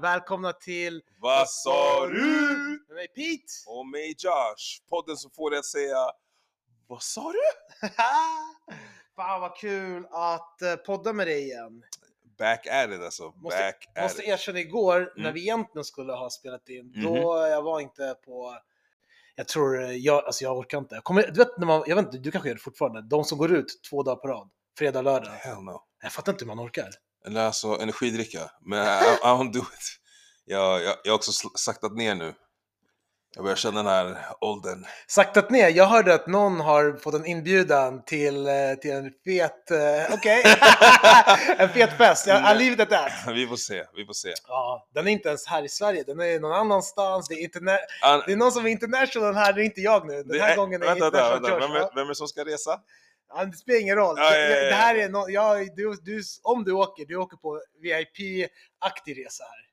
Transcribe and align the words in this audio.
Välkomna 0.00 0.52
till 0.52 1.02
Vad 1.20 1.48
sa 1.48 2.06
du? 2.06 2.20
med 2.88 2.94
mig 2.96 3.08
Pete! 3.08 3.42
Och 3.66 3.86
mig 3.86 4.14
Josh, 4.18 4.88
podden 4.88 5.16
som 5.16 5.30
får 5.30 5.50
dig 5.50 5.58
att 5.58 5.64
säga 5.64 6.10
Vad 6.86 7.02
sa 7.02 7.32
du? 7.32 7.38
Fan 9.16 9.40
vad 9.40 9.56
kul 9.56 10.06
att 10.10 10.62
eh, 10.62 10.76
podda 10.76 11.12
med 11.12 11.26
dig 11.26 11.42
igen. 11.42 11.82
Back 12.38 12.66
at 12.66 12.90
it 12.90 13.00
alltså, 13.00 13.32
Måste, 13.36 13.58
back 13.58 13.88
måste 14.02 14.22
erkänna 14.22 14.58
igår 14.58 15.12
när 15.16 15.22
Mm. 15.22 15.34
vi 15.34 15.40
egentligen 15.40 15.84
skulle 15.84 16.12
ha 16.12 16.30
spelat 16.30 16.68
in, 16.68 16.86
Mhm. 16.96 17.04
då 17.04 17.38
jag 17.50 17.62
var 17.62 17.80
inte 17.80 18.14
på 18.24 18.58
jag 19.36 19.48
tror, 19.48 19.82
eh, 19.82 19.90
jag, 19.90 20.24
alltså 20.24 20.44
jag 20.44 20.58
orkar 20.58 20.78
inte. 20.78 21.00
Kommer, 21.02 21.22
du 21.22 21.38
vet 21.38 21.58
när 21.58 21.66
man, 21.66 21.84
jag 21.86 21.96
vet 21.96 22.04
inte, 22.04 22.18
du 22.18 22.30
kanske 22.30 22.48
gör 22.48 22.54
det 22.56 22.62
fortfarande, 22.62 23.02
de 23.02 23.24
som 23.24 23.38
går 23.38 23.52
ut 23.52 23.66
två 23.90 24.02
dagar 24.02 24.16
på 24.16 24.28
rad, 24.28 24.48
fredag, 24.78 25.02
lördag. 25.02 25.30
Hell 25.30 25.62
no. 25.62 25.82
Jag 26.02 26.12
fattar 26.12 26.32
inte 26.32 26.44
hur 26.44 26.54
man 26.54 26.66
orkar. 26.66 26.88
Eller 27.26 27.40
alltså 27.40 27.68
energidricka, 27.80 28.50
men 28.60 28.78
I, 28.86 29.04
I 29.04 29.26
don't 29.26 29.52
do 29.52 29.58
it. 29.58 29.96
Jag, 30.44 30.82
jag, 30.82 30.96
jag 31.04 31.12
har 31.12 31.16
också 31.16 31.32
saktat 31.54 31.92
ner 31.92 32.14
nu. 32.14 32.34
Jag 33.36 33.44
börjar 33.44 33.56
känna 33.56 33.82
den 33.82 33.92
här 33.92 34.16
åldern. 34.40 34.86
Saktat 35.06 35.50
ner, 35.50 35.68
jag 35.68 35.86
hörde 35.86 36.14
att 36.14 36.26
någon 36.26 36.60
har 36.60 36.96
fått 37.02 37.14
en 37.14 37.26
inbjudan 37.26 38.02
till, 38.04 38.46
eh, 38.46 38.52
till 38.80 38.90
en 38.90 39.12
fet, 39.24 39.70
eh, 39.70 40.14
okej, 40.14 40.42
en 41.58 41.68
fet 41.68 41.92
fest. 41.96 42.26
Jag, 42.26 42.38
I 42.40 42.58
leave 42.58 42.72
it 42.72 42.80
at 42.80 42.90
that. 42.90 43.34
Vi 43.34 43.46
får 43.46 43.56
se, 43.56 43.84
vi 43.96 44.04
får 44.06 44.12
se. 44.12 44.32
Ja, 44.48 44.88
den 44.94 45.06
är 45.08 45.10
inte 45.12 45.28
ens 45.28 45.46
här 45.46 45.62
i 45.64 45.68
Sverige, 45.68 46.04
den 46.06 46.20
är 46.20 46.40
någon 46.40 46.52
annanstans. 46.52 47.28
Det 47.28 47.34
är, 47.34 47.42
interna- 47.42 47.78
An- 48.02 48.22
det 48.26 48.32
är 48.32 48.36
någon 48.36 48.52
som 48.52 48.66
är 48.66 48.70
international 48.70 49.34
här, 49.34 49.52
det 49.52 49.60
är 49.62 49.64
inte 49.64 49.80
jag 49.80 50.06
nu. 50.06 50.14
Den 50.16 50.28
det 50.28 50.38
här 50.42 50.52
är- 50.52 50.56
gången 50.56 50.82
är 50.82 50.86
vänta, 50.86 51.04
vänta, 51.10 51.36
international 51.36 51.42
vänta. 51.60 51.66
Josh. 51.66 51.72
Vem, 51.74 51.82
är, 51.82 51.94
vem 51.94 52.04
är 52.04 52.08
det 52.08 52.14
som 52.14 52.28
ska 52.28 52.44
resa? 52.44 52.80
Ja, 53.34 53.44
det 53.44 53.56
spelar 53.56 53.80
ingen 53.80 53.96
roll. 53.96 54.14
Ja, 54.18 54.24
ja, 54.34 54.38
ja, 54.40 54.48
Det 54.48 54.68
ja. 54.70 54.76
här 54.76 54.94
är 54.94 55.08
no- 55.08 55.30
jag, 55.30 55.76
du, 55.76 55.96
du, 56.02 56.22
om 56.42 56.64
du 56.64 56.72
åker, 56.72 57.04
du 57.06 57.16
åker 57.16 57.36
på 57.36 57.60
VIP-aktig 57.82 59.24
resa 59.24 59.44
här. 59.44 59.65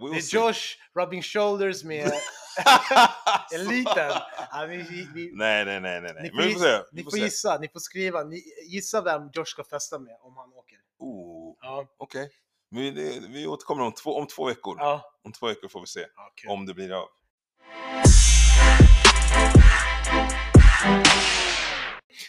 We 0.00 0.10
Det 0.10 0.16
är 0.16 0.20
see. 0.20 0.36
Josh 0.36 0.76
rubbing 0.96 1.22
shoulders 1.22 1.84
med 1.84 2.12
en 3.54 3.64
liten. 3.68 4.12
Ja, 4.50 4.66
vi, 4.68 5.08
vi, 5.14 5.30
Nej, 5.34 5.64
nej, 5.64 5.80
nej, 5.80 6.00
nej. 6.02 6.14
Ni 6.22 6.30
får, 6.30 6.42
vi 6.42 6.52
får 6.52 6.60
se. 6.60 6.82
ni 6.92 7.02
får 7.04 7.18
gissa, 7.18 7.58
ni 7.58 7.68
får 7.68 7.80
skriva. 7.80 8.22
Ni, 8.24 8.42
gissa 8.68 9.00
vem 9.02 9.30
Josh 9.32 9.44
ska 9.46 9.64
festa 9.64 9.98
med 9.98 10.16
om 10.22 10.36
han 10.36 10.52
åker. 10.52 10.78
Oh, 10.98 11.56
Ja, 11.60 11.86
Okej. 11.98 12.30
Men 12.70 12.82
Vi, 12.82 12.90
det- 12.90 13.28
vi 13.28 13.46
återkommer 13.46 13.82
om 13.84 13.92
två, 13.92 14.16
om 14.18 14.26
två 14.26 14.44
veckor. 14.44 14.76
ja. 14.78 15.12
Om 15.24 15.32
två 15.32 15.46
veckor 15.46 15.68
får 15.68 15.80
vi 15.80 15.86
se 15.86 16.06
kul. 16.36 16.50
om 16.50 16.66
det 16.66 16.74
blir 16.74 16.92
av. 16.92 17.08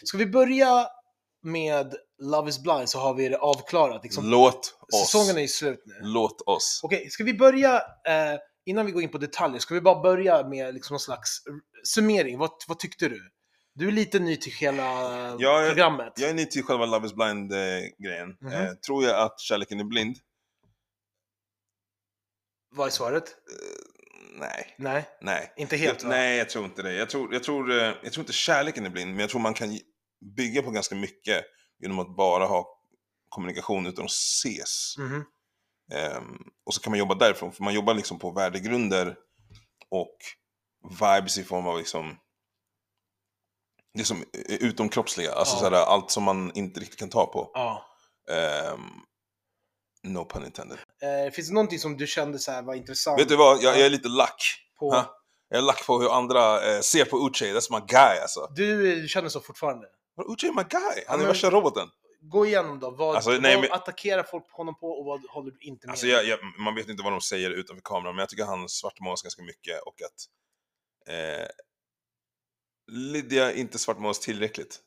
Ska 0.04 0.18
vi 0.18 0.26
börja 0.26 0.88
med 1.44 1.96
Love 2.22 2.50
is 2.50 2.60
blind 2.64 2.90
så 2.90 3.00
har 3.00 3.14
vi 3.14 3.30
det 3.30 3.38
avklarat. 3.38 4.04
Liksom, 4.04 4.30
Låt 4.30 4.78
oss. 4.94 5.02
säsongen 5.02 5.38
är 5.38 5.42
ju 5.42 5.48
slut 5.48 5.84
nu. 5.86 5.94
Låt 6.02 6.42
oss. 6.42 6.80
Okej, 6.84 7.10
ska 7.10 7.24
vi 7.24 7.34
börja, 7.34 7.76
eh, 8.08 8.40
innan 8.66 8.86
vi 8.86 8.92
går 8.92 9.04
in 9.04 9.10
på 9.10 9.18
detaljer, 9.18 9.60
ska 9.60 9.74
vi 9.74 9.82
bara 9.82 10.02
börja 10.02 10.48
med 10.48 10.74
liksom 10.74 10.94
någon 10.94 11.00
slags 11.00 11.38
summering? 11.84 12.38
Vad, 12.38 12.52
vad 12.68 12.80
tyckte 12.80 13.10
du? 13.10 13.30
Du 13.74 13.88
är 13.88 13.92
lite 13.92 14.20
ny 14.20 14.38
till 14.38 14.52
hela 14.52 14.84
Jag 15.40 15.68
programmet. 15.68 16.14
Jag 16.16 16.30
är 16.30 16.34
ny 16.34 16.46
till 16.46 16.64
själva 16.64 16.86
Love 16.86 17.08
is 17.08 17.14
blind-grejen. 17.14 18.38
Mhm. 18.42 18.54
eh, 18.54 18.72
tror 18.74 19.04
jag 19.04 19.22
att 19.26 19.40
kärleken 19.40 19.80
är 19.80 19.84
blind? 19.84 20.18
Vad 22.76 22.88
är 22.88 22.92
svaret? 22.92 23.36
Nej. 24.40 24.76
Nej, 24.78 25.06
Nej. 25.22 25.54
inte 25.58 25.78
helt 25.78 26.02
jag, 26.04 26.10
va? 26.10 26.16
nej, 26.16 26.38
jag 26.38 26.50
tror 26.50 26.66
inte 26.66 26.82
det. 26.82 26.94
Jag 26.94 27.10
tror, 27.10 27.34
jag, 27.34 27.44
tror, 27.44 27.72
eh, 27.72 27.94
jag 28.04 28.14
tror 28.14 28.20
inte 28.24 28.34
kärleken 28.34 28.86
är 28.86 28.90
blind, 28.90 29.12
men 29.12 29.20
jag 29.20 29.30
tror 29.30 29.42
man 29.42 29.54
kan 29.54 29.80
bygga 30.22 30.62
på 30.62 30.72
ganska 30.72 30.96
mycket 30.96 31.46
genom 31.80 32.00
att 32.00 32.16
bara 32.16 32.46
ha 32.46 32.80
kommunikation 33.30 33.86
utan 33.88 34.06
att 34.06 34.12
ses. 34.12 34.96
Mhm. 34.98 35.26
Ehm, 35.94 36.38
och 36.66 36.74
så 36.74 36.82
kan 36.82 36.92
man 36.92 37.00
jobba 37.00 37.16
därifrån, 37.16 37.52
för 37.52 37.64
man 37.64 37.74
jobbar 37.74 37.94
liksom 37.94 38.20
på 38.20 38.32
värdegrunder 38.32 39.16
och 39.90 40.16
vibes 41.00 41.38
i 41.38 41.44
form 41.44 41.68
av 41.68 41.78
liksom 41.78 42.18
det 43.94 44.04
som 44.04 44.22
är 44.34 44.64
utomkroppsliga, 44.64 45.32
alltså 45.34 45.56
Ja. 45.56 45.60
såhär, 45.60 45.72
allt 45.86 46.12
som 46.12 46.24
man 46.24 46.52
inte 46.56 46.80
riktigt 46.80 47.00
kan 47.00 47.10
ta 47.10 47.26
på. 47.26 47.52
Ja. 47.54 47.86
Ehm, 48.32 48.82
no 50.04 50.26
pun 50.26 50.46
intended. 50.46 50.78
Eh, 51.02 51.32
finns 51.34 51.48
det 51.48 51.54
någonting 51.54 51.80
som 51.80 51.98
du 51.98 52.08
kände 52.08 52.40
så 52.40 52.62
var 52.62 52.76
intressant? 52.76 53.20
Vet 53.20 53.30
du 53.30 53.36
vad, 53.36 53.64
jag, 53.64 53.78
jag 53.78 53.86
är 53.86 53.90
lite 53.90 54.08
lack. 54.08 54.42
På... 54.80 54.92
Ha? 54.92 55.14
Jag 55.50 55.58
är 55.58 55.62
lack 55.62 55.86
på 55.86 56.00
hur 56.00 56.14
andra 56.18 56.74
eh, 56.76 56.82
ser 56.82 57.06
på 57.06 57.18
Uche, 57.28 57.46
that's 57.46 57.80
my 57.80 57.86
guy 57.88 58.20
alltså. 58.22 58.48
Du 58.56 59.06
känner 59.10 59.30
så 59.30 59.40
fortfarande? 59.42 59.88
Men 60.18 60.26
Uche 60.26 60.48
är 60.48 60.52
my 60.54 60.64
guy, 60.70 61.04
han 61.08 61.16
är 61.16 61.18
men- 61.18 61.28
värsta 61.28 61.50
roboten. 61.50 61.90
Gå 62.22 62.46
igenom 62.46 62.80
då. 62.80 62.92
Vad, 62.92 63.16
Alltså, 63.16 63.32
nej, 63.32 63.56
vad 63.56 63.64
men- 63.64 63.72
attackerar 63.72 64.24
folk 64.24 64.50
på 64.50 64.58
honom 64.58 64.76
på 64.80 64.88
och 64.92 65.06
vad 65.06 65.22
håller 65.30 65.52
du 65.52 65.58
inte 65.60 65.88
med 65.88 65.92
Alltså 65.92 66.06
om? 66.06 66.12
jag, 66.12 66.26
jag, 66.26 66.40
man 66.60 66.76
vet 66.76 66.90
inte 66.90 67.04
vad 67.04 67.12
de 67.14 67.22
säger 67.22 67.50
utanför 67.52 67.82
kameran, 67.84 68.16
men 68.16 68.20
jag 68.22 68.30
tycker 68.30 68.46
han 68.46 68.70
svartmålas 68.70 69.22
ganska 69.22 69.42
mycket 69.42 69.82
och 69.82 69.96
att 70.02 70.28
eh, 71.14 71.48
Lydia 72.92 73.54
inte 73.54 73.80
svartmålas 73.80 74.20
tillräckligt. 74.20 74.80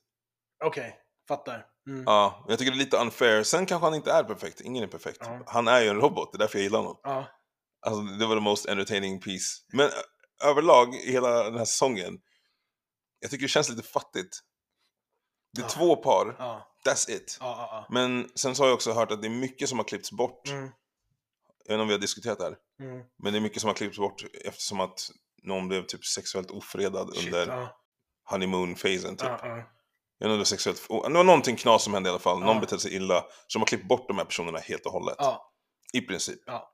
Okej, 0.65 0.97
fattar. 1.29 1.67
Mm. 1.87 2.05
Ja, 2.07 2.45
jag 2.49 2.59
tycker 2.59 2.73
det 2.73 2.77
är 2.77 2.85
lite 2.85 2.97
unfair. 2.97 3.43
Sen 3.43 3.67
kanske 3.67 3.87
han 3.87 3.95
inte 3.95 4.13
är 4.13 4.25
perfekt, 4.25 4.61
ingen 4.61 4.83
är 4.85 4.89
perfekt. 4.89 5.19
Ja. 5.21 5.41
Han 5.47 5.69
är 5.69 5.81
ju 5.81 5.89
en 5.89 6.01
robot, 6.01 6.33
det 6.33 6.37
är 6.37 6.39
därför 6.39 6.59
jag 6.59 6.63
gillar 6.63 6.79
honom. 6.79 7.01
Ja. 7.03 7.27
Alltså 7.87 8.03
det 8.03 8.27
var 8.27 8.35
the 8.37 8.41
most 8.41 8.67
entertaining 8.69 9.21
piece. 9.21 9.63
Men 9.73 9.87
ö- 9.87 9.91
överlag, 10.45 10.95
i 10.95 11.13
hela 11.13 11.43
den 11.45 11.59
här 11.59 11.65
säsongen, 11.65 12.19
jag 13.21 13.31
tycker 13.31 13.43
det 13.45 13.49
känns 13.49 13.69
lite 13.69 13.83
fattigt. 13.83 14.41
Det 15.53 15.61
är 15.61 15.65
Ja. 15.65 15.69
två 15.69 15.97
par, 15.97 16.37
Ja, 16.39 16.67
that's 16.87 17.11
it. 17.11 17.37
ja. 17.41 17.87
Men 17.91 18.29
sen 18.35 18.55
så 18.55 18.63
har 18.63 18.69
jag 18.69 18.75
också 18.75 18.93
hört 18.93 19.11
att 19.11 19.23
det 19.23 19.29
är 19.29 19.31
mycket 19.31 19.69
som 19.69 19.79
har 19.79 19.85
klippts 19.85 20.13
bort. 20.13 20.49
Mm. 20.49 20.61
Jag 20.63 20.69
vet 21.65 21.71
inte 21.75 21.83
om 21.83 21.89
vi 21.89 21.95
har 21.95 22.01
diskuterat 22.01 22.39
det 22.39 22.45
här. 22.45 22.57
Mm. 22.81 23.05
Men 23.23 23.33
det 23.33 23.39
är 23.39 23.41
mycket 23.41 23.61
som 23.61 23.69
har 23.69 23.75
klippts 23.75 23.99
bort 23.99 24.25
eftersom 24.45 24.81
att 24.81 25.11
någon 25.43 25.69
blev 25.69 25.87
typ 25.87 26.05
sexuellt 26.05 26.51
ofredad 26.51 27.15
Shit, 27.15 27.25
under 27.27 27.47
ja. 27.47 27.77
honeymoon-phasen 28.31 29.17
typ. 29.17 29.29
Ja, 29.29 29.41
ja. 29.43 29.63
Jag 30.19 30.29
vet 30.29 30.35
inte 30.39 30.49
sexuellt... 30.49 30.89
Det 30.89 30.95
var 30.95 31.25
någonting 31.25 31.57
knas 31.57 31.83
som 31.85 31.95
hände 31.95 32.09
i 32.09 32.11
alla 32.11 32.19
fall. 32.19 32.41
Någon 32.41 32.61
betedde 32.61 32.81
sig 32.83 32.95
illa. 32.95 33.21
Så 33.47 33.59
de 33.59 33.63
har 33.63 33.67
klippt 33.67 33.89
bort 33.89 34.09
de 34.09 34.19
här 34.19 34.25
personerna 34.25 34.59
helt 34.59 34.87
och 34.87 34.93
hållet. 34.93 35.17
I 35.93 36.01
princip. 36.01 36.41
ja. 36.47 36.73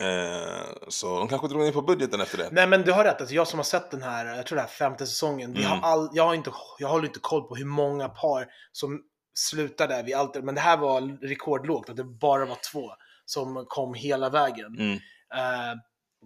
Eh, 0.00 0.66
så 0.88 1.18
de 1.18 1.28
kanske 1.28 1.48
drog 1.48 1.60
ner 1.62 1.72
på 1.72 1.82
budgeten 1.82 2.20
efter 2.20 2.38
det. 2.38 2.48
Nej 2.52 2.66
men 2.66 2.82
du 2.82 2.92
har 2.92 3.04
rätt, 3.04 3.20
alltså 3.20 3.34
jag 3.34 3.48
som 3.48 3.58
har 3.58 3.64
sett 3.64 3.90
den 3.90 4.02
här, 4.02 4.36
jag 4.36 4.46
tror 4.46 4.56
det 4.56 4.62
här 4.62 4.68
femte 4.68 5.06
säsongen, 5.06 5.56
Mm. 5.56 5.64
har 5.64 5.88
all, 5.92 6.10
jag, 6.12 6.24
har 6.26 6.34
inte, 6.34 6.52
jag 6.78 6.88
håller 6.88 7.06
inte 7.06 7.20
koll 7.20 7.42
på 7.48 7.56
hur 7.56 7.64
många 7.64 8.08
par 8.08 8.46
som 8.72 9.00
slutar 9.34 9.88
där 9.88 10.02
vid 10.02 10.14
allt, 10.14 10.44
men 10.44 10.54
det 10.54 10.60
här 10.60 10.76
var 10.76 11.26
rekordlågt, 11.28 11.90
att 11.90 11.96
det 11.96 12.04
bara 12.04 12.44
var 12.44 12.58
två 12.72 12.90
som 13.24 13.64
kom 13.68 13.94
hela 13.94 14.30
vägen. 14.30 14.76
Mm. 14.78 14.92
Eh, 15.34 15.76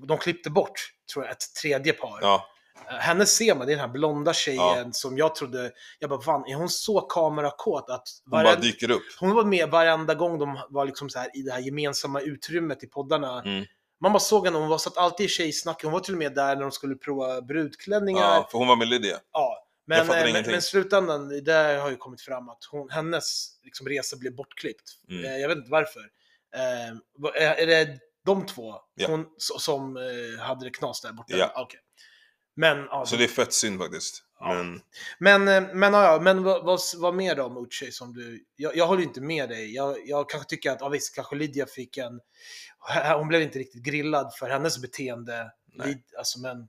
de 0.09 0.19
klippte 0.19 0.51
bort, 0.51 0.81
tror 1.13 1.25
jag, 1.25 1.33
ett 1.33 1.55
tredje 1.63 1.93
par. 1.93 2.19
Ja, 2.23 2.47
henne 2.87 3.27
ser 3.27 3.55
man, 3.55 3.67
det 3.67 3.73
är 3.73 3.77
den 3.77 3.87
här 3.87 3.93
blonda 3.93 4.33
tjejen 4.35 4.93
som 4.93 5.19
jag 5.19 5.35
trodde, 5.35 5.73
jag 5.99 6.11
bara 6.11 6.21
fan, 6.21 6.45
är 6.47 6.55
hon 6.55 6.69
så 6.69 7.01
kamerakåt 7.01 7.91
att 7.91 8.09
hon 8.25 8.31
bara 8.31 8.43
varenda- 8.45 8.61
dyker 8.63 8.91
upp. 8.91 9.03
hon 9.21 9.31
var 9.35 9.45
med 9.45 9.71
varenda 9.71 10.15
gång 10.15 10.39
de 10.39 10.59
var 10.71 10.85
liksom 10.87 11.11
så 11.11 11.19
här 11.19 11.37
i 11.37 11.43
det 11.43 11.53
här 11.53 11.61
gemensamma 11.61 12.21
utrymmet 12.21 12.85
i 12.85 12.87
poddarna. 12.87 13.43
Mm. 13.43 13.65
Man 14.01 14.13
bara 14.13 14.21
såg 14.21 14.45
henne, 14.47 14.59
hon 14.59 14.69
var 14.69 14.79
satt 14.79 14.97
alltid 14.97 15.27
i 15.27 15.29
tjejsnack. 15.29 15.83
Hon 15.83 15.93
var 15.93 16.01
till 16.01 16.15
och 16.15 16.19
med 16.19 16.35
där 16.35 16.55
när 16.55 16.63
de 16.63 16.73
skulle 16.73 16.95
prova 16.95 17.43
brudklänningar. 17.43 18.21
Ja, 18.23 18.49
för 18.51 18.59
hon 18.59 18.69
var 18.69 18.77
med 18.77 18.89
Lydia. 18.89 19.19
Ja. 19.33 19.61
Men, 19.87 20.01
eh, 20.01 20.07
men, 20.33 20.45
men 20.47 20.63
slutändan, 20.63 21.29
det 21.29 21.41
där 21.41 21.79
har 21.79 21.91
ju 21.91 21.97
kommit 21.97 22.21
fram 22.21 22.49
att 22.49 22.65
hon, 22.71 22.91
hennes 22.91 23.49
liksom, 23.63 23.89
resa 23.89 24.17
blev 24.17 24.35
bortklippt. 24.35 24.91
Mm. 25.11 25.25
Eh, 25.25 25.37
jag 25.37 25.49
vet 25.49 25.59
inte 25.59 25.71
varför. 25.71 26.01
Eh, 26.55 26.97
vad- 27.19 27.37
är, 27.37 27.67
det 27.67 27.99
de 28.27 28.47
två 28.47 28.75
Ja. 28.95 29.07
hon, 29.11 29.25
so- 29.27 29.59
som 29.59 29.97
eh, 29.97 30.43
hade 30.45 30.65
det 30.65 30.71
knas 30.71 31.01
där 31.01 31.13
borta? 31.13 31.37
Ja. 31.37 31.53
Okej. 31.57 31.81
Men, 32.57 32.79
ja, 32.79 33.07
Så 33.07 33.17
det 33.17 33.25
är 33.25 33.29
fett 33.29 33.53
synd 33.53 33.81
faktiskt. 33.81 34.25
Ja. 34.41 34.55
Men 34.55 34.81
men, 35.19 35.49
eh, 35.49 35.75
men, 35.75 35.93
ja, 35.93 36.19
men 36.23 36.43
vad, 36.43 36.65
vad, 36.65 36.81
vad 36.97 37.15
mer 37.15 37.37
då 37.37 37.45
om 37.45 37.57
Uche 37.57 37.93
som 37.93 38.13
du... 38.13 38.45
Jag, 38.57 38.77
jag 38.77 38.87
håller 38.87 39.03
inte 39.03 39.21
med 39.21 39.49
dig. 39.49 39.75
Jag, 39.75 39.97
jag 40.09 40.31
kanske 40.31 40.49
tycker 40.49 40.71
att, 40.71 40.81
ja 40.81 40.89
visst, 40.89 41.15
kanske 41.15 41.37
Lydia 41.37 41.67
fick 41.67 41.97
en... 41.97 42.21
Hon 43.17 43.29
blev 43.29 43.43
inte 43.43 43.59
riktigt 43.59 43.83
grillad 43.83 44.35
för 44.39 44.49
hennes 44.49 44.83
beteende. 44.83 45.51
Lid, 45.85 46.03
alltså, 46.19 46.41
men... 46.41 46.69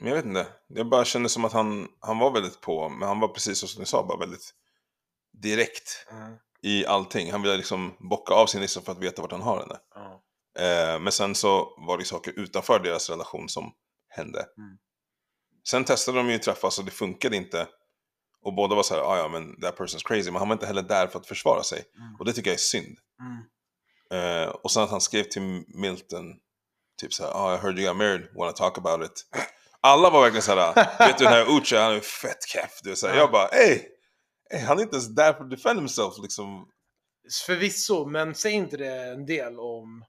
Men 0.00 0.08
jag 0.08 0.16
vet 0.16 0.24
inte. 0.24 0.46
Jag 0.66 0.88
bara 0.88 1.04
kände 1.04 1.28
som 1.28 1.44
att 1.44 1.52
han, 1.52 1.88
han 2.00 2.18
var 2.18 2.30
väldigt 2.30 2.60
på, 2.60 2.88
men 2.88 3.08
han 3.08 3.20
var 3.20 3.28
precis 3.28 3.58
som 3.58 3.80
du 3.80 3.86
sa, 3.86 4.06
bara 4.06 4.18
väldigt 4.18 4.50
direkt 5.32 6.06
Mm, 6.10 6.36
i 6.62 6.86
allting. 6.86 7.32
Han 7.32 7.42
ville 7.42 7.56
liksom 7.56 7.96
bocka 7.98 8.34
av 8.34 8.46
sin 8.46 8.60
lista 8.60 8.80
för 8.80 8.92
att 8.92 8.98
veta 8.98 9.22
vart 9.22 9.32
han 9.32 9.42
har 9.42 9.60
henne. 9.60 9.78
ja. 9.94 10.22
Eh, 10.58 11.00
men 11.00 11.12
sen 11.12 11.34
så 11.34 11.74
var 11.86 11.98
det 11.98 12.04
saker 12.04 12.32
utanför 12.36 12.78
deras 12.78 13.10
relation 13.10 13.48
som 13.48 13.72
hände. 14.08 14.38
Mm. 14.38 14.78
Sen 15.68 15.84
testade 15.84 16.18
de 16.18 16.30
ju 16.30 16.38
träffas 16.38 16.78
och 16.78 16.84
det 16.84 16.90
funkade 16.90 17.36
inte. 17.36 17.66
Och 18.42 18.54
båda 18.54 18.74
var 18.74 18.82
så 18.82 18.94
här, 18.94 19.02
"Ah, 19.02 19.18
ja 19.18 19.28
men 19.28 19.60
that 19.60 19.78
person's 19.78 20.02
crazy. 20.04 20.30
Men 20.30 20.38
han 20.38 20.48
var 20.48 20.54
inte 20.54 20.66
heller 20.66 20.82
där 20.82 21.06
för 21.06 21.18
att 21.18 21.26
försvara 21.26 21.62
sig. 21.62 21.84
Mm. 21.98 22.16
Och 22.18 22.24
det 22.24 22.32
tycker 22.32 22.50
jag 22.50 22.54
är 22.54 22.58
synd. 22.58 22.98
Mm. 23.20 24.44
Eh, 24.44 24.48
och 24.48 24.70
sen 24.70 24.82
att 24.82 24.90
han 24.90 25.00
skrev 25.00 25.22
till 25.24 25.64
Milton, 25.68 26.24
typ 27.00 27.14
så 27.14 27.24
här, 27.24 27.32
ah, 27.34 27.54
I 27.54 27.58
heard 27.58 27.78
you 27.78 27.88
got 27.88 27.96
married, 27.96 28.28
wanna 28.36 28.52
talk 28.52 28.78
about 28.78 29.04
it. 29.10 29.24
Alla 29.80 30.10
var 30.10 30.22
verkligen 30.22 30.42
såhär, 30.42 30.74
vet 31.08 31.18
du 31.18 31.24
den 31.24 31.32
här 31.32 31.56
Uche, 31.58 31.78
han 31.78 31.92
är 31.94 32.00
fett 32.00 32.48
keff. 32.48 32.80
Du. 32.82 32.94
Jag 33.08 33.30
bara, 33.30 33.48
ey! 33.48 33.80
ey, 34.50 34.60
Han 34.60 34.78
är 34.78 34.82
inte 34.82 34.96
ens 34.96 35.14
där 35.14 35.32
för 35.32 35.44
att 35.44 35.50
defend 35.50 35.78
himself 35.78 36.14
liksom. 36.22 36.68
Förvisso, 37.46 38.06
men 38.06 38.34
säg 38.34 38.52
inte 38.52 38.76
det 38.76 39.12
en 39.12 39.26
del 39.26 39.58
om... 39.58 40.04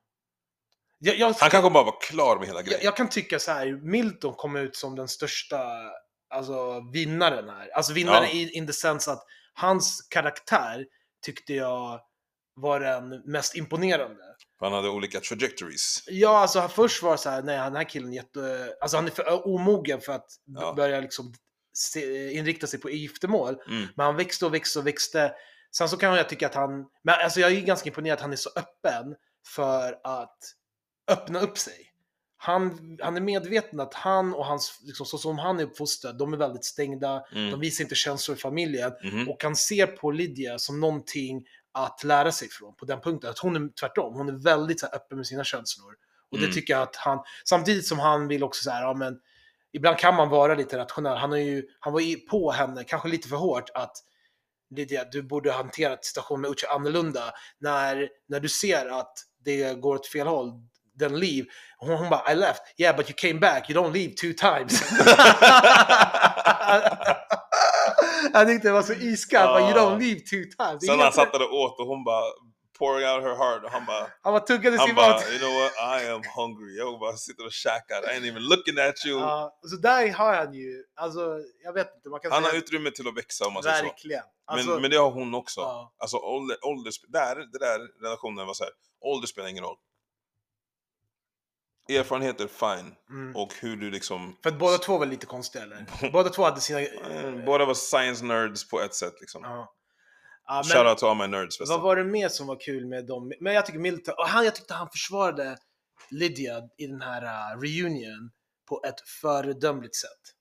Jag, 0.99 1.15
jag, 1.17 1.33
Han 1.39 1.49
kanske 1.49 1.69
bara 1.69 1.83
var 1.83 2.01
klar 2.01 2.37
med 2.39 2.47
hela 2.47 2.59
jag, 2.59 2.65
grejen. 2.65 2.81
jag 2.83 2.97
kan 2.97 3.09
tycka 3.09 3.39
så 3.39 3.51
här, 3.51 3.71
Milton 3.91 4.33
kom 4.33 4.55
ut 4.55 4.75
som 4.75 4.95
den 4.95 5.07
största 5.07 5.61
alltså, 6.29 6.81
vinnaren 6.93 7.49
här. 7.49 7.69
Alltså 7.75 7.93
vinnaren 7.93 8.23
Ja. 8.23 8.29
i 8.31 8.49
in 8.51 8.67
the 8.67 8.73
sense 8.73 9.11
att 9.11 9.23
hans 9.53 10.01
karaktär 10.09 10.85
tyckte 11.25 11.53
jag 11.53 11.99
var 12.55 12.79
den 12.79 13.09
mest 13.25 13.55
imponerande. 13.55 14.23
Han 14.59 14.73
hade 14.73 14.89
olika 14.89 15.19
trajectories. 15.19 16.03
Ja, 16.07 16.39
alltså 16.39 16.67
först 16.67 17.03
var 17.03 17.11
det 17.11 17.17
så 17.17 17.29
här, 17.29 17.41
nej 17.41 17.57
den 17.57 17.75
här 17.75 17.83
killen 17.89 18.09
är 18.11 18.15
jätte... 18.15 18.73
Alltså 18.81 18.97
han 18.97 19.05
är 19.07 19.11
för 19.11 19.47
omogen 19.47 20.01
för 20.01 20.13
att 20.13 20.27
Ja. 20.45 20.73
börja 20.73 20.99
liksom 20.99 21.33
se, 21.73 22.31
inrikta 22.33 22.67
sig 22.67 22.79
på 22.79 22.89
giftermål. 22.89 23.57
Mm. 23.67 23.87
Men 23.95 24.05
han 24.05 24.15
växte 24.15 24.45
och 24.45 24.53
växte 24.53 24.79
och 24.79 24.87
växte. 24.87 25.33
Sen 25.77 25.89
så 25.89 25.97
kan 25.97 26.13
jag 26.15 26.29
tycka 26.29 26.47
att 26.47 26.55
han, 26.55 26.69
men 27.03 27.15
alltså 27.23 27.39
jag 27.39 27.51
är 27.51 27.61
ganska 27.61 27.89
imponerad 27.89 28.15
att 28.15 28.21
han 28.21 28.31
är 28.31 28.35
så 28.35 28.49
öppen 28.55 29.15
för 29.55 29.99
att 30.03 30.37
öppna 31.09 31.39
upp 31.39 31.57
sig. 31.57 31.85
Han, 32.37 32.97
han 33.01 33.17
är 33.17 33.21
medveten 33.21 33.79
att 33.79 33.93
han 33.93 34.33
och 34.33 34.45
hans, 34.45 34.79
liksom, 34.83 35.05
så 35.05 35.17
som 35.17 35.39
han 35.39 35.59
är 35.59 35.63
uppfostrad, 35.63 36.17
de 36.17 36.33
är 36.33 36.37
väldigt 36.37 36.65
stängda, 36.65 37.23
Mm. 37.35 37.51
de 37.51 37.59
visar 37.59 37.83
inte 37.83 37.95
känslor 37.95 38.37
i 38.37 38.39
familjen. 38.39 38.91
Mhm. 39.03 39.29
Och 39.29 39.43
han 39.43 39.55
ser 39.55 39.87
på 39.87 40.11
Lydia 40.11 40.59
som 40.59 40.79
någonting 40.79 41.45
att 41.71 42.03
lära 42.03 42.31
sig 42.31 42.49
från 42.49 42.75
på 42.75 42.85
den 42.85 43.01
punkten. 43.01 43.29
Att 43.29 43.39
hon 43.39 43.55
är 43.55 43.69
tvärtom, 43.79 44.13
hon 44.13 44.29
är 44.29 44.43
väldigt 44.43 44.79
så 44.79 44.85
här, 44.85 44.95
öppen 44.95 45.17
med 45.17 45.27
sina 45.27 45.43
känslor. 45.43 45.93
Och 46.31 46.37
det 46.37 46.43
Mm. 46.43 46.55
tycker 46.55 46.73
jag 46.73 46.81
att 46.83 46.95
han, 46.95 47.19
samtidigt 47.45 47.87
som 47.87 47.99
han 47.99 48.27
vill 48.27 48.43
också 48.43 48.63
så 48.63 48.69
här, 48.71 48.81
ja 48.81 48.93
men 48.93 49.19
ibland 49.71 49.97
kan 49.97 50.15
man 50.15 50.29
vara 50.29 50.55
lite 50.55 50.77
rationell. 50.77 51.17
Han, 51.17 51.31
har 51.31 51.37
ju, 51.37 51.63
han 51.79 51.93
var 51.93 51.99
ju 51.99 52.15
på 52.15 52.51
henne, 52.51 52.83
kanske 52.83 53.07
lite 53.09 53.27
för 53.27 53.35
hårt, 53.35 53.69
att 53.73 53.97
Lydia, 54.75 55.05
du 55.11 55.21
borde 55.21 55.51
hantera 55.51 55.97
situationen 56.01 56.41
med 56.41 56.51
Uche 56.51 56.67
annorlunda. 56.67 57.33
När, 57.59 58.09
när 58.27 58.39
du 58.39 58.49
ser 58.49 58.85
att 58.99 59.13
det 59.45 59.73
går 59.81 59.95
åt 59.95 60.07
fel 60.07 60.27
håll, 60.27 60.51
den 60.99 61.19
leave. 61.19 61.47
Hon, 61.77 61.97
hon 61.97 62.09
bara, 62.09 62.31
I 62.31 62.35
left. 62.35 62.61
Yeah, 62.77 62.97
but 62.97 63.09
you 63.09 63.15
came 63.17 63.39
back. 63.39 63.69
You 63.69 63.83
don't 63.83 63.93
leave 63.93 64.13
two 64.15 64.33
times. 64.33 64.81
jag 68.33 68.47
tyckte 68.47 68.67
det 68.67 68.71
var 68.73 68.81
så 68.81 68.93
iskallt. 68.93 69.49
bara, 69.49 69.61
You 69.69 69.73
don't 69.79 69.99
leave 69.99 70.19
two 70.19 70.43
times. 70.63 70.85
Sen 70.85 70.99
han 70.99 71.11
satt 71.13 71.31
där 71.31 71.41
och 71.41 71.53
åt 71.53 71.79
och 71.79 71.87
hon 71.87 72.03
bara 72.03 72.23
pouring 72.79 73.07
out 73.09 73.23
her 73.23 73.35
heart 73.35 73.63
och 73.63 73.71
han 73.71 73.85
bara 73.85 74.07
han 74.21 74.33
var 74.33 74.39
tuggade 74.39 74.77
sin 74.79 74.95
bara, 74.95 75.09
mat. 75.13 75.25
you 75.29 75.39
know 75.39 75.53
what, 75.61 75.71
I 76.01 76.07
am 76.09 76.21
hungry. 76.35 76.77
Jag 76.77 76.99
bara 76.99 77.17
sitter 77.17 77.45
och 77.45 77.51
käkar, 77.51 78.01
I 78.03 78.07
ain't 78.19 78.27
even 78.31 78.43
looking 78.43 78.79
at 78.79 79.05
you. 79.05 79.19
Ja, 79.19 79.59
så 79.69 79.75
där 79.75 80.13
har 80.13 80.33
han 80.35 80.53
ju, 80.53 80.83
alltså 80.95 81.39
jag 81.63 81.73
vet 81.73 81.95
inte, 81.95 82.09
man 82.09 82.19
kan 82.19 82.31
Han 82.31 82.43
har 82.43 82.49
säga 82.49 82.61
utrymme 82.61 82.91
till 82.91 83.07
att 83.07 83.17
växa 83.17 83.45
om 83.47 83.53
man 83.53 83.63
säger 83.63 83.77
så. 83.77 83.83
verkligen. 83.83 84.23
Men, 84.47 84.57
Alltså, 84.57 84.79
men 84.79 84.91
det 84.91 84.97
har 84.97 85.11
hon 85.11 85.35
också. 85.35 85.61
ja. 85.61 85.93
Alltså 85.97 86.17
ålder, 86.17 86.57
ålder, 86.61 86.91
där, 87.07 87.35
det 87.35 87.59
där 87.59 87.79
relationen 88.03 88.47
var 88.47 88.53
så 88.53 88.63
här. 88.63 88.73
ålder 89.01 89.27
spelar 89.27 89.49
ingen 89.49 89.63
roll. 89.63 89.77
Erfarenheter, 91.89 92.47
fine. 92.47 92.95
mm. 93.09 93.35
Och 93.35 93.53
hur 93.59 93.77
du 93.77 93.91
liksom... 93.91 94.37
För 94.43 94.49
att 94.49 94.59
båda 94.59 94.77
två 94.77 94.97
var 94.97 95.05
lite 95.05 95.25
konstiga 95.25 95.63
eller? 95.63 96.11
Båda 96.11 96.29
två 96.29 96.43
hade 96.43 96.61
sina... 96.61 96.79
Eh, 96.81 97.31
Båda 97.45 97.65
var 97.65 97.73
science 97.73 98.25
nerds 98.25 98.69
på 98.69 98.81
ett 98.81 98.95
sätt 98.95 99.13
liksom. 99.19 99.41
Ja. 99.43 99.75
Ja, 100.45 100.63
Shout 100.63 100.87
out 100.87 100.97
to 100.97 101.07
all 101.07 101.17
my 101.17 101.27
nerds 101.27 101.57
förresten. 101.57 101.77
vad 101.77 101.81
var 101.81 101.95
det 101.95 102.03
mer 102.03 102.29
som 102.29 102.47
var 102.47 102.59
kul 102.59 102.85
med 102.85 103.05
dem? 103.07 103.33
Men 103.39 103.53
jag 103.53 103.65
tycker 103.65 103.79
Milton, 103.79 104.13
och 104.17 104.27
han, 104.27 104.45
jag 104.45 104.55
tyckte 104.55 104.73
han 104.73 104.89
försvarade 104.89 105.57
Lydia 106.09 106.61
i 106.77 106.87
den 106.87 107.01
här 107.01 107.23
uh, 107.23 107.61
reunion 107.61 108.31
på 108.69 108.81
ett 108.85 109.01
föredömligt 109.21 109.95
sätt. 109.95 110.35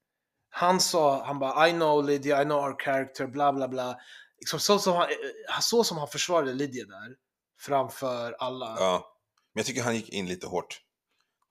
Han 0.50 0.80
sa, 0.80 1.24
han 1.24 1.38
bara 1.38 1.68
I 1.68 1.72
know 1.72 2.04
Lydia, 2.04 2.42
I 2.42 2.44
know 2.44 2.58
our 2.58 2.76
character, 2.78 3.26
bla 3.26 3.52
bla 3.52 3.68
bla. 3.68 3.96
Liksom 4.38 4.60
så, 4.60 4.78
som 4.78 4.92
han, 4.92 5.02
eh, 5.02 5.60
så 5.60 5.84
som 5.84 5.98
han 5.98 6.08
försvarade 6.08 6.52
Lydia 6.52 6.84
där, 6.84 7.14
framför 7.60 8.36
alla. 8.38 8.76
Ja. 8.78 9.14
Men 9.54 9.60
jag 9.60 9.66
tycker 9.66 9.82
han 9.82 9.94
gick 9.94 10.08
in 10.08 10.26
lite 10.26 10.46
hårt. 10.46 10.80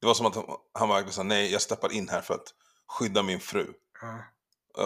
Det 0.01 0.07
var 0.07 0.13
som 0.13 0.25
att 0.25 0.35
han, 0.35 0.45
han 0.73 0.89
verkligen 0.89 1.13
sa 1.13 1.23
nej, 1.23 1.51
jag 1.51 1.61
steppar 1.61 1.93
in 1.93 2.09
här 2.09 2.21
för 2.21 2.33
att 2.33 2.53
skydda 2.87 3.23
min 3.23 3.39
fru. 3.39 3.67
Ja. 4.01 4.23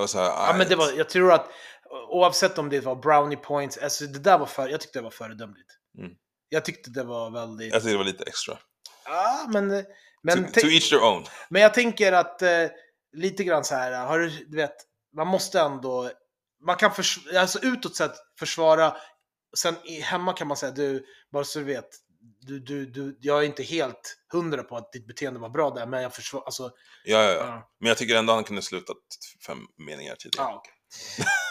Och 0.02 0.10
så 0.10 0.20
här, 0.20 0.26
Ja, 0.26 0.54
men 0.58 0.68
det 0.70 0.76
var, 0.76 0.92
jag 0.92 1.10
tror 1.10 1.34
att 1.34 1.50
oavsett 2.10 2.58
om 2.58 2.70
det 2.70 2.80
var 2.80 2.96
brownie 2.96 3.38
points, 3.38 3.78
alltså 3.78 4.06
det 4.06 4.20
där 4.20 4.38
var 4.38 4.46
för, 4.46 4.70
jag 4.70 4.82
tyckte 4.82 5.00
det 5.00 5.04
var 5.04 5.12
föredömligt. 5.12 5.70
Mm. 5.98 6.12
Jag 6.50 6.66
tyckte 6.66 6.90
det 6.90 7.04
var 7.04 7.32
väldigt... 7.32 7.74
Jag 7.74 7.82
tyckte 7.82 7.92
det 7.92 7.98
var 7.98 8.06
lite 8.06 8.24
extra. 8.24 8.58
Ja, 9.06 9.46
men... 9.50 9.86
Men, 10.24 10.46
to, 10.52 10.60
to 10.60 10.68
each 10.68 10.90
their 10.90 11.04
own. 11.04 11.26
men 11.50 11.62
jag 11.62 11.74
tänker 11.74 12.12
att 12.12 12.42
eh, 12.42 12.68
lite 13.14 13.44
grann 13.44 13.64
så 13.64 13.76
här, 13.76 14.06
har 14.06 14.20
du, 14.20 14.30
du 14.30 14.58
vet, 14.58 14.76
man 15.16 15.28
måste 15.28 15.62
ändå... 15.62 16.12
Man 16.66 16.76
kan 16.76 16.92
förs- 16.92 17.36
alltså 17.38 17.60
utåt 17.62 17.96
sett 17.96 18.16
försvara, 18.40 18.98
sen 19.58 19.76
hemma 20.04 20.34
kan 20.34 20.48
man 20.48 20.58
säga 20.58 20.72
du, 20.72 21.06
bara 21.32 21.44
så 21.44 21.60
du 21.60 21.66
vet, 21.66 21.90
du, 22.42 22.60
du, 22.60 22.86
du, 22.86 23.18
jag 23.22 23.40
är 23.40 23.46
inte 23.46 23.64
helt 23.64 24.18
hundra 24.32 24.64
på 24.64 24.78
att 24.78 24.92
ditt 24.92 25.08
beteende 25.08 25.40
var 25.40 25.50
bra 25.50 25.70
där, 25.70 25.86
men 25.86 26.02
jag 26.02 26.16
försvarar, 26.16 26.46
alltså... 26.46 26.72
Ja, 27.04 27.24
ja, 27.24 27.32
ja. 27.32 27.38
Ja, 27.38 27.72
Men 27.80 27.88
jag 27.88 27.98
tycker 27.98 28.16
ändå 28.16 28.34
han 28.34 28.44
kunde 28.44 28.62
slutat 28.62 28.98
fem 29.46 29.58
meningar 29.78 30.16
tidigare. 30.16 30.48
ja 30.48 30.56
okej. 30.56 30.74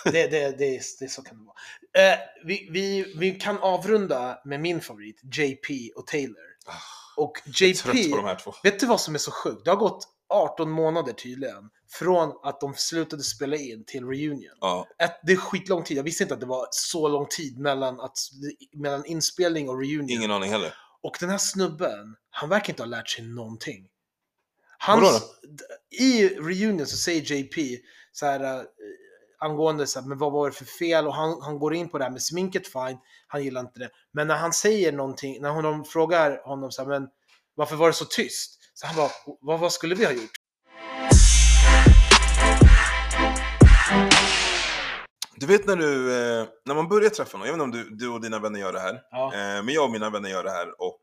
det, 0.05 0.27
det, 0.27 0.59
det, 0.59 0.83
det, 1.01 1.09
så 1.09 1.23
kan 1.23 1.39
det 1.39 1.45
vara. 1.45 2.13
Eh, 2.13 2.19
vi, 2.45 2.69
vi, 2.73 3.15
vi 3.17 3.31
kan 3.31 3.59
avrunda 3.59 4.41
med 4.45 4.61
min 4.61 4.81
favorit, 4.81 5.21
JP 5.23 5.93
och 5.97 6.07
Taylor. 6.07 6.51
Och 7.17 7.43
JP... 7.47 7.89
Vet 8.63 8.81
du 8.81 8.87
vad 8.87 9.01
som 9.01 9.15
är 9.15 9.19
så 9.19 9.31
sjukt? 9.31 9.65
Det 9.65 9.71
har 9.71 9.77
gått 9.77 10.09
18 10.31 10.71
månader 10.71 11.13
tydligen. 11.13 11.71
Från 11.89 12.33
att 12.43 12.61
de 12.61 12.75
slutade 12.75 13.23
spela 13.23 13.57
in 13.57 13.85
till 13.85 14.05
reunion. 14.05 14.57
Ja, 14.61 14.87
Ett, 14.99 15.21
det 15.23 15.33
är 15.33 15.37
skitlång 15.37 15.85
tid. 15.85 15.97
Jag 15.97 16.03
visste 16.03 16.23
inte 16.23 16.35
att 16.35 16.41
det 16.41 16.47
var 16.47 16.67
så 16.71 17.09
lång 17.09 17.27
tid 17.31 17.59
mellan, 17.59 18.01
att, 18.01 18.19
mellan 18.75 19.05
inspelning 19.05 19.69
och 19.69 19.79
reunion. 19.79 20.11
ingen 20.11 20.31
aning 20.31 20.51
heller. 20.51 20.75
Och 21.03 21.17
den 21.21 21.31
här 21.31 21.39
snubben, 21.39 22.17
han 22.31 22.49
verkar 22.49 22.73
inte 22.73 22.83
ha 22.83 22.89
lärt 22.89 23.09
sig 23.09 23.25
någonting. 23.25 23.89
Hans, 24.79 25.23
I 26.01 26.29
reunion 26.29 26.87
så 26.87 26.97
säger 26.97 27.33
JP 27.33 27.79
så 28.13 28.27
här, 28.27 28.59
eh, 28.59 28.65
angående 29.39 29.87
så 29.87 30.01
här, 30.01 30.07
men 30.07 30.19
vad 30.19 30.33
var 30.33 30.51
det 30.51 30.57
för 30.57 30.65
fel 30.65 31.07
och 31.07 31.15
han, 31.15 31.43
han 31.43 31.59
går 31.59 31.75
in 31.75 31.89
på 31.89 31.99
det 31.99 32.05
här 32.05 32.11
med 32.11 32.23
sminket, 32.23 32.67
fine, 32.67 32.99
han 33.27 33.45
gillar 33.45 33.61
inte 33.61 33.81
det. 33.81 33.91
Men 34.13 34.27
när 34.27 34.37
han 34.37 34.53
säger 34.53 34.93
någonting, 34.93 35.43
när 35.43 35.51
hon, 35.51 35.65
de 35.65 35.85
frågar 35.85 36.43
honom 36.45 36.71
så 36.71 36.83
här, 36.83 36.89
men 36.89 37.09
varför 37.55 37.77
var 37.77 37.87
det 37.87 37.93
så 37.93 38.05
tyst? 38.05 38.60
Så 38.75 38.87
han 38.87 38.97
bara, 38.97 39.11
vad, 39.41 39.61
vad 39.61 39.73
skulle 39.73 39.95
vi 39.95 40.05
ha 40.05 40.13
gjort? 40.13 40.31
Du 45.35 45.47
vet 45.47 45.67
när 45.67 45.77
du, 45.77 46.15
eh, 46.15 46.47
när 46.65 46.75
man 46.75 46.89
börjar 46.89 47.11
träffa 47.11 47.39
någon, 47.39 47.47
jag 47.47 47.55
vet 47.57 47.63
inte 47.65 47.79
om 47.79 47.85
du, 47.85 47.97
du 47.97 48.09
och 48.09 48.21
dina 48.21 48.39
vänner 48.39 48.61
gör 48.61 48.73
det 48.73 48.81
här, 48.81 49.01
Ja, 49.11 49.35
eh, 49.35 49.63
men 49.63 49.69
jag 49.69 49.85
och 49.85 49.91
mina 49.91 50.11
vänner 50.11 50.31
gör 50.31 50.45
det 50.45 50.51
här 50.51 50.81
och 50.83 51.01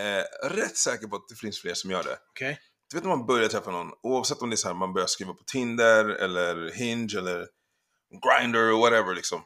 eh, 0.00 0.48
rätt 0.50 0.76
säker 0.76 1.06
på 1.06 1.16
att 1.16 1.28
det 1.28 1.34
finns 1.34 1.60
fler 1.60 1.74
som 1.74 1.90
gör 1.90 2.02
det. 2.02 2.18
okej. 2.30 2.58
Du 2.90 2.96
vet 2.96 3.04
när 3.04 3.16
man 3.16 3.26
börjar 3.26 3.48
träffa 3.48 3.70
någon, 3.70 3.90
oavsett 4.02 4.42
om 4.42 4.50
det 4.50 4.54
är 4.54 4.56
så 4.56 4.68
här, 4.68 4.74
man 4.74 4.92
börjar 4.92 5.06
skriva 5.06 5.32
på 5.32 5.42
Tinder 5.46 6.04
eller 6.04 6.70
Hinge 6.70 7.18
eller 7.18 7.46
Grindr 8.10 8.72
och 8.72 8.78
whatever 8.78 9.14
liksom. 9.14 9.42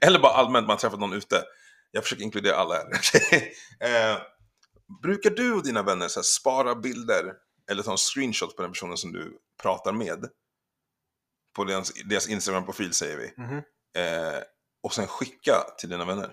Eller 0.00 0.18
bara 0.18 0.32
allmänt, 0.32 0.66
man 0.66 0.74
har 0.74 0.80
träffat 0.80 1.00
någon 1.00 1.12
ute. 1.12 1.42
Jag 1.90 2.02
försöker 2.02 2.22
inkludera 2.24 2.56
alla 2.56 2.74
här. 2.74 2.90
eh, 4.12 4.18
brukar 5.02 5.30
du 5.30 5.54
och 5.54 5.62
dina 5.62 5.82
vänner 5.82 6.08
så 6.08 6.20
här, 6.20 6.24
spara 6.24 6.74
bilder 6.74 7.34
eller 7.70 7.82
ta 7.82 7.90
en 7.90 7.96
screenshot 7.96 8.56
på 8.56 8.62
den 8.62 8.72
personen 8.72 8.96
som 8.96 9.12
du 9.12 9.38
pratar 9.62 9.92
med? 9.92 10.28
På 11.56 11.64
deras, 11.64 11.92
deras 12.04 12.28
Instagram-profil 12.28 12.92
säger 12.92 13.16
vi. 13.16 13.42
Mhm. 13.42 13.56
Eh, 13.96 14.42
och 14.82 14.94
sen 14.94 15.06
skicka 15.06 15.64
till 15.78 15.88
dina 15.88 16.04
vänner. 16.04 16.30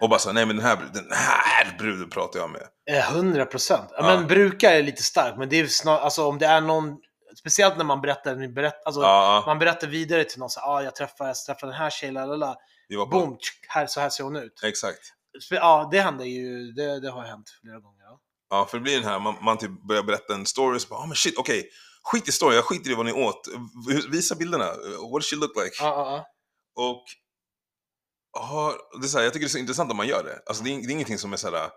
Och 0.00 0.08
bara 0.08 0.18
så 0.18 0.32
nej 0.32 0.46
men 0.46 0.56
den 0.56 0.64
här, 0.64 0.90
den 0.94 1.12
här 1.12 1.78
bruden 1.78 2.10
pratar 2.10 2.40
jag 2.40 2.50
med. 2.50 2.68
Eh, 2.90 3.12
100 3.12 3.46
procent. 3.46 3.90
Ja. 3.92 4.02
Men 4.02 4.26
brukar 4.26 4.70
är 4.72 4.82
lite 4.82 5.02
starkt, 5.02 5.38
men 5.38 5.48
det 5.48 5.60
är 5.60 5.66
snar, 5.66 5.98
alltså 5.98 6.26
om 6.26 6.38
det 6.38 6.46
är 6.46 6.60
någon, 6.60 6.96
speciellt 7.38 7.76
när 7.76 7.84
man 7.84 8.00
berättar, 8.00 8.48
berätt, 8.48 8.82
alltså, 8.84 9.00
Ja, 9.00 9.42
man 9.46 9.58
berättar 9.58 9.86
vidare 9.88 10.24
till 10.24 10.38
någon 10.38 10.50
så 10.50 10.60
ah, 10.60 10.82
jag 10.82 10.94
träffade, 10.94 11.30
jag 11.30 11.36
träffade 11.36 11.72
den 11.72 11.78
här 11.78 11.90
tjejen, 11.90 12.14
lalala. 12.14 12.56
boom, 13.10 13.38
tsk, 13.38 13.66
här, 13.68 13.86
så 13.86 14.00
här 14.00 14.10
ser 14.10 14.24
hon 14.24 14.36
ut. 14.36 14.60
Exakt. 14.64 15.12
Ja, 15.50 15.88
det 15.92 16.00
händer 16.00 16.24
ju, 16.24 16.72
det, 16.72 17.00
det 17.00 17.10
har 17.10 17.22
hänt 17.22 17.50
flera 17.62 17.80
gånger. 17.80 18.02
Ja. 18.04 18.20
Ja, 18.50 18.66
för 18.66 18.78
det 18.78 18.82
blir 18.82 18.94
den 18.94 19.04
här, 19.04 19.18
man, 19.20 19.34
man 19.44 19.58
typ 19.58 19.88
börjar 19.88 20.02
berätta 20.02 20.34
en 20.34 20.46
story, 20.46 20.80
så 20.80 20.88
bara, 20.88 21.00
ah, 21.00 21.06
men 21.06 21.16
shit, 21.16 21.38
okej, 21.38 21.70
skit 22.02 22.28
i 22.28 22.32
story, 22.32 22.54
jag 22.56 22.64
skiter 22.64 22.90
i 22.90 22.94
vad 22.94 23.06
ni 23.06 23.12
åt, 23.12 23.48
visa 24.10 24.34
bilderna, 24.34 24.64
what 24.64 25.12
does 25.12 25.30
she 25.30 25.36
look 25.36 25.56
like? 25.56 25.76
Ja, 25.80 25.86
ja, 25.86 26.10
ja. 26.10 26.26
Och, 26.84 27.04
det 29.00 29.06
är 29.06 29.08
så 29.08 29.18
här, 29.18 29.24
jag 29.24 29.32
tycker 29.32 29.46
det 29.46 29.48
är 29.48 29.52
så 29.52 29.58
intressant 29.58 29.90
att 29.90 29.96
man 29.96 30.08
gör 30.08 30.24
det. 30.24 30.42
Alltså 30.46 30.64
det 30.64 30.70
är, 30.70 30.76
det 30.76 30.86
är 30.86 30.90
ingenting 30.90 31.18
som 31.18 31.32
är 31.32 31.36
så 31.36 31.50
här 31.50 31.70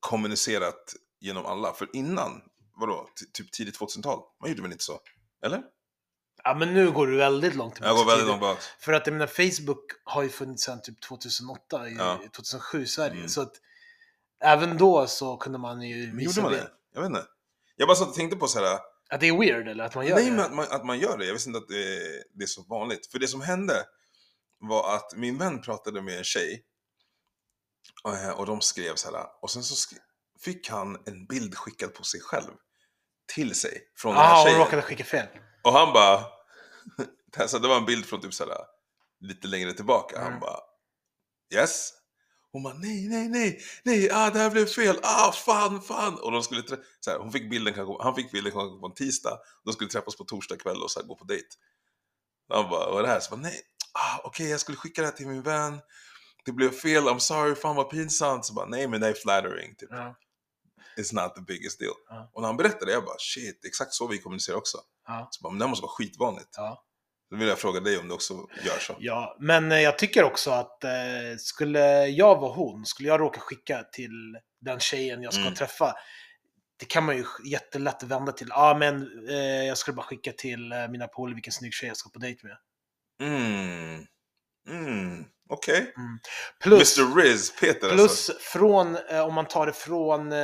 kommunicerat 0.00 0.94
genom 1.20 1.46
alla, 1.46 1.72
för 1.72 1.88
innan, 1.92 2.42
vadå, 2.80 3.08
Ty- 3.20 3.26
typ 3.32 3.52
tidigt 3.52 3.80
2000-tal, 3.80 4.18
man 4.40 4.50
gjorde 4.50 4.62
väl 4.62 4.72
inte 4.72 4.84
så? 4.84 5.00
Eller? 5.44 5.62
Ja, 6.44 6.54
men 6.54 6.74
nu 6.74 6.90
går 6.92 7.06
du 7.06 7.16
väldigt 7.16 7.54
långt 7.54 7.78
Jag 7.80 7.96
går 7.96 8.04
väldigt 8.06 8.26
långt 8.28 8.40
bak. 8.40 8.58
För 8.80 8.92
att 8.92 9.06
jag 9.06 9.12
menar, 9.12 9.26
Facebook 9.26 9.84
har 10.04 10.22
ju 10.22 10.28
funnits 10.28 10.64
sedan 10.64 10.82
typ 10.82 11.00
2008, 11.00 11.88
i, 11.88 11.94
Ja. 11.94 12.20
2007 12.36 12.82
i 12.82 12.86
Sverige. 12.86 13.12
Mm. 13.16 13.28
Så 13.28 13.40
att 13.42 13.52
även 14.44 14.78
då 14.78 15.06
så 15.06 15.36
kunde 15.36 15.58
man 15.58 15.82
ju 15.82 16.16
visa 16.16 16.40
gjorde 16.40 16.42
man 16.42 16.52
det? 16.52 16.70
Jag 16.94 17.00
vet 17.00 17.08
inte. 17.08 17.24
Jag 17.76 17.88
bara 17.88 17.96
satt 17.96 18.08
och 18.08 18.14
tänkte 18.14 18.36
på 18.36 18.46
så 18.48 18.58
här. 18.64 18.78
Att 19.10 19.20
det 19.20 19.28
är 19.28 19.38
weird 19.38 19.68
eller 19.68 19.84
att 19.84 19.94
man 19.94 20.06
gör 20.06 20.14
Nej, 20.14 20.24
det? 20.24 20.30
men 20.30 20.40
att 20.44 20.52
man, 20.54 20.66
att 20.70 20.84
man 20.86 20.98
gör 20.98 21.18
det. 21.18 21.24
Jag 21.26 21.32
visste 21.32 21.48
inte 21.48 21.58
att 21.58 21.68
det, 21.68 22.00
det 22.34 22.42
är 22.44 22.46
så 22.46 22.62
vanligt. 22.62 23.06
För 23.06 23.18
det 23.18 23.28
som 23.28 23.40
hände 23.40 23.84
var 24.58 24.96
att 24.96 25.16
min 25.16 25.38
vän 25.38 25.60
pratade 25.62 26.02
med 26.02 26.18
en 26.18 26.24
tjej. 26.24 26.64
eh, 28.08 28.30
Och 28.30 28.46
de 28.46 28.60
skrev 28.60 28.94
så 28.94 29.10
här. 29.10 29.26
Och 29.42 29.50
sen 29.50 29.62
så 29.62 29.96
fick 30.40 30.68
han 30.70 31.02
en 31.06 31.26
bild 31.26 31.54
skickad 31.54 31.94
på 31.94 32.02
sig 32.04 32.20
själv. 32.20 32.50
Till 33.34 33.54
sig. 33.54 33.78
Från 33.96 34.14
den 34.14 34.22
Ja, 34.22 34.28
här 34.28 34.36
hon 34.36 34.44
tjejen. 34.46 34.60
råkade 34.60 34.82
skicka 34.82 35.04
fel. 35.04 35.26
Och 35.62 35.72
han 35.72 35.92
bara... 35.92 36.24
alltså 37.38 37.58
det 37.58 37.68
var 37.68 37.76
en 37.76 37.84
bild 37.84 38.04
från 38.06 38.20
typ 38.20 38.34
såhär, 38.34 38.56
lite 39.20 39.48
längre 39.48 39.72
tillbaka. 39.72 40.18
Han 40.18 40.26
Mm. 40.28 40.40
bara... 40.40 40.58
Yes? 41.54 41.90
Hon 42.52 42.62
bara 42.62 42.74
nej, 42.74 43.08
nej, 43.08 43.28
nej, 43.28 43.60
nej, 43.84 44.10
ah, 44.12 44.30
det 44.30 44.38
här 44.38 44.50
blev 44.50 44.66
fel, 44.66 44.98
ah, 45.02 45.32
fan, 45.32 45.82
fan. 45.82 46.18
Och 46.18 46.32
de 46.32 46.42
skulle 46.42 46.62
så 47.00 47.10
här, 47.10 47.18
hon 47.18 47.32
fick 47.32 47.50
bilden 47.50 47.96
han 48.00 48.14
fick 48.14 48.32
bilden 48.32 48.52
kanske 48.52 48.80
på 48.80 48.86
en 48.86 48.94
tisdag. 48.94 49.38
De 49.64 49.72
skulle 49.72 49.90
träffas 49.90 50.16
på 50.16 50.24
torsdag 50.24 50.56
kväll 50.56 50.82
och 50.82 50.90
så 50.90 51.00
här, 51.00 51.06
gå 51.06 51.14
på 51.16 51.24
dejt. 51.24 51.46
Han 52.48 52.70
bara, 52.70 52.90
vad 52.90 52.98
är 52.98 53.02
det 53.02 53.08
här? 53.08 53.20
Så 53.20 53.30
bara, 53.30 53.40
nej, 53.40 53.60
ah, 53.92 54.20
okej, 54.24 54.48
jag 54.50 54.60
skulle 54.60 54.76
skicka 54.76 55.00
det 55.02 55.06
här 55.08 55.14
till 55.14 55.28
min 55.28 55.42
vän. 55.42 55.80
Det 56.44 56.52
blev 56.52 56.70
fel, 56.70 57.02
I'm 57.08 57.18
sorry, 57.18 57.54
fan 57.54 57.76
vad 57.76 57.90
pinsamt. 57.90 58.44
Så 58.44 58.54
bara, 58.54 58.66
nej 58.66 58.88
men 58.88 59.00
det 59.00 59.08
är 59.08 59.14
flattering. 59.14 59.74
Typ. 59.76 59.88
Ja. 59.92 60.16
It's 60.96 61.14
not 61.14 61.34
the 61.34 61.40
biggest 61.40 61.78
deal. 61.80 61.92
Ja. 62.08 62.30
Och 62.34 62.40
när 62.42 62.48
han 62.48 62.56
berättade, 62.56 62.92
jag 62.92 63.04
bara, 63.04 63.18
shit, 63.18 63.64
exakt 63.64 63.92
så 63.94 64.06
vi 64.06 64.18
kommunicerar 64.18 64.56
också. 64.56 64.78
Ja. 65.06 65.28
Så 65.30 65.42
bara, 65.42 65.50
men 65.50 65.58
det 65.58 65.64
här 65.64 65.70
måste 65.70 65.82
vara 65.82 65.92
skitvanligt. 65.92 66.48
Ja. 66.56 66.84
Då 67.30 67.36
vill 67.36 67.48
jag 67.48 67.58
fråga 67.58 67.80
dig 67.80 67.98
om 67.98 68.08
du 68.08 68.14
också 68.14 68.34
gör 68.64 68.78
så. 68.78 68.96
ja, 68.98 69.36
men 69.40 69.72
eh, 69.72 69.80
jag 69.80 69.98
tycker 69.98 70.24
också 70.24 70.50
att 70.50 70.84
eh, 70.84 70.90
skulle 71.38 72.06
jag 72.06 72.40
vara 72.40 72.52
hon, 72.52 72.86
skulle 72.86 73.08
jag 73.08 73.20
råka 73.20 73.40
skicka 73.40 73.82
till 73.92 74.38
den 74.60 74.80
tjejen 74.80 75.22
jag 75.22 75.32
ska 75.32 75.42
Mm. 75.42 75.54
träffa, 75.54 75.94
det 76.78 76.86
kan 76.86 77.04
man 77.04 77.16
ju 77.16 77.24
jättelätt 77.44 78.02
vända 78.02 78.32
till. 78.32 78.46
Ja, 78.50 78.76
men 78.78 79.02
eh, 79.28 79.36
jag 79.64 79.78
skulle 79.78 79.94
bara 79.94 80.06
skicka 80.06 80.32
till 80.32 80.72
eh, 80.72 80.88
mina 80.88 81.06
polare 81.08 81.34
vilken 81.34 81.52
snygg 81.52 81.72
tjej 81.74 81.88
jag 81.88 81.96
ska 81.96 82.10
på 82.10 82.18
dejt 82.18 82.46
med. 82.46 82.56
Mm. 83.28 84.06
Mm. 84.68 85.24
Okej. 85.48 85.94
Plus, 86.62 86.98
Mr 86.98 87.14
Riz, 87.16 87.56
Peter 87.60 87.88
plus 87.88 88.00
alltså. 88.02 88.32
från, 88.40 88.96
eh, 89.10 89.20
om 89.26 89.34
man 89.34 89.46
tar 89.48 89.66
det 89.66 89.72
från 89.72 90.32
eh, 90.32 90.38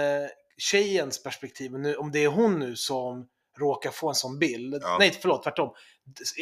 tjejens 0.59 1.23
perspektiv, 1.23 1.73
nu, 1.73 1.95
om 1.95 2.13
det 2.13 2.25
är 2.25 2.29
hon 2.29 2.59
nu 2.59 2.77
som 2.77 3.27
råkar 3.59 3.91
få 3.91 4.09
en 4.09 4.15
sån 4.15 4.39
bild. 4.39 4.75
Ja. 4.83 4.97
Nej, 4.99 5.19
förlåt, 5.23 5.43
tvärtom. 5.43 5.75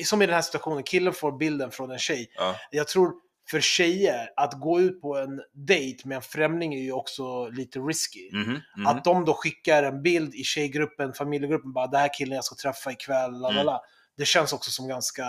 Som 0.04 0.23
i 0.23 0.26
den 0.26 0.35
här 0.35 0.42
situationen, 0.42 0.82
killen 0.82 1.12
får 1.12 1.38
bilden 1.38 1.70
från 1.70 1.90
en 1.90 1.99
tjej. 1.99 2.32
Ja. 2.35 2.56
Jag 2.70 2.88
tror 2.88 3.12
för 3.50 3.61
tjejer, 3.61 4.28
att 4.37 4.61
gå 4.61 4.80
ut 4.80 5.00
på 5.00 5.16
en 5.16 5.42
dejt 5.52 6.08
med 6.08 6.16
en 6.16 6.23
främling 6.23 6.75
är 6.75 6.82
ju 6.82 6.92
också 6.92 7.49
lite 7.49 7.78
risky. 7.78 8.30
Mhm, 8.32 8.61
mhm. 8.76 8.87
Att 8.87 9.04
de 9.04 9.25
då 9.25 9.35
skickar 9.35 9.82
en 9.82 10.02
bild 10.02 10.35
i 10.35 10.44
tjejgruppen, 10.44 11.12
familjegruppen, 11.12 11.73
bara 11.73 11.87
det 11.87 11.99
här 11.99 12.11
killen 12.14 12.35
jag 12.35 12.44
ska 12.44 12.54
träffa 12.54 12.92
ikväll, 12.92 13.40
la, 13.40 13.50
la, 13.50 13.61
Mm. 13.61 13.80
Det 14.16 14.25
känns 14.25 14.52
också 14.52 14.70
som 14.70 14.88
ganska, 14.88 15.25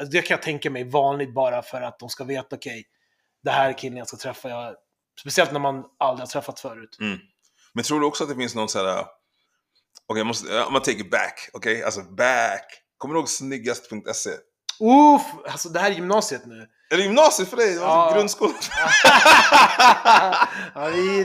alltså 0.00 0.12
det 0.12 0.22
kan 0.22 0.34
jag 0.34 0.42
tänka 0.42 0.70
mig 0.70 0.84
vanligt 0.84 1.34
bara 1.34 1.62
för 1.62 1.80
att 1.80 1.98
de 1.98 2.08
ska 2.08 2.24
veta, 2.24 2.56
okej, 2.56 2.84
det 3.42 3.50
här 3.50 3.68
är 3.68 3.78
killen 3.78 3.98
jag 3.98 4.08
ska 4.08 4.16
träffa. 4.16 4.48
Jag, 4.48 4.74
speciellt 5.20 5.52
när 5.52 5.60
man 5.60 5.84
aldrig 5.98 6.22
har 6.22 6.26
träffat 6.26 6.60
förut. 6.60 6.96
Men 7.74 7.84
tror 7.84 8.00
du 8.00 8.06
också 8.06 8.24
att 8.24 8.30
det 8.30 8.36
finns 8.36 8.54
någon 8.54 8.68
sån 8.68 8.86
här... 8.86 9.06
Okej, 10.06 10.22
okay, 10.22 10.22
om 10.22 10.32
I'm 10.32 10.64
gonna 10.64 10.80
take 10.80 10.98
it 10.98 11.10
back. 11.10 11.50
Okej? 11.52 11.82
Alltså 11.82 12.02
back. 12.02 12.64
Kommer 12.98 13.14
du 13.14 13.20
ihåg 13.20 13.28
snyggast.se? 13.28 14.30
Uff, 14.80 15.22
alltså 15.46 15.68
det 15.68 15.80
här 15.80 15.90
är 15.90 15.94
gymnasiet 15.94 16.46
nu. 16.46 16.68
Är 16.92 16.96
det 16.96 17.02
gymnasiet 17.02 17.48
för 17.48 17.56
dig? 17.56 17.74
Det 17.74 17.80
var 17.80 17.86
Ja. 17.86 18.12
grundskolan. 18.16 18.54
ja, 20.74 20.88
vi, 20.94 21.24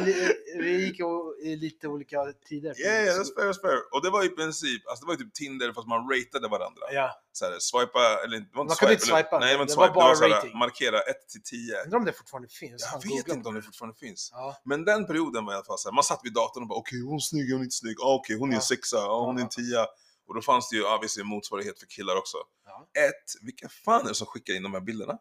vi 0.60 0.86
gick 0.86 1.00
i 1.44 1.56
lite 1.56 1.88
olika 1.88 2.18
tider. 2.50 2.82
Yeah, 2.82 3.04
yeah, 3.04 3.16
that's 3.20 3.36
fair, 3.36 3.46
that's 3.52 3.62
fair. 3.62 3.80
Och 3.94 4.02
det 4.04 4.10
var 4.10 4.24
i 4.26 4.30
princip, 4.30 4.88
alltså 4.88 5.06
det 5.06 5.12
var 5.12 5.16
typ 5.16 5.34
Tinder 5.34 5.74
fast 5.74 5.88
man 5.88 6.10
ratade 6.14 6.48
varandra. 6.48 6.82
Ja, 6.92 7.12
Så 7.32 7.46
här, 7.46 7.56
swipa, 7.60 8.00
eller 8.24 8.38
det 8.40 8.46
var 8.54 8.62
inte 8.62 8.70
Man 8.72 8.76
kunde 8.76 8.94
inte 8.94 9.06
swipa. 9.06 9.40
Nej, 9.40 9.52
det 9.52 9.58
var 9.58 9.62
inte 9.62 9.74
Det 9.74 9.78
var 9.78 9.88
swipe, 9.88 10.00
det 10.00 10.04
var 10.04 10.08
bara 10.10 10.16
så 10.16 10.24
här, 10.24 10.30
rating. 10.32 10.58
markera 10.58 11.00
1 11.00 11.30
till 11.30 11.44
10. 11.44 11.84
undrar 11.84 11.98
om 12.00 12.06
det 12.06 12.14
fortfarande 12.14 12.48
finns. 12.62 12.90
Jag 12.94 13.16
vet 13.16 13.28
inte 13.36 13.50
om 13.50 13.56
det 13.56 13.62
fortfarande 13.62 13.98
finns. 13.98 14.30
Ja. 14.34 14.56
Men 14.66 14.86
den 14.86 15.08
perioden 15.08 15.46
var 15.46 15.54
i 15.54 15.56
alla 15.56 15.66
fall 15.66 15.80
så 15.80 15.90
här, 15.90 15.94
man 15.96 16.04
satt 16.04 16.20
vid 16.24 16.34
datorn 16.34 16.64
och 16.64 16.70
bara 16.70 16.80
okej 16.80 17.02
hon 17.02 17.16
är 17.16 17.20
snygg, 17.20 17.52
hon 17.52 17.60
är 17.62 17.64
inte 17.64 17.76
snygg, 17.76 17.98
ah, 18.02 18.16
okej 18.20 18.38
hon 18.40 18.50
är 18.50 18.54
en 18.54 18.62
Ja. 18.70 18.76
sexa, 18.76 18.98
ah, 18.98 19.26
hon 19.26 19.38
är 19.38 19.42
en 19.42 19.50
tia. 19.50 19.84
Och 20.28 20.36
då 20.36 20.42
fanns 20.42 20.70
det 20.70 20.76
ju 20.76 20.84
obviously 20.96 21.22
en 21.22 21.28
motsvarighet 21.28 21.80
för 21.80 21.86
killar 21.88 22.16
också. 22.16 22.38
Ja. 22.66 22.88
Ett, 23.08 23.28
vilka 23.42 23.70
fan 23.86 24.02
är 24.06 24.10
det 24.10 24.16
som 24.16 24.28
skickar 24.28 24.54
in 24.54 24.64
de 24.64 24.74
här 24.74 24.82
bilderna? 24.82 25.18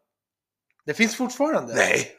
Det 0.87 0.95
finns 0.95 1.17
fortfarande. 1.17 1.75
Nej! 1.75 2.13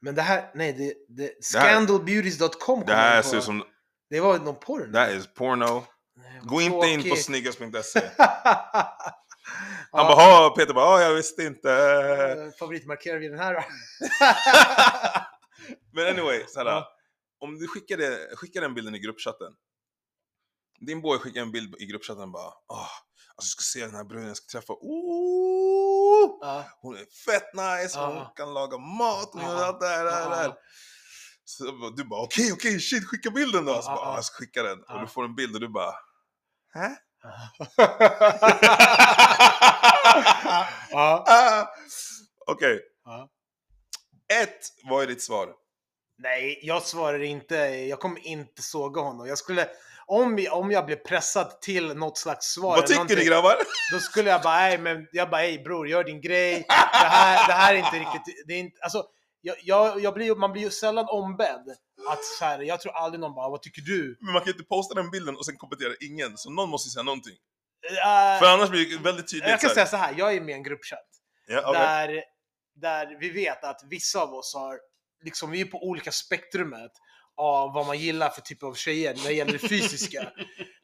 Men 0.00 0.14
det 0.14 0.22
här, 0.22 0.50
nej, 0.54 0.72
det, 0.72 0.94
det, 1.08 1.26
Det 1.26 1.44
scandalbeauties.com 1.44 2.84
Det 2.86 2.94
här 2.94 3.22
ser 3.22 3.36
ut 3.36 3.44
som, 3.44 3.64
Det 4.10 4.20
var 4.20 4.38
någon 4.38 4.58
porr. 4.60 4.86
det 4.86 4.98
här 4.98 5.08
är 5.10 5.20
porno. 5.20 5.84
Nej, 6.16 6.40
Gå 6.44 6.60
inte 6.60 6.86
in 6.86 7.00
på 7.02 7.06
tråkigt. 7.08 7.24
snyggast.se. 7.24 8.00
ja, 8.18 8.96
Han 9.92 10.06
bara, 10.16 10.50
Peter 10.50 10.74
bara, 10.74 11.02
jag 11.02 11.14
visste 11.14 11.42
inte. 11.42 11.72
eh, 11.72 12.52
Favoritmarkerar 12.58 13.18
vi 13.18 13.28
den 13.28 13.38
här 13.38 13.54
då? 13.54 13.64
Men 15.92 16.06
anyway, 16.06 16.44
så 16.48 16.58
här, 16.58 16.66
Ja. 16.66 16.88
om 17.40 17.58
du 17.58 17.68
skickade, 17.68 18.18
skickar 18.36 18.60
den 18.60 18.74
bilden 18.74 18.94
i 18.94 18.98
gruppchatten. 18.98 19.52
Din 20.80 21.00
boy 21.02 21.18
skickar 21.18 21.40
en 21.40 21.52
bild 21.52 21.74
i 21.78 21.86
gruppchatten 21.86 22.32
bara, 22.32 22.42
ah, 22.48 22.88
alltså 23.36 23.44
jag 23.44 23.44
ska 23.44 23.62
se 23.62 23.80
den 23.86 23.94
här 23.94 24.04
bruden 24.04 24.26
jag 24.28 24.36
ska 24.36 24.58
träffa. 24.58 24.72
Ooh, 24.72 25.55
Hon 26.80 26.96
är 26.96 27.06
fett 27.24 27.54
nice, 27.54 27.98
hon 27.98 28.26
kan 28.36 28.54
laga 28.54 28.78
mat, 28.78 29.30
hon 29.32 29.42
gör 29.42 29.64
allt 29.64 29.80
det 29.80 29.86
här, 29.86 30.04
det 30.04 30.36
här. 30.36 30.54
Så 31.44 31.64
du 31.96 32.04
bara, 32.04 32.22
okej, 32.22 32.52
okej, 32.52 32.80
shit, 32.80 33.08
skicka 33.08 33.30
bilden 33.30 33.64
då. 33.64 33.82
Så 33.82 33.88
bara, 33.88 34.08
ja. 34.08 34.14
jag 34.14 34.24
ska 34.24 34.36
skicka 34.36 34.62
den. 34.62 34.82
Och 34.82 35.00
du 35.00 35.06
får 35.06 35.24
en 35.24 35.34
bild 35.34 35.54
och 35.54 35.60
du 35.60 35.68
bara, 35.68 35.94
hä? 36.74 36.96
Ah, 40.92 41.66
Okej, 42.46 42.80
ett, 44.28 44.58
vad 44.84 45.02
är 45.02 45.06
ditt 45.06 45.22
svar? 45.22 45.54
Nej, 46.18 46.60
jag 46.62 46.82
svarar 46.82 47.22
inte. 47.22 47.54
Jag 47.64 48.00
kommer 48.00 48.26
inte 48.26 48.62
såga 48.62 49.00
honom. 49.00 49.26
Jag 49.26 49.38
skulle, 49.38 49.68
om, 50.06 50.46
om 50.50 50.70
jag 50.70 50.86
blev 50.86 50.96
pressad 50.96 51.60
till 51.60 51.94
något 51.96 52.18
slags 52.18 52.46
svar. 52.46 52.76
vad 52.76 52.86
tycker 52.86 53.16
ni 53.16 53.24
grabbar? 53.24 53.56
Då 53.92 53.98
skulle 53.98 54.30
jag 54.30 54.42
bara, 54.42 54.54
nej 54.56 54.78
men, 54.78 55.06
jag 55.12 55.30
bara, 55.30 55.40
hej 55.40 55.58
bror, 55.58 55.88
gör 55.88 56.04
din 56.04 56.20
grej. 56.20 56.64
Det 56.68 57.06
här, 57.06 57.46
det 57.48 57.52
här 57.52 57.74
är 57.74 57.78
inte 57.78 57.98
riktigt, 57.98 58.44
det 58.46 58.54
är 58.54 58.58
inte, 58.58 58.78
alltså, 58.82 59.04
jag, 59.40 59.56
jag, 59.62 60.00
jag 60.00 60.14
blir, 60.14 60.26
ju- 60.26 60.34
man 60.34 60.52
blir 60.52 60.62
ju 60.62 60.70
sällan 60.70 61.06
ombedd 61.08 61.76
att 62.10 62.24
så 62.24 62.44
här, 62.44 62.58
jag 62.60 62.80
tror 62.80 62.92
aldrig 62.96 63.20
någon 63.20 63.34
bara, 63.34 63.48
vad 63.48 63.62
tycker 63.62 63.82
du? 63.82 64.16
Men 64.20 64.32
man 64.32 64.42
kan 64.42 64.52
inte 64.52 64.64
posta 64.64 64.94
den 64.94 65.10
bilden 65.10 65.36
och 65.36 65.46
sen 65.46 65.56
kommentera 65.56 65.92
ingen, 66.00 66.36
så 66.36 66.50
någon 66.50 66.68
måste 66.70 66.86
ju 66.88 66.90
säga 66.90 67.02
någonting. 67.02 67.34
Eh, 68.04 68.38
För 68.40 68.46
annars 68.46 68.70
blir 68.70 68.90
det 68.98 69.04
väldigt 69.04 69.30
tydligt. 69.30 69.48
jag 69.50 69.60
kan 69.60 69.68
så 69.70 69.74
säga 69.74 69.86
så 69.86 69.96
här, 69.96 70.14
jag 70.18 70.34
är 70.34 70.40
med 70.40 70.48
i 70.50 70.52
en 70.52 70.62
gruppchatt. 70.62 71.08
Ja, 71.48 71.62
okej. 71.66 71.80
där, 71.82 72.22
där 72.74 73.16
vi 73.20 73.30
vet 73.30 73.64
att 73.64 73.80
vissa 73.90 74.20
av 74.22 74.34
oss 74.34 74.54
har, 74.54 74.78
liksom 75.24 75.50
vi 75.50 75.60
är 75.60 75.64
på 75.64 75.78
olika 75.88 76.12
spektrumet 76.12 76.92
av 77.36 77.72
vad 77.72 77.86
man 77.86 77.98
gillar 77.98 78.28
för 78.28 78.40
typ 78.40 78.62
av 78.62 78.74
tjejer 78.74 79.14
när 79.14 79.24
det 79.24 79.32
gäller 79.32 79.52
det 79.52 79.68
fysiska. 79.68 80.32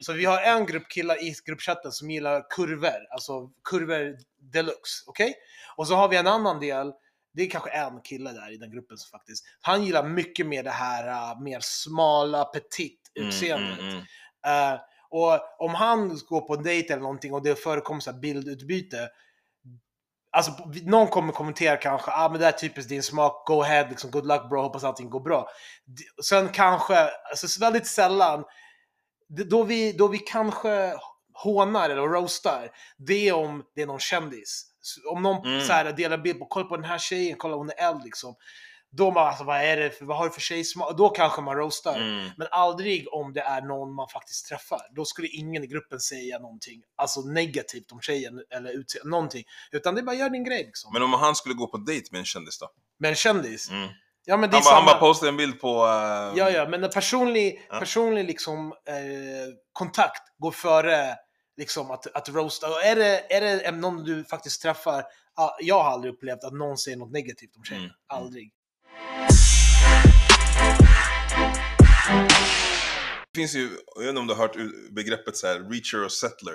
Så 0.00 0.12
vi 0.12 0.24
har 0.24 0.40
en 0.40 0.66
grupp 0.66 0.88
killar 0.88 1.24
i 1.24 1.34
gruppchatten 1.46 1.92
som 1.92 2.10
gillar 2.10 2.46
kurvor, 2.50 3.06
alltså 3.10 3.50
kurvor 3.70 4.16
deluxe, 4.52 5.04
okej? 5.06 5.34
Och 5.76 5.88
så 5.88 5.94
har 5.94 6.08
vi 6.08 6.16
en 6.16 6.26
annan 6.26 6.60
del, 6.60 6.92
det 7.34 7.42
är 7.42 7.50
kanske 7.50 7.70
en 7.70 8.00
kille 8.00 8.32
där 8.32 8.52
i 8.52 8.56
den 8.56 8.70
gruppen 8.70 8.96
som 8.98 9.18
faktiskt, 9.18 9.44
han 9.60 9.84
gillar 9.84 10.08
mycket 10.08 10.46
mer 10.46 10.62
det 10.62 10.70
här 10.70 11.08
äh, 11.08 11.40
mer 11.40 11.60
smala, 11.60 12.44
petit 12.44 12.98
utseendet. 13.14 13.78
Mm, 13.78 13.90
mm, 13.90 14.04
mm. 14.44 14.74
Eh, 14.74 14.80
och 15.10 15.60
om 15.64 15.74
han 15.74 16.18
går 16.28 16.40
på 16.40 16.54
en 16.54 16.62
dejt 16.62 16.92
eller 16.92 17.02
någonting 17.02 17.34
och 17.34 17.42
det 17.42 17.54
förekommer 17.54 18.00
så 18.00 18.10
här 18.10 18.18
bildutbyte. 18.18 19.08
Alltså 20.32 20.52
någon 20.82 21.08
kommer 21.08 21.32
kommentera 21.32 21.76
kanske, 21.76 22.10
ah 22.10 22.28
men 22.28 22.38
det 22.38 22.44
här 22.44 22.52
är 22.52 22.56
typiskt 22.56 22.88
din 22.88 23.02
smak, 23.02 23.46
go 23.46 23.62
ahead, 23.62 23.88
liksom 23.88 24.10
good 24.10 24.26
luck 24.26 24.48
bro, 24.48 24.62
hoppas 24.62 24.84
allting 24.84 25.10
går 25.10 25.20
bra. 25.20 25.48
Sen 26.24 26.48
kanske, 26.48 27.08
alltså 27.30 27.60
väldigt 27.60 27.86
sällan, 27.86 28.44
då 29.50 29.62
vi, 29.62 29.92
då 29.92 30.08
vi 30.08 30.18
kanske 30.18 30.94
hånar 31.34 31.90
eller 31.90 32.02
roastar, 32.02 32.70
det 32.98 33.28
är 33.28 33.32
om 33.32 33.62
det 33.74 33.82
är 33.82 33.86
någon 33.86 34.00
kändis. 34.00 34.66
Om 35.10 35.22
någon 35.22 35.46
Mm. 35.46 35.60
så 35.60 35.72
här, 35.72 35.92
delar 35.92 36.18
bild 36.18 36.38
på, 36.38 36.46
kolla 36.46 36.66
på 36.66 36.76
den 36.76 36.84
här 36.84 36.98
tjejen, 36.98 37.36
kolla 37.38 37.56
hon 37.56 37.70
är 37.70 37.88
eld 37.88 38.04
liksom. 38.04 38.34
Då 38.94 39.10
man 39.10 39.26
alltså, 39.26 39.44
vad 39.44 39.56
är 39.60 39.76
det 39.76 39.90
för, 39.90 40.04
vad 40.04 40.16
har 40.16 40.24
du 40.24 40.30
för 40.30 40.40
tjejsmak? 40.40 40.96
Då 40.96 41.08
kanske 41.08 41.40
man 41.42 41.56
roastar. 41.56 41.96
Mm. 41.96 42.30
Men 42.36 42.48
aldrig 42.50 43.06
om 43.12 43.32
det 43.32 43.40
är 43.40 43.62
någon 43.62 43.94
man 43.94 44.08
faktiskt 44.08 44.46
träffar. 44.48 44.80
Då 44.96 45.04
skulle 45.04 45.28
ingen 45.28 45.64
i 45.64 45.66
gruppen 45.66 46.00
säga 46.00 46.38
någonting 46.38 46.82
alltså 46.96 47.20
negativt 47.20 47.92
om 47.92 48.00
tjejen 48.00 48.42
eller 48.50 48.70
utseende, 48.70 49.10
någonting. 49.10 49.44
Utan 49.72 49.94
det 49.94 50.00
är 50.00 50.02
bara 50.02 50.16
gör 50.16 50.30
din 50.30 50.44
grej 50.44 50.64
liksom. 50.64 50.92
Men 50.92 51.02
om 51.02 51.12
han 51.12 51.34
skulle 51.34 51.54
gå 51.54 51.66
på 51.66 51.76
dejt 51.76 52.08
med 52.12 52.18
en 52.18 52.24
kändis 52.24 52.58
då? 52.58 52.70
Men 52.98 53.08
en 53.10 53.14
kändis, 53.16 53.70
Mm. 53.70 53.88
ja 54.24 54.36
men 54.36 54.50
det 54.50 54.56
Han, 54.56 54.64
bara, 54.64 54.74
han 54.74 54.82
samma. 54.82 54.92
bara 54.92 55.00
postade 55.00 55.28
en 55.28 55.36
bild 55.36 55.60
på... 55.60 55.68
eh, 55.68 56.38
Ja, 56.38 56.50
ja, 56.50 56.68
men 56.68 56.84
en 56.84 56.90
personlig, 56.90 57.66
Ja. 57.70 57.78
personlig 57.78 58.24
liksom, 58.24 58.72
eh, 58.72 58.94
kontakt 59.72 60.22
går 60.38 60.50
före 60.50 61.16
liksom, 61.56 61.90
att, 61.90 62.06
att 62.16 62.28
roasta. 62.28 62.68
Och 62.68 62.82
är 62.84 62.96
det, 62.96 63.34
är 63.36 63.40
det 63.40 63.70
någon 63.70 64.04
du 64.04 64.24
faktiskt 64.24 64.62
träffar, 64.62 65.04
jag 65.60 65.82
har 65.82 65.90
aldrig 65.90 66.14
upplevt 66.14 66.44
att 66.44 66.52
någon 66.52 66.78
säger 66.78 66.96
något 66.96 67.12
negativt 67.12 67.56
om 67.56 67.64
tjejen. 67.64 67.82
Mm, 67.82 67.94
mm. 68.10 68.22
Aldrig. 68.24 68.52
Det 72.08 73.40
finns 73.40 73.54
ju, 73.54 73.78
jag 73.94 74.00
vet 74.02 74.08
inte 74.08 74.20
om 74.20 74.26
du 74.26 74.34
har 74.34 74.40
hört 74.42 74.56
begreppet 74.90 75.36
så 75.36 75.46
här, 75.46 75.54
reacher 75.70 76.04
och 76.04 76.12
settler. 76.12 76.54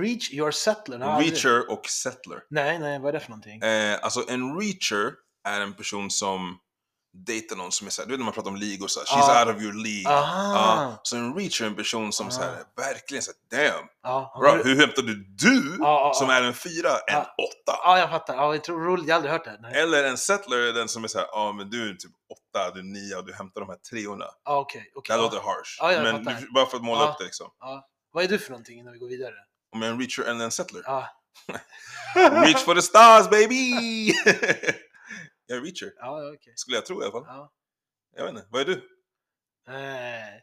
Reach 0.00 0.32
your 0.32 0.50
settler? 0.50 0.98
Nej. 0.98 1.24
Reacher 1.30 1.70
och 1.70 1.86
settler. 1.86 2.38
Nej, 2.50 2.78
nej, 2.78 2.98
vad 2.98 3.08
är 3.08 3.12
det 3.12 3.20
för 3.20 3.30
någonting? 3.30 3.62
Eh, 3.62 3.98
alltså 4.02 4.24
en 4.28 4.60
reacher 4.60 5.12
är 5.48 5.60
en 5.60 5.74
person 5.74 6.10
som 6.10 6.58
dejtar 7.26 7.56
någon 7.56 7.72
som 7.72 7.86
är 7.86 7.90
såhär, 7.90 8.06
du 8.06 8.12
vet 8.12 8.18
när 8.18 8.24
man 8.24 8.34
pratar 8.34 8.50
om 8.50 8.56
ligor 8.56 8.86
såhär, 8.88 9.06
she's 9.06 9.30
Ah. 9.30 9.44
out 9.46 9.56
of 9.56 9.62
your 9.62 9.72
league. 9.74 10.18
Aha! 10.18 10.52
Ja, 10.54 11.00
så 11.02 11.16
en 11.16 11.34
reacher 11.34 11.64
är 11.64 11.68
en 11.68 11.74
person 11.74 12.12
som 12.12 12.26
Ah. 12.26 12.30
så 12.30 12.40
här, 12.42 12.54
verkligen 12.76 13.22
såhär, 13.22 13.38
damn, 13.50 13.86
bra, 14.02 14.40
bör- 14.40 14.64
hur 14.64 14.76
hämtade 14.80 15.14
du 15.38 15.76
ja, 15.78 16.12
som 16.14 16.30
är 16.30 16.42
en 16.42 16.54
fyra, 16.54 16.88
en 17.06 17.16
Ah. 17.16 17.20
åtta? 17.22 17.78
Ja, 17.84 17.98
jag 17.98 18.10
fattar. 18.10 18.34
Ja, 18.34 18.54
jag 18.54 18.64
tror 18.64 18.80
roligt. 18.84 19.06
Jag 19.06 19.14
har 19.14 19.16
aldrig 19.16 19.32
hört 19.32 19.44
det. 19.44 19.58
Nej. 19.62 19.82
Eller 19.82 20.04
en 20.04 20.18
settler 20.18 20.56
är 20.58 20.72
den 20.72 20.88
som 20.88 21.04
är 21.04 21.08
såhär, 21.08 21.26
ja 21.32 21.52
men 21.52 21.70
du 21.70 21.90
är 21.90 21.94
typ 21.94 22.10
åtta, 22.66 22.74
du 22.74 22.80
är 22.80 22.84
nio 22.84 23.16
och 23.16 23.26
du 23.26 23.34
hämtar 23.34 23.60
de 23.60 23.68
här 23.70 23.76
treorna. 23.76 24.24
Ja, 24.44 24.58
okej. 24.58 24.90
okej, 24.94 25.02
Det 25.08 25.12
här 25.12 25.20
ja. 25.20 25.24
låter 25.24 25.46
harsh. 25.46 25.76
Ja, 25.80 25.92
jag 25.92 26.02
men 26.24 26.24
du, 26.40 26.50
bara 26.52 26.66
för 26.66 26.76
att 26.76 26.84
måla 26.84 27.00
Ja. 27.00 27.10
upp 27.10 27.18
det 27.18 27.24
liksom. 27.24 27.50
Ja. 27.58 27.88
Vad 28.10 28.24
är 28.24 28.28
du 28.28 28.38
för 28.38 28.50
någonting 28.50 28.78
innan 28.78 28.92
vi 28.92 28.98
går 28.98 29.08
vidare? 29.08 29.34
Om 29.72 29.82
jag 29.82 29.88
är 29.88 29.92
en 29.92 30.00
reacher 30.00 30.22
eller 30.22 30.44
en 30.44 30.50
settler. 30.50 30.82
Ja. 30.84 31.08
Reach 32.14 32.64
for 32.64 32.74
the 32.74 32.82
stars 32.82 33.30
baby! 33.30 34.08
jag 35.46 35.58
är 35.58 35.62
reacher, 35.62 35.92
Ja, 35.96 36.22
ja, 36.22 36.32
okej. 36.34 36.52
skulle 36.56 36.76
jag 36.76 36.86
tro 36.86 37.00
i 37.02 37.04
alla 37.04 37.12
fall. 37.12 37.24
Ja. 37.26 37.52
Jag 38.16 38.24
vet 38.24 38.34
inte, 38.34 38.46
vad 38.50 38.60
är 38.60 38.64
du? 38.64 38.88
Eh, 39.68 40.40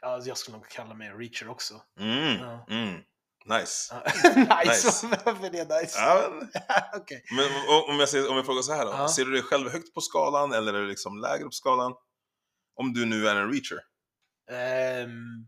ja, 0.00 0.20
jag 0.24 0.38
skulle 0.38 0.56
nog 0.56 0.68
kalla 0.68 0.94
mig 0.94 1.10
reacher 1.10 1.48
också. 1.48 1.82
Mm, 2.00 2.38
Ja. 2.38 2.66
mm. 2.68 3.00
Nice. 3.48 3.94
Nice! 4.36 4.86
Nice. 4.86 5.06
Varför 5.24 5.46
är 5.46 5.50
det 5.50 5.80
nice? 5.80 5.98
Ja, 5.98 6.30
men, 6.30 6.48
okej. 7.00 7.24
men 7.36 7.44
om 7.90 8.00
jag, 8.00 8.08
säger, 8.08 8.30
om 8.30 8.36
jag 8.36 8.46
frågar 8.46 8.62
så 8.62 8.72
här 8.72 8.84
då. 8.84 8.90
Ja. 8.90 9.08
Ser 9.08 9.24
du 9.24 9.32
dig 9.32 9.42
själv 9.42 9.70
högt 9.70 9.94
på 9.94 10.00
skalan 10.00 10.52
eller 10.52 10.74
är 10.74 10.80
du 10.80 10.88
liksom 10.88 11.18
lägre 11.18 11.44
på 11.44 11.50
skalan? 11.50 11.94
Om 12.76 12.92
du 12.92 13.06
nu 13.06 13.28
är 13.28 13.36
en 13.36 13.52
reacher. 13.52 13.78
Ehm, 14.50 15.46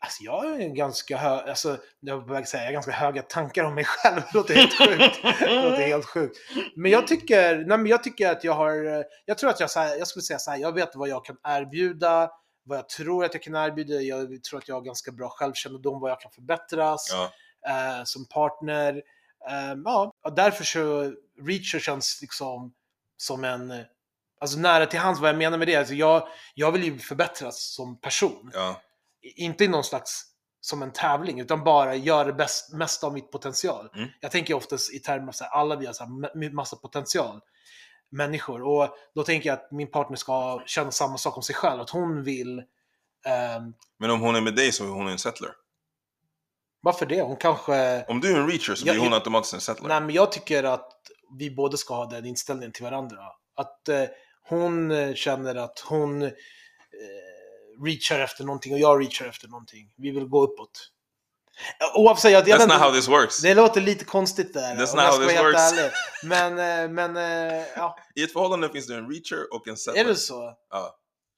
alltså 0.00 0.22
jag 0.24 0.62
är 0.62 0.68
ganska 0.68 1.16
hög, 1.16 1.48
alltså 1.48 1.78
jag 2.00 2.26
på 2.26 2.32
väg 2.32 2.48
säga, 2.48 2.62
jag 2.62 2.68
har 2.68 2.72
ganska 2.72 2.92
höga 2.92 3.22
tankar 3.22 3.64
om 3.64 3.74
mig 3.74 3.84
själv. 3.84 4.22
Det 4.32 4.34
låter 4.38 4.54
helt 4.54 4.78
sjukt. 4.78 5.22
Det 5.40 5.62
låter 5.62 5.86
helt 5.86 6.06
sjukt. 6.06 6.36
Men 6.76 6.90
jag 6.90 7.06
tycker, 7.06 7.56
nej 7.56 7.78
men 7.78 7.86
jag 7.86 8.02
tycker 8.02 8.30
att 8.30 8.44
jag 8.44 8.52
har, 8.52 8.86
eh, 8.86 9.02
jag 9.24 9.38
tror 9.38 9.50
att 9.50 9.60
jag, 9.60 9.70
så 9.70 9.80
här, 9.80 9.96
jag 9.96 10.06
skulle 10.08 10.22
säga 10.22 10.38
så 10.38 10.50
här, 10.50 10.58
jag 10.58 10.72
vet 10.74 10.90
vad 10.94 11.08
jag 11.08 11.24
kan 11.24 11.36
erbjuda, 11.44 12.30
vad 12.64 12.78
jag 12.78 12.88
tror 12.88 13.24
att 13.24 13.34
jag 13.34 13.42
kan 13.42 13.54
erbjuda, 13.54 13.94
jag 14.00 14.42
tror 14.44 14.58
att 14.58 14.68
jag 14.68 14.74
har 14.74 14.82
ganska 14.82 15.12
bra 15.12 15.28
självkännedom, 15.28 16.00
vad 16.00 16.10
jag 16.10 16.20
kan 16.20 16.32
förbättras 16.32 17.08
Ja. 17.12 17.30
eh, 17.70 18.04
som 18.04 18.26
partner. 18.26 19.02
Ehm, 19.50 19.82
ja, 19.84 20.12
och 20.24 20.34
därför 20.34 20.64
så, 20.64 21.12
Reacher 21.46 21.78
känns 21.78 22.18
liksom 22.20 22.74
som 23.16 23.44
en, 23.44 23.70
eh, 23.70 23.80
alltså 24.40 24.58
nära 24.58 24.86
till 24.86 24.98
hands 24.98 25.20
vad 25.20 25.28
jag 25.30 25.36
menar 25.38 25.58
med 25.58 25.68
det. 25.68 25.76
Alltså 25.76 25.94
jag, 25.94 26.28
jag 26.54 26.72
vill 26.72 26.84
ju 26.84 26.98
förbättras 26.98 27.74
som 27.74 28.00
person. 28.00 28.50
ja. 28.54 28.80
Inte 29.36 29.64
i 29.64 29.68
någon 29.68 29.84
slags 29.84 30.24
som 30.60 30.82
en 30.82 30.92
tävling, 30.92 31.40
utan 31.40 31.64
bara 31.64 31.94
göra 31.94 32.24
det 32.24 32.32
bäst, 32.32 32.72
mesta 32.72 33.06
av 33.06 33.12
mitt 33.12 33.30
potential. 33.32 33.90
Mm. 33.94 34.08
Jag 34.20 34.30
tänker 34.30 34.54
oftast 34.54 34.94
i 34.94 34.98
termer 34.98 35.32
av 35.32 35.44
här, 35.44 35.50
alla 35.50 35.76
vi 35.76 35.86
har 35.86 35.92
så 35.92 36.04
här, 36.04 36.10
ma- 36.10 36.52
massa 36.52 36.76
potential 36.76 37.40
människor. 38.14 38.62
Och 38.62 38.88
då 39.14 39.22
tänker 39.22 39.48
jag 39.48 39.58
att 39.58 39.70
min 39.70 39.90
partner 39.90 40.16
ska 40.16 40.62
känna 40.66 40.90
samma 40.90 41.18
sak 41.18 41.36
om 41.36 41.42
sig 41.42 41.54
själv, 41.54 41.80
att 41.80 41.90
hon 41.90 42.22
vill 42.22 42.58
ehm, 43.26 43.74
Men 43.98 44.10
om 44.10 44.20
hon 44.20 44.36
är 44.36 44.40
med 44.40 44.54
dig 44.54 44.72
så 44.72 44.84
är 44.84 44.88
hon 44.88 45.08
en 45.08 45.18
settler. 45.18 45.50
varför 46.80 47.06
det? 47.06 47.22
Hon 47.22 47.36
kanske... 47.36 48.04
Om 48.08 48.20
du 48.20 48.32
är 48.32 48.40
en 48.40 48.48
reacher 48.50 48.74
så 48.74 48.84
blir 48.84 48.98
hon 48.98 49.08
ja. 49.08 49.14
automatiskt 49.14 49.54
en 49.54 49.60
settler. 49.60 49.88
Nej, 49.88 50.00
men 50.00 50.14
jag 50.14 50.32
tycker 50.32 50.64
att 50.64 50.90
vi 51.38 51.50
båda 51.50 51.76
ska 51.76 51.94
ha 51.94 52.06
den 52.06 52.26
inställningen 52.26 52.72
till 52.72 52.84
varandra. 52.84 53.22
Att 53.56 53.88
eh, 53.88 54.04
hon 54.48 54.90
eh, 54.90 55.14
känner 55.14 55.54
att 55.54 55.78
hon 55.88 56.22
eh, 56.22 56.30
reachar 57.84 58.20
efter 58.20 58.44
någonting 58.44 58.72
och 58.72 58.78
jag 58.78 59.00
reachar 59.00 59.26
efter 59.26 59.48
någonting. 59.48 59.92
Vi 59.96 60.10
vill 60.10 60.24
gå 60.24 60.44
uppåt. 60.44 60.90
Oavsett, 61.94 62.32
jag, 62.32 62.48
jag 62.48 62.60
That's 62.60 62.66
not 62.66 62.76
how 62.80 62.92
this 62.92 63.08
works. 63.08 63.38
det 63.40 63.54
låter 63.54 63.80
lite 63.80 64.04
konstigt 64.04 64.54
där. 64.54 64.74
That's 64.74 64.96
not 64.96 65.04
how 65.04 65.26
this 65.28 65.40
works. 65.40 65.72
ärlig. 65.72 65.90
Men, 66.24 66.58
eh, 66.58 66.90
men 66.90 67.16
eh, 67.16 67.64
ja, 67.76 67.96
I 68.14 68.22
ett 68.24 68.32
förhållande 68.32 68.68
finns 68.68 68.86
det 68.86 68.94
en 68.96 69.10
reacher 69.10 69.54
och 69.54 69.68
en 69.68 69.76
settler. 69.76 70.00
är 70.00 70.04
det 70.08 70.16
så? 70.16 70.54
Ja. 70.70 70.96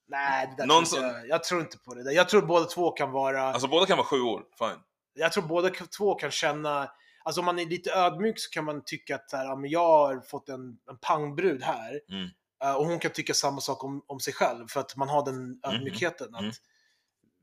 Nej, 0.08 0.54
det 0.56 0.66
Någon 0.66 0.86
som- 0.86 1.02
jag. 1.02 1.28
jag 1.28 1.44
tror 1.44 1.60
inte 1.60 1.78
på 1.78 1.94
det 1.94 2.04
där. 2.04 2.10
Jag 2.10 2.28
tror 2.28 2.42
båda 2.42 2.64
två 2.66 2.90
kan 2.90 3.12
vara... 3.12 3.42
Alltså 3.42 3.68
båda 3.68 3.86
kan 3.86 3.96
vara 3.96 4.06
sju 4.06 4.20
år, 4.20 4.42
fine. 4.58 4.78
jag 5.14 5.32
tror 5.32 5.42
båda 5.42 5.70
två 5.98 6.14
kan 6.14 6.30
känna, 6.30 6.90
alltså 7.24 7.40
om 7.40 7.44
man 7.44 7.58
är 7.58 7.66
lite 7.66 7.90
ödmjuk 7.92 8.38
så 8.38 8.50
kan 8.50 8.64
man 8.64 8.82
tycka 8.84 9.14
att 9.14 9.32
här, 9.32 9.44
ja, 9.44 9.56
men 9.56 9.70
jag 9.70 9.80
har 9.88 10.20
fått 10.20 10.48
en, 10.48 10.60
en 10.90 10.98
pangbrud 11.00 11.62
här. 11.62 12.00
Mm. 12.10 12.28
Eh, 12.64 12.74
och 12.76 12.86
hon 12.86 12.98
kan 12.98 13.10
tycka 13.10 13.34
samma 13.34 13.60
sak 13.60 13.84
om, 13.84 14.02
om 14.06 14.20
sig 14.20 14.32
själv 14.34 14.66
för 14.68 14.80
att 14.80 14.96
man 14.96 15.08
har 15.08 15.24
den 15.24 15.60
ödmjukheten. 15.62 16.28
Mm. 16.34 16.48
Att, 16.48 16.54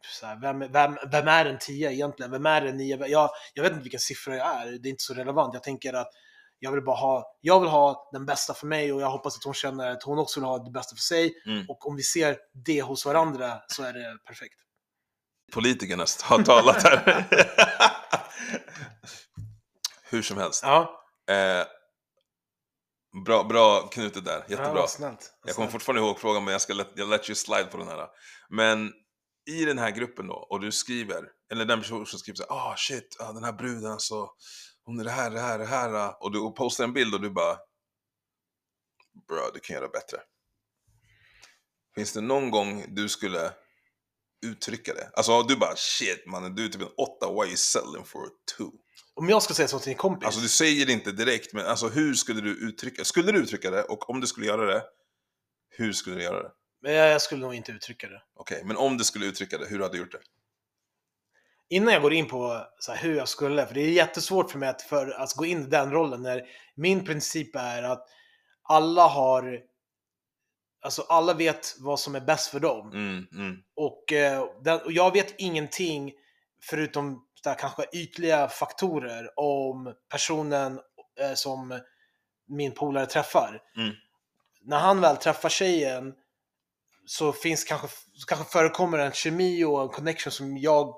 så 0.07 0.25
här, 0.25 0.35
vem, 0.41 0.59
vem, 0.71 0.97
vem 1.11 1.27
är 1.27 1.45
en 1.45 1.59
tia 1.59 1.91
egentligen? 1.91 2.31
Vem 2.31 2.45
är 2.45 2.61
en 2.61 2.77
nio? 2.77 3.07
Jag, 3.07 3.29
jag 3.53 3.63
vet 3.63 3.71
inte 3.71 3.83
vilken 3.83 3.99
siffra 3.99 4.35
jag 4.35 4.47
är, 4.47 4.65
det 4.71 4.87
är 4.87 4.89
inte 4.89 5.03
så 5.03 5.13
relevant. 5.13 5.53
Jag 5.53 5.63
tänker 5.63 5.93
att 5.93 6.09
jag 6.59 6.71
vill 6.71 6.83
bara 6.83 6.95
ha, 6.95 7.37
jag 7.41 7.59
vill 7.59 7.69
ha 7.69 8.09
den 8.13 8.25
bästa 8.25 8.53
för 8.53 8.67
mig 8.67 8.93
och 8.93 9.01
jag 9.01 9.09
hoppas 9.09 9.37
att 9.37 9.43
hon 9.43 9.53
känner 9.53 9.91
att 9.91 10.03
hon 10.03 10.19
också 10.19 10.39
vill 10.39 10.47
ha 10.47 10.57
det 10.57 10.71
bästa 10.71 10.95
för 10.95 11.01
sig. 11.01 11.33
Mm. 11.45 11.65
Och 11.69 11.87
om 11.87 11.95
vi 11.95 12.03
ser 12.03 12.37
det 12.65 12.81
hos 12.81 13.05
varandra 13.05 13.61
så 13.67 13.83
är 13.83 13.93
det 13.93 14.17
perfekt. 14.27 14.55
Politikerna 15.53 16.05
har 16.23 16.43
talat 16.43 16.83
här. 16.83 17.25
Hur 20.09 20.21
som 20.21 20.37
helst. 20.37 20.63
Ja, 20.63 20.99
Eh, 21.29 21.65
bra, 23.25 23.43
bra 23.43 23.81
knutet 23.81 24.25
där, 24.25 24.33
ja 24.37 24.43
jättebra. 24.47 24.73
vad 24.73 24.89
snällt. 24.89 25.33
Vad 25.41 25.49
Jag 25.49 25.55
kommer 25.55 25.67
snällt. 25.67 25.71
fortfarande 25.71 26.01
ihåg 26.01 26.19
frågan 26.19 26.43
men 26.43 26.51
jag 26.51 26.61
ska 26.61 26.73
let, 26.73 26.87
jag 26.95 27.09
let 27.09 27.29
you 27.29 27.35
slide 27.35 27.63
på 27.63 27.77
den 27.77 27.87
här. 27.87 28.07
Men 28.49 28.91
i 29.45 29.65
den 29.65 29.77
här 29.77 29.91
gruppen 29.91 30.27
då, 30.27 30.34
och 30.34 30.60
du 30.60 30.71
skriver, 30.71 31.29
eller 31.51 31.65
den 31.65 31.79
personen 31.79 32.06
som 32.06 32.19
skriver 32.19 32.36
så 32.36 32.43
här, 32.43 32.51
ah 32.51 32.75
shit, 32.77 33.17
ah, 33.19 33.34
den 33.34 33.43
här 33.43 33.53
bruden 33.53 33.91
alltså, 33.91 34.29
hon 34.84 34.99
är 34.99 35.03
det 35.03 35.12
här, 35.12 35.32
det 35.32 35.39
här, 35.39 35.60
det 35.60 35.65
här. 35.65 35.93
ah." 35.93 36.17
Och 36.21 36.32
du 36.32 36.53
postar 36.53 36.84
en 36.84 36.93
bild 36.93 37.13
och 37.13 37.21
du 37.21 37.29
bara, 37.29 37.58
bra 39.27 39.49
du 39.53 39.60
kan 39.60 39.73
göra 39.75 39.88
bättre. 39.88 40.17
Finns 41.95 42.13
det 42.13 42.21
någon 42.21 42.51
gång 42.51 42.86
du 42.88 43.10
skulle 43.10 43.53
uttrycka 44.45 44.93
det? 44.93 45.10
Alltså 45.13 45.43
du 45.43 45.56
bara, 45.56 45.75
shit 45.75 46.25
mannen, 46.25 46.56
du 46.56 46.65
är 46.65 46.69
typ 46.69 46.82
en 46.82 46.88
åtta, 46.97 47.34
why 47.34 47.47
you 47.47 47.58
selling 47.58 48.06
for 48.06 48.25
a 48.25 48.29
two? 48.58 48.71
Om 49.15 49.29
jag 49.29 49.43
ska 49.43 49.53
säga 49.53 49.67
så 49.67 49.79
till 49.79 49.91
en 49.91 49.97
kompis. 49.97 50.25
Alltså 50.25 50.41
du 50.41 50.47
säger 50.47 50.86
det 50.86 50.93
inte 50.93 51.12
direkt, 51.12 51.53
men 51.53 51.65
alltså 51.65 51.88
hur 51.88 52.13
skulle 52.13 52.41
du 52.41 52.67
uttrycka 52.67 53.03
Skulle 53.03 53.32
du 53.32 53.39
uttrycka 53.39 53.71
det? 53.71 53.84
Och 53.84 54.10
om 54.10 54.21
du 54.21 54.27
skulle 54.27 54.45
göra 54.45 54.65
det, 54.65 54.84
hur 55.69 55.93
skulle 55.93 56.15
du 56.15 56.23
göra 56.23 56.43
det? 56.43 56.51
Men 56.83 56.93
jag, 56.93 57.21
skulle 57.21 57.41
nog 57.41 57.55
inte 57.55 57.71
uttrycka 57.71 58.07
det. 58.07 58.21
Okej, 58.35 58.61
men 58.65 58.77
om 58.77 58.97
du 58.97 59.03
skulle 59.03 59.25
uttrycka 59.25 59.57
det, 59.57 59.65
hur 59.65 59.79
hade 59.79 59.93
du 59.93 59.97
gjort 59.97 60.11
det? 60.11 60.21
Innan 61.69 61.93
jag 61.93 62.01
går 62.01 62.13
in 62.13 62.27
på 62.27 62.67
så 62.79 62.91
här, 62.91 63.03
hur 63.03 63.15
jag 63.15 63.27
skulle, 63.27 63.65
för 63.67 63.73
det 63.73 63.81
är 63.81 63.89
jättesvårt 63.89 64.51
för 64.51 64.59
mig 64.59 64.69
att, 64.69 64.81
för, 64.81 65.09
att 65.09 65.33
gå 65.33 65.45
in 65.45 65.63
i 65.63 65.69
den 65.69 65.91
rollen 65.91 66.21
när 66.21 66.43
min 66.75 67.05
princip 67.05 67.55
är 67.55 67.83
att 67.83 68.07
alla 68.63 69.07
har, 69.07 69.59
alltså 70.81 71.01
alla 71.01 71.33
vet 71.33 71.75
vad 71.79 71.99
som 71.99 72.15
är 72.15 72.21
bäst 72.21 72.49
för 72.49 72.59
dem. 72.59 72.91
Mm, 72.91 73.27
mm, 73.31 73.63
Och, 73.75 74.13
eh, 74.13 74.45
den, 74.63 74.81
och 74.81 74.91
jag 74.91 75.13
vet 75.13 75.35
ingenting 75.37 76.13
förutom 76.63 77.27
här, 77.45 77.55
kanske 77.55 77.85
ytliga 77.93 78.47
faktorer 78.47 79.39
om 79.39 79.93
personen 80.09 80.79
eh, 81.19 81.33
som 81.33 81.79
min 82.47 82.71
polare 82.71 83.05
träffar. 83.05 83.61
Mm. 83.77 83.95
När 84.61 84.79
han 84.79 85.01
väl 85.01 85.17
träffar 85.17 85.49
tjejen 85.49 86.13
så 87.05 87.33
finns 87.33 87.63
kanske, 87.63 87.87
så 88.13 88.25
kanske 88.27 88.51
förekommer 88.51 88.97
en 88.97 89.11
kemi 89.11 89.63
och 89.63 89.81
en 89.81 89.89
connection 89.89 90.31
som 90.31 90.57
jag 90.57 90.95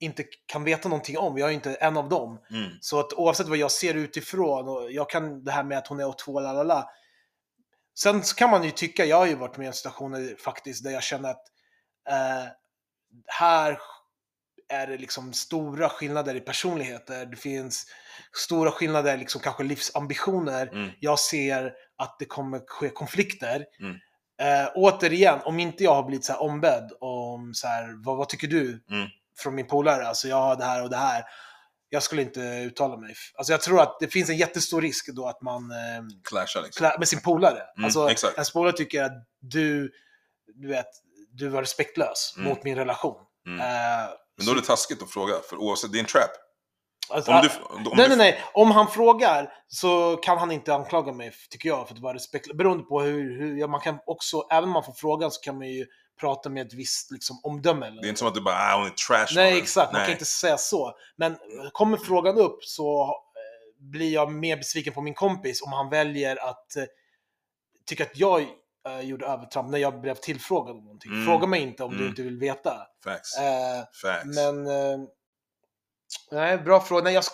inte 0.00 0.24
kan 0.46 0.64
veta 0.64 0.88
någonting 0.88 1.18
om. 1.18 1.38
Jag 1.38 1.48
är 1.48 1.54
inte 1.54 1.74
en 1.74 1.96
av 1.96 2.08
dem. 2.08 2.38
mm, 2.50 2.70
Så 2.80 3.00
att 3.00 3.12
oavsett 3.12 3.48
vad 3.48 3.58
jag 3.58 3.70
ser 3.70 3.94
utifrån, 3.94 4.68
och 4.68 4.92
jag 4.92 5.10
kan 5.10 5.44
det 5.44 5.52
här 5.52 5.64
med 5.64 5.78
att 5.78 5.86
hon 5.86 6.00
är 6.00 6.06
åt 6.06 6.18
två, 6.18 6.40
lalala. 6.40 6.88
Sen 7.98 8.22
så 8.24 8.36
kan 8.36 8.50
man 8.50 8.64
ju 8.64 8.70
tycka, 8.70 9.04
jag 9.04 9.16
har 9.16 9.26
ju 9.26 9.34
varit 9.34 9.56
med 9.56 9.68
i 9.70 9.72
situationer 9.72 10.36
faktiskt 10.38 10.84
där 10.84 10.90
jag 10.90 11.02
känner 11.02 11.30
att 11.30 11.44
eh, 12.08 12.48
här 13.26 13.78
är 14.68 14.86
det 14.86 14.98
liksom 14.98 15.32
stora 15.32 15.88
skillnader 15.88 16.34
i 16.34 16.40
personligheter. 16.40 17.26
Det 17.26 17.36
finns 17.36 17.86
stora 18.36 18.70
skillnader, 18.70 19.16
liksom 19.16 19.40
kanske 19.40 19.62
livsambitioner. 19.62 20.66
mm, 20.66 20.90
Jag 21.00 21.18
ser 21.18 21.74
att 21.98 22.16
det 22.18 22.24
kommer 22.24 22.60
ske 22.66 22.88
konflikter. 22.88 23.64
Mm. 23.80 23.96
Eh, 24.40 24.68
återigen, 24.74 25.38
om 25.44 25.60
inte 25.60 25.84
jag 25.84 25.94
har 25.94 26.02
blivit 26.02 26.24
så 26.24 26.34
ombedd 26.34 26.92
om 27.00 27.54
så 27.54 27.66
här, 27.68 28.04
vad, 28.04 28.16
vad 28.16 28.28
tycker 28.28 28.46
du 28.48 28.84
Mm. 28.90 29.08
från 29.38 29.54
min 29.54 29.66
polare? 29.66 30.06
Alltså 30.08 30.28
jag 30.28 30.36
har 30.36 30.56
det 30.56 30.64
här 30.64 30.82
och 30.82 30.90
det 30.90 30.96
här. 30.96 31.24
Jag 31.88 32.02
skulle 32.02 32.22
inte 32.22 32.40
uttala 32.40 32.96
mig. 32.96 33.14
Alltså 33.34 33.52
jag 33.52 33.60
tror 33.60 33.80
att 33.82 33.96
det 34.00 34.08
finns 34.08 34.30
en 34.30 34.36
jättestor 34.36 34.80
risk 34.82 35.08
då 35.14 35.28
att 35.28 35.42
man 35.42 35.70
eh, 35.70 35.76
Clasha 36.28 36.60
liksom. 36.60 36.90
med 36.98 37.08
sin 37.08 37.20
polare. 37.20 37.62
Mm, 37.76 37.84
alltså 37.84 38.10
exakt. 38.10 38.34
ens 38.34 38.52
polare 38.52 38.72
tycker 38.72 39.02
att 39.02 39.12
du, 39.40 39.92
du 40.54 40.68
vet, 40.68 40.86
du 41.32 41.48
var 41.48 41.60
respektlös 41.62 42.34
Mm. 42.36 42.48
mot 42.48 42.64
min 42.64 42.76
relation. 42.76 43.16
Mm. 43.46 43.60
Eh, 43.60 44.08
Men 44.36 44.46
då 44.46 44.52
är 44.52 44.56
det 44.56 44.62
taskigt 44.66 45.02
att 45.02 45.10
fråga, 45.10 45.34
för 45.50 45.56
oavsett, 45.56 45.92
det 45.92 45.98
är 45.98 46.00
en 46.00 46.06
trap. 46.06 46.30
Alltså, 47.10 47.30
Om 47.30 47.36
ah, 47.36 47.42
du, 47.42 47.48
om 47.90 47.96
nej, 47.96 48.08
du, 48.08 48.16
nej, 48.16 48.32
nej. 48.32 48.42
Om 48.54 48.70
han 48.70 48.88
frågar 48.88 49.52
så 49.68 50.16
kan 50.16 50.38
han 50.38 50.52
inte 50.52 50.74
anklaga 50.74 51.12
mig, 51.12 51.32
tycker 51.50 51.68
jag, 51.68 51.88
för 51.88 51.94
att 51.94 52.00
vara 52.00 52.14
respektlös. 52.14 52.56
Beroende 52.56 52.84
på 52.84 53.00
hur, 53.00 53.40
hur 53.40 53.56
ja, 53.56 53.66
man 53.66 53.80
kan 53.80 53.98
också, 54.06 54.46
även 54.50 54.64
om 54.64 54.70
man 54.70 54.84
får 54.84 54.92
frågan 54.92 55.30
så 55.30 55.40
kan 55.40 55.58
man 55.58 55.68
ju 55.68 55.86
prata 56.20 56.48
med 56.48 56.66
ett 56.66 56.74
visst 56.74 57.10
liksom, 57.10 57.40
omdöme. 57.42 57.86
Eller? 57.86 58.02
Det 58.02 58.06
är 58.06 58.08
inte 58.08 58.18
som 58.18 58.28
att 58.28 58.34
du 58.34 58.40
bara, 58.40 58.54
ah, 58.54 58.76
hon 58.78 58.86
är 58.86 58.90
trash. 58.90 59.26
Nej, 59.34 59.44
mannen." 59.50 59.62
exakt. 59.62 59.92
Man 59.92 59.98
Nej. 59.98 60.06
kan 60.06 60.12
inte 60.12 60.24
säga 60.24 60.58
så. 60.58 60.92
Men 61.16 61.32
eh, 61.32 61.38
kommer 61.72 61.96
frågan 61.96 62.38
upp 62.38 62.64
så 62.64 63.02
eh, 63.04 63.84
blir 63.90 64.12
jag 64.12 64.32
mer 64.32 64.56
besviken 64.56 64.92
på 64.92 65.00
min 65.00 65.14
kompis 65.14 65.62
om 65.62 65.72
han 65.72 65.90
väljer 65.90 66.48
att 66.48 66.76
eh, 66.76 66.84
tycka 67.86 68.04
att 68.04 68.16
jag 68.16 68.40
eh, 68.88 69.00
gjorde 69.00 69.26
övertramp 69.26 69.70
när 69.70 69.78
jag 69.78 70.00
blev 70.00 70.14
tillfrågad 70.14 70.76
om 70.76 70.84
någonting. 70.84 71.12
Mm. 71.12 71.26
Fråga 71.26 71.46
mig 71.46 71.62
inte 71.62 71.84
om 71.84 71.90
du 71.90 71.96
Mm. 71.96 72.08
inte 72.08 72.22
vill 72.22 72.38
veta. 72.38 72.76
Facts. 73.04 73.38
Eh, 73.38 73.84
Facts. 74.02 74.36
men... 74.36 74.66
Nej, 76.30 76.58
bra 76.58 76.80
fråga. 76.80 77.02
Nej, 77.04 77.14
jag, 77.14 77.24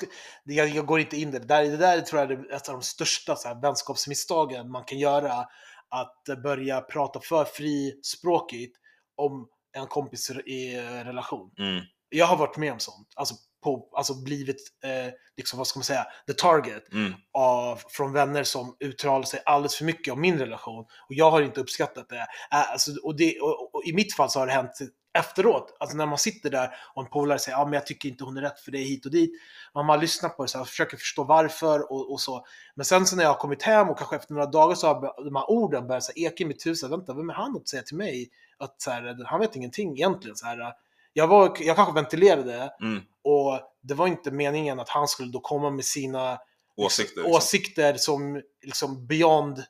jag, 0.44 0.68
jag 0.68 0.86
går 0.86 1.00
inte 1.00 1.16
in 1.16 1.28
i 1.28 1.32
det. 1.32 1.38
Det 1.38 1.46
där, 1.46 1.64
det 1.64 1.76
där 1.76 2.00
tror 2.00 2.20
jag 2.20 2.30
är 2.30 2.52
ett 2.54 2.68
av 2.68 2.74
de 2.74 2.82
största 2.82 3.36
så 3.36 3.48
här, 3.48 3.60
vänskapsmisstagen 3.62 4.70
man 4.70 4.84
kan 4.84 4.98
göra. 4.98 5.46
Att 5.88 6.42
börja 6.42 6.80
prata 6.80 7.20
för 7.20 7.44
frispråkigt 7.44 8.76
om 9.16 9.48
en 9.76 9.86
kompis 9.86 10.30
i 10.30 10.76
relation. 10.80 11.50
Mm. 11.58 11.84
Jag 12.08 12.26
har 12.26 12.36
varit 12.36 12.56
med 12.56 12.72
om 12.72 12.78
sånt. 12.78 13.08
Alltså, 13.16 13.34
på, 13.64 13.88
alltså 13.92 14.14
blivit, 14.24 14.60
eh, 14.84 15.12
liksom, 15.36 15.58
vad 15.58 15.66
ska 15.66 15.78
man 15.78 15.84
säga, 15.84 16.06
the 16.26 16.32
target 16.32 16.92
Mm. 16.92 17.14
av, 17.32 17.80
från 17.88 18.12
vänner 18.12 18.44
som 18.44 18.76
uttalar 18.80 19.22
sig 19.22 19.42
alldeles 19.46 19.76
för 19.76 19.84
mycket 19.84 20.12
om 20.12 20.20
min 20.20 20.38
relation. 20.38 20.84
Och 20.84 21.14
jag 21.14 21.30
har 21.30 21.42
inte 21.42 21.60
uppskattat 21.60 22.08
det. 22.08 22.26
Alltså, 22.50 22.90
och, 23.02 23.16
det 23.16 23.40
och, 23.40 23.74
och 23.74 23.84
I 23.84 23.92
mitt 23.92 24.14
fall 24.14 24.30
så 24.30 24.38
har 24.38 24.46
det 24.46 24.52
hänt 24.52 24.78
efteråt. 25.18 25.76
Alltså 25.80 25.96
när 25.96 26.06
man 26.06 26.18
sitter 26.18 26.50
där 26.50 26.74
och 26.94 27.02
en 27.02 27.10
polare 27.10 27.38
säger 27.38 27.58
ja 27.58 27.64
men 27.64 27.72
jag 27.72 27.86
tycker 27.86 28.08
inte 28.08 28.24
hon 28.24 28.36
är 28.36 28.40
rätt 28.40 28.60
för 28.60 28.70
dig 28.72 28.84
hit 28.84 29.04
och 29.06 29.12
dit. 29.12 29.30
Man 29.74 29.88
har 29.88 29.98
lyssnat 29.98 30.36
på 30.36 30.42
det 30.42 30.48
så 30.48 30.58
här, 30.58 30.64
försöker 30.64 30.96
förstå 30.96 31.24
varför 31.24 31.92
och, 31.92 32.12
och 32.12 32.20
så. 32.20 32.46
Men 32.74 32.84
sen 32.84 33.06
så 33.06 33.16
när 33.16 33.22
jag 33.22 33.30
har 33.30 33.38
kommit 33.38 33.62
hem 33.62 33.88
och 33.88 33.98
kanske 33.98 34.16
efter 34.16 34.34
några 34.34 34.46
dagar 34.46 34.74
så 34.74 34.86
har 34.86 35.24
de 35.24 35.36
här 35.36 35.50
orden 35.50 35.86
börjat 35.86 36.04
så 36.04 36.12
här, 36.16 36.26
eka 36.26 36.44
i 36.44 36.46
mitt 36.46 36.66
huvud. 36.66 36.78
Så 36.78 36.86
här, 36.86 36.96
Vänta, 36.96 37.14
vem 37.14 37.30
är 37.30 37.34
han 37.34 37.56
att 37.56 37.68
säga 37.68 37.82
till 37.82 37.96
mig? 37.96 38.30
Att 38.58 38.82
så 38.82 38.90
här, 38.90 39.24
han 39.26 39.40
vet 39.40 39.56
ingenting 39.56 39.92
egentligen. 39.92 40.36
Så 40.36 40.46
här, 40.46 40.72
jag, 41.12 41.26
var, 41.28 41.56
jag 41.60 41.76
kanske 41.76 41.94
ventilerade 41.94 42.72
Mm. 42.80 43.02
och 43.24 43.60
det 43.82 43.94
var 43.94 44.06
inte 44.06 44.30
meningen 44.30 44.80
att 44.80 44.88
han 44.88 45.08
skulle 45.08 45.32
då 45.32 45.40
komma 45.40 45.70
med 45.70 45.84
sina 45.84 46.38
Åsikter. 46.76 47.16
liksom. 47.16 47.32
åsikter 47.36 47.94
som 47.94 48.42
liksom 48.62 49.06
beyond, 49.06 49.64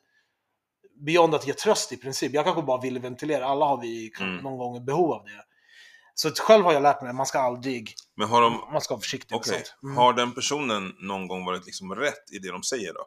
beyond 1.05 1.35
att 1.35 1.47
ge 1.47 1.53
tröst 1.53 1.91
i 1.91 1.97
princip. 1.97 2.33
Jag 2.33 2.45
kanske 2.45 2.61
bara 2.61 2.81
ville 2.81 2.99
ventilera, 2.99 3.45
alla 3.45 3.65
har 3.65 3.81
vi 3.81 4.11
Mm. 4.19 4.37
någon 4.37 4.57
gång 4.57 4.85
behov 4.85 5.11
av 5.11 5.23
det. 5.25 5.43
Så 6.15 6.29
själv 6.31 6.65
har 6.65 6.73
jag 6.73 6.83
lärt 6.83 7.01
mig 7.01 7.09
att 7.09 7.15
man 7.15 7.25
ska 7.25 7.39
aldrig, 7.39 7.93
Men 8.15 8.27
har 8.29 8.41
de, 8.41 8.53
man 8.71 8.81
ska 8.81 8.93
vara 8.93 9.01
försiktig 9.01 9.35
okej, 9.37 9.51
med 9.53 9.65
sånt. 9.67 9.83
Mm. 9.83 9.97
har 9.97 10.13
den 10.13 10.31
personen 10.33 10.93
någon 10.99 11.27
gång 11.27 11.45
varit 11.45 11.65
liksom 11.65 11.95
rätt 11.95 12.31
i 12.31 12.37
det 12.37 12.51
de 12.51 12.63
säger 12.63 12.93
då? 12.93 13.05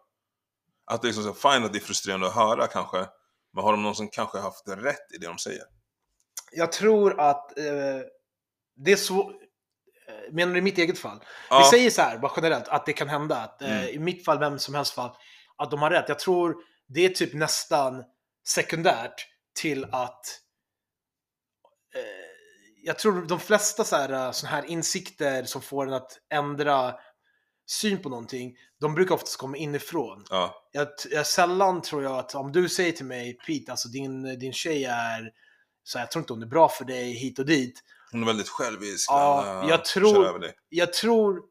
Att 0.87 1.03
det 1.03 1.07
är 1.07 1.13
liksom 1.13 1.25
så, 1.35 1.51
fine 1.51 1.65
att 1.65 1.73
det 1.73 1.79
är 1.79 1.81
frustrerande 1.81 2.27
att 2.27 2.35
höra 2.35 2.67
kanske, 2.67 3.07
men 3.53 3.65
har 3.65 3.73
de 3.73 3.83
någon 3.83 3.95
som 3.95 4.09
kanske 4.09 4.39
haft 4.39 4.69
rätt 4.69 5.13
i 5.15 5.19
det 5.19 5.27
de 5.27 5.39
säger? 5.39 5.63
Jag 6.53 6.73
tror 6.73 7.21
att 7.21 7.59
eh, 7.59 7.65
det 8.77 8.93
är 8.93 8.97
så, 8.97 9.21
eh, 10.09 10.33
menar 10.33 10.53
du 10.53 10.59
i 10.59 10.63
mitt 10.63 10.79
eget 10.79 10.99
fall? 10.99 11.25
Ja. 11.51 11.59
Vi 11.59 11.65
säger 11.65 11.91
så 11.91 12.03
här, 12.03 12.19
bara 12.19 12.33
generellt, 12.37 12.69
att 12.69 12.87
det 12.87 12.93
kan 12.93 13.09
hända. 13.09 13.37
Att, 13.37 13.63
eh, 13.63 13.71
Mm. 13.79 13.89
I 13.89 13.99
mitt 13.99 14.25
fall, 14.25 14.39
vem 14.39 14.59
som 14.59 14.75
helst 14.75 14.95
fall, 14.95 15.17
att 15.57 15.71
de 15.71 15.83
har 15.83 15.91
rätt. 15.91 16.09
Jag 16.09 16.19
tror 16.19 16.57
det 16.89 17.01
är 17.05 17.09
typ 17.09 17.35
nästan 17.35 18.05
sekundärt 18.49 19.27
till 19.55 19.85
att 19.85 20.41
eh, 21.95 22.01
jag 22.83 22.99
tror 22.99 23.27
de 23.27 23.41
flesta 23.41 23.85
så 23.85 23.97
här, 23.97 24.33
såna 24.33 24.51
här 24.51 24.65
insikter 24.65 25.45
som 25.45 25.63
får 25.63 25.87
en 25.87 25.93
att 25.93 26.19
ändra 26.31 26.95
syn 27.67 28.03
på 28.03 28.09
någonting, 28.09 28.57
de 28.81 28.95
brukar 28.95 29.15
oftast 29.15 29.37
komma 29.37 29.57
inifrån. 29.57 30.25
Ja. 30.31 30.69
Jag, 30.73 30.89
jag 31.11 31.27
sällan 31.27 31.83
tror 31.83 32.03
jag 32.03 32.19
att 32.19 32.35
om 32.35 32.53
du 32.53 32.69
säger 32.69 32.93
till 32.93 33.07
mig, 33.07 33.39
Pete, 33.47 33.71
alltså 33.71 33.89
din, 33.89 34.39
din 34.39 34.53
tjej 34.53 34.85
är, 34.85 35.31
så 35.83 35.99
här, 35.99 36.05
jag 36.05 36.11
tror 36.11 36.23
inte 36.23 36.33
hon 36.33 36.43
är 36.43 36.47
bra 36.47 36.69
för 36.69 36.85
dig 36.85 37.13
hit 37.13 37.39
och 37.39 37.47
dit. 37.47 37.83
Hon 38.11 38.23
är 38.23 38.27
väldigt 38.27 38.49
självisk. 38.49 39.11
Ja, 39.11 39.63
jag 39.69 39.79
eh, 39.79 39.83
tror- 39.83 40.53
jag 40.69 40.93
tror 40.93 41.43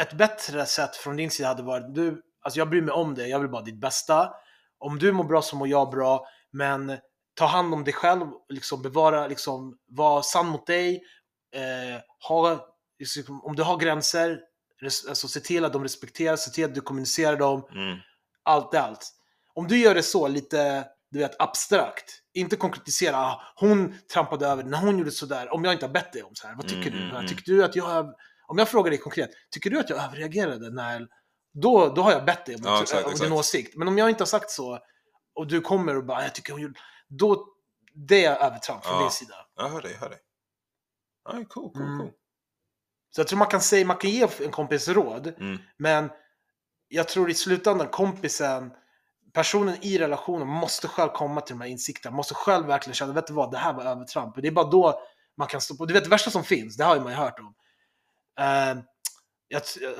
ett 0.00 0.12
bättre 0.12 0.66
sätt 0.66 0.96
från 0.96 1.16
din 1.16 1.30
sida 1.30 1.48
hade 1.48 1.62
varit, 1.62 1.94
du, 1.94 2.22
alltså 2.40 2.58
jag 2.58 2.70
bryr 2.70 2.82
mig 2.82 2.92
om 2.92 3.14
dig, 3.14 3.30
jag 3.30 3.38
vill 3.40 3.48
bara 3.50 3.62
ditt 3.62 3.80
bästa. 3.80 4.30
Om 4.78 4.98
du 4.98 5.12
mår 5.12 5.24
bra 5.24 5.42
så 5.42 5.56
mår 5.56 5.68
jag 5.68 5.90
bra, 5.90 6.26
men 6.52 6.98
ta 7.34 7.46
hand 7.46 7.74
om 7.74 7.84
dig 7.84 7.94
själv, 7.94 8.26
liksom 8.48 8.82
bevara, 8.82 9.26
liksom, 9.26 9.76
var 9.88 10.22
sann 10.22 10.46
mot 10.46 10.66
dig. 10.66 11.02
Eh, 11.54 12.00
ha, 12.28 12.66
liksom, 12.98 13.44
om 13.44 13.56
du 13.56 13.62
har 13.62 13.76
gränser, 13.76 14.40
res, 14.82 15.06
alltså 15.06 15.28
se 15.28 15.40
till 15.40 15.64
att 15.64 15.72
de 15.72 15.82
respekteras, 15.82 16.44
se 16.44 16.50
till 16.50 16.64
att 16.64 16.74
du 16.74 16.80
kommunicerar 16.80 17.36
dem, 17.36 17.68
Mm. 17.72 17.98
allt 18.42 18.74
allt. 18.74 19.12
Om 19.54 19.68
du 19.68 19.78
gör 19.78 19.94
det 19.94 20.02
så, 20.02 20.28
lite 20.28 20.84
du 21.12 21.18
vet, 21.18 21.40
abstrakt, 21.42 22.12
inte 22.34 22.56
konkretisera, 22.56 23.16
ah, 23.16 23.42
hon 23.56 23.94
trampade 24.12 24.46
över 24.46 24.62
när 24.62 24.78
hon 24.78 24.98
gjorde 24.98 25.10
sådär, 25.10 25.54
om 25.54 25.64
jag 25.64 25.72
inte 25.72 25.86
har 25.86 25.92
bett 25.92 26.12
dig 26.12 26.22
om 26.22 26.34
så 26.34 26.46
här, 26.46 26.54
vad 26.54 26.68
tycker 26.68 26.90
Mm, 26.90 26.92
du? 26.92 27.04
mm, 27.04 27.16
mm. 27.16 27.26
Tycker 27.26 27.52
du 27.52 27.64
att 27.64 27.76
jag, 27.76 28.14
om 28.48 28.58
jag 28.58 28.68
frågar 28.68 28.90
dig 28.90 28.98
konkret, 28.98 29.30
tycker 29.50 29.70
du 29.70 29.78
att 29.80 29.90
jag 29.90 30.04
överreagerade 30.04 30.70
när, 30.70 31.06
då, 31.52 31.88
då 31.88 32.02
har 32.02 32.12
jag 32.12 32.24
bett 32.24 32.46
dig 32.46 32.54
om, 32.54 32.60
Ja, 32.64 32.76
om 32.76 32.82
exakt, 32.82 33.04
din 33.04 33.12
exakt. 33.12 33.32
åsikt. 33.32 33.76
Men 33.76 33.88
om 33.88 33.98
jag 33.98 34.08
inte 34.10 34.20
har 34.22 34.26
sagt 34.26 34.50
så, 34.50 34.78
och 35.34 35.46
du 35.46 35.60
kommer 35.60 35.96
och 35.96 36.04
bara, 36.04 36.18
"Ah, 36.18 36.22
jag 36.22 36.34
tycker 36.34 36.52
hon 36.52 36.62
gjorde, 36.62 36.80
då, 37.08 37.46
det 37.94 38.24
är 38.24 38.36
övertramp 38.36 38.84
från 38.84 38.94
Ja. 38.96 39.02
din 39.02 39.10
sida. 39.10 39.34
Jag 39.56 39.68
hör 39.68 39.82
dig, 39.82 39.92
jag 39.92 39.98
hör 40.00 40.08
dig. 40.08 40.18
Ja, 41.24 41.32
cool, 41.32 41.44
cool, 41.72 41.82
Mm. 41.82 41.98
cool. 41.98 42.10
Så 43.10 43.20
jag 43.20 43.28
tror 43.28 43.38
man 43.38 43.48
kan 43.48 43.60
säga, 43.60 43.86
man 43.86 43.96
kan 43.96 44.10
ge 44.10 44.28
en 44.44 44.50
kompis 44.50 44.88
råd, 44.88 45.26
Mm. 45.26 45.58
Men 45.76 46.10
jag 46.88 47.08
tror 47.08 47.30
i 47.30 47.34
slutändan 47.34 47.88
kompisen, 47.88 48.72
personen 49.32 49.76
i 49.82 49.98
relationen 49.98 50.48
måste 50.48 50.88
själv 50.88 51.08
komma 51.10 51.40
till 51.40 51.54
de 51.54 51.60
här 51.60 51.68
insikterna. 51.68 52.16
Måste 52.16 52.34
själv 52.34 52.66
verkligen 52.66 52.94
känna, 52.94 53.12
vet 53.12 53.26
du 53.26 53.32
vad, 53.32 53.50
det 53.50 53.58
här 53.58 53.72
var 53.72 53.84
övertramp. 53.84 54.34
Det 54.42 54.48
är 54.48 54.52
bara 54.52 54.70
då 54.70 55.02
man 55.36 55.48
kan 55.48 55.60
stå 55.60 55.76
på. 55.76 55.84
Du 55.86 55.94
vet 55.94 56.04
det 56.04 56.10
värsta 56.10 56.30
som 56.30 56.44
finns, 56.44 56.76
det 56.76 56.84
har 56.84 56.94
ju 56.96 57.00
man 57.02 57.12
ju 57.12 57.18
hört 57.18 57.38
om. 57.38 57.54
Eh, 58.40 58.74
t- 58.76 58.82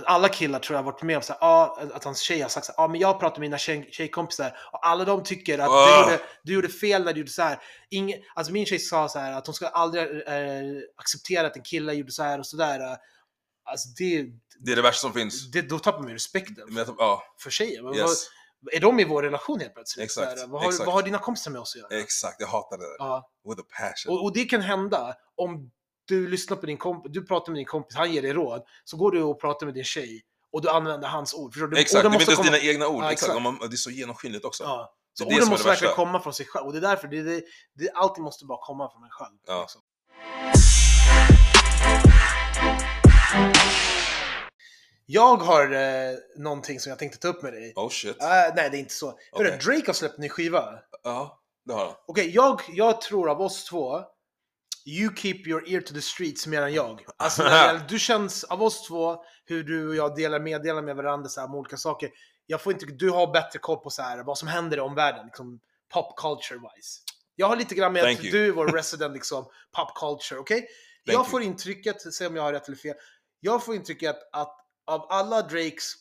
alla 0.05 0.29
killar 0.29 0.59
tror 0.59 0.75
jag 0.77 0.83
har 0.83 0.93
varit 0.93 1.03
med 1.03 1.17
om 1.17 1.23
så 1.23 1.33
här, 1.33 1.39
ah, 1.43 1.79
att 1.95 2.05
hans 2.05 2.21
tjej 2.21 2.41
har 2.41 2.49
sagt 2.49 2.67
så 2.67 2.73
här, 2.77 2.85
ah, 2.85 2.89
men 2.89 3.01
jag 3.01 3.21
pratar 3.21 3.37
med 3.41 3.41
mina 3.41 3.59
tjej, 3.59 3.89
tjejkompisar 3.93 4.57
och 4.73 4.87
alla 4.87 5.05
de 5.05 5.23
tycker 5.23 5.59
att 5.59 5.69
Ah. 5.69 5.87
du, 5.87 6.01
gjorde, 6.13 6.23
du 6.43 6.53
gjorde 6.55 6.69
fel 6.69 7.05
när 7.05 7.13
du 7.13 7.21
gjorde 7.21 7.31
så 7.31 7.43
här. 7.43 7.63
Ingen, 7.91 8.19
alltså 8.35 8.53
min 8.53 8.67
tjej 8.67 8.79
sa 8.79 9.09
så 9.09 9.19
här 9.19 9.33
att 9.33 9.47
hon 9.47 9.55
ska 9.55 9.67
aldrig 9.69 10.03
eh, 10.27 10.83
acceptera 10.97 11.47
att 11.47 11.57
en 11.57 11.63
kille 11.63 11.93
gjorde 11.93 12.13
så 12.13 12.23
här 12.23 12.39
och 12.39 12.47
så 12.47 12.57
där. 12.57 12.97
Alltså 13.65 13.89
det, 13.99 14.23
Det 14.61 14.73
är 14.73 14.77
det 14.77 14.83
värsta 14.83 15.01
som 15.01 15.13
finns. 15.13 15.51
det, 15.51 15.63
då 15.63 15.79
tappar 15.79 15.99
man 15.99 16.09
ju 16.09 16.15
respekten 16.15 16.57
jag- 16.77 16.95
Ja, 16.99 17.23
för 17.43 17.51
tjejer. 17.51 17.83
Men 17.83 17.95
yes. 17.95 18.27
Vad, 18.63 18.75
är 18.75 18.81
de 18.81 19.01
i 19.01 19.05
vår 19.05 19.23
relation 19.23 19.61
helt 19.61 19.75
plötsligt? 19.75 20.05
Exakt, 20.05 20.33
Så 20.33 20.39
här, 20.39 20.47
vad, 20.47 20.61
har, 20.63 20.69
exakt. 20.69 20.87
vad 20.87 20.95
har 20.95 21.03
dina 21.03 21.19
kompisar 21.19 21.51
med 21.51 21.61
oss 21.61 21.75
att 21.77 21.81
göra? 21.93 22.01
Exakt, 22.03 22.37
jag 22.41 22.47
hatar 22.49 22.79
det 22.79 22.85
där. 22.85 22.97
Ja. 22.99 23.31
With 23.49 23.61
a 23.61 23.65
passion. 23.79 24.13
Och, 24.15 24.25
och 24.25 24.33
det 24.35 24.45
kan 24.45 24.61
hända 24.61 25.15
om 25.37 25.71
du 26.11 26.29
lyssnar 26.29 26.57
på 26.57 26.67
din 26.67 26.77
kompis, 26.77 27.13
du 27.13 27.27
pratar 27.27 27.53
med 27.53 27.59
din 27.59 27.67
kompis, 27.67 27.97
han 27.97 28.13
ger 28.13 28.23
dig 28.23 28.33
råd, 28.33 28.63
så 28.85 28.97
går 28.97 29.11
du 29.11 29.23
och 29.23 29.41
pratar 29.41 29.67
med 29.67 29.75
din 29.75 29.85
tjej 29.85 30.23
och 30.53 30.63
du 30.63 30.69
använder 30.69 31.09
hans 31.09 31.35
ord. 31.35 31.53
Förstår 31.53 31.69
du? 31.69 31.79
Exakt, 31.79 32.03
det 32.03 32.09
är 32.09 32.21
inte 32.21 32.35
komma- 32.35 32.45
dina 32.45 32.59
egna 32.59 32.89
ord. 32.89 33.03
Ja, 33.05 33.13
exakt. 33.13 33.33
exakt. 33.37 33.71
Det 33.71 33.75
är 33.75 33.77
så 33.77 33.91
genomskinligt 33.91 34.45
också. 34.45 34.65
Ja. 34.65 34.95
Så 35.13 35.27
orden 35.27 35.49
måste 35.49 35.69
verkligen 35.69 35.95
komma 35.95 36.21
från 36.21 36.35
sig 36.35 36.47
själv. 36.47 36.67
Och 36.67 36.73
det 36.73 36.79
är 36.79 36.83
därför, 36.83 37.09
det, 37.09 37.23
det, 37.23 37.43
det, 37.75 37.91
allting 37.95 38.25
måste 38.25 38.45
bara 38.45 38.59
komma 38.63 38.91
från 38.93 39.05
en 39.05 39.11
själv. 39.11 39.37
Ja. 39.47 39.61
liksom. 39.61 39.83
Jag 45.07 45.37
har 45.37 45.73
eh, 45.73 46.17
någonting 46.37 46.81
som 46.81 46.91
jag 46.91 46.99
tänkte 46.99 47.19
ta 47.19 47.29
upp 47.29 47.43
med 47.43 47.53
dig. 47.53 47.73
Oh 47.77 47.89
shit. 47.89 48.23
Äh, 48.23 48.29
nej, 48.29 48.71
det 48.71 48.77
är 48.77 48.81
inte 48.81 48.95
så. 48.95 49.07
Hörru, 49.33 49.49
Okej. 49.49 49.59
Drake 49.65 49.87
har 49.87 49.93
släppt 49.93 50.15
en 50.15 50.21
ny 50.21 50.29
skiva. 50.29 50.79
Ja, 51.05 51.41
det 51.67 51.73
har 51.73 51.85
han. 51.85 51.95
Okej, 52.07 52.31
jag, 52.35 52.61
jag 52.69 53.01
tror 53.01 53.31
av 53.31 53.41
oss 53.41 53.65
två, 53.65 54.03
you 54.87 55.15
keep 55.17 55.35
your 55.47 55.69
ear 55.73 55.81
to 55.81 55.95
the 55.95 56.01
streets 56.03 56.47
mer 56.47 56.63
än 56.63 56.73
jag. 56.75 57.05
Alltså, 57.17 57.43
gäller- 57.43 57.85
du 57.89 57.99
känns, 57.99 58.45
av 58.45 58.63
oss 58.63 58.89
två, 58.89 59.25
hur 59.45 59.65
du 59.65 59.89
och 59.89 59.95
jag 59.97 60.17
delar 60.17 60.41
meddelanden 60.41 60.85
med 60.85 60.97
varandra 60.97 61.29
så 61.29 61.41
här, 61.41 61.49
om 61.49 61.55
olika 61.55 61.77
saker. 61.77 62.11
Jag 62.47 62.61
får 62.61 62.73
inte, 62.73 62.87
du 62.87 63.11
har 63.11 63.33
bättre 63.33 63.59
koll 63.59 63.77
på 63.79 63.91
så 63.91 64.03
här, 64.03 64.25
vad 64.25 64.39
som 64.39 64.49
händer 64.49 64.77
i 64.77 64.81
omvärlden, 64.81 65.27
liksom, 65.27 65.61
pop 65.95 66.17
culture 66.19 66.59
wise. 66.61 67.01
Jag 67.37 67.47
har 67.47 67.57
lite 67.57 67.75
grann 67.75 67.93
med 67.93 68.03
Thank 68.03 68.19
att 68.19 68.25
you. 68.25 68.33
du 68.33 68.47
är 68.47 68.53
vår 68.53 68.67
resident 68.73 69.15
liksom, 69.15 69.45
pop 69.77 69.95
culture, 70.01 70.41
okej? 70.41 70.67
Jag 71.05 71.15
you. 71.15 71.25
får 71.25 71.43
intrycket, 71.43 72.15
se 72.15 72.27
om 72.27 72.37
jag 72.37 72.43
har 72.43 72.53
rätt 72.53 72.69
eller 72.69 72.77
fel, 72.79 72.95
jag 73.41 73.65
får 73.65 73.75
intrycket 73.75 74.17
att 74.33 74.57
av 74.87 75.07
alla 75.11 75.43
Drakes 75.43 75.93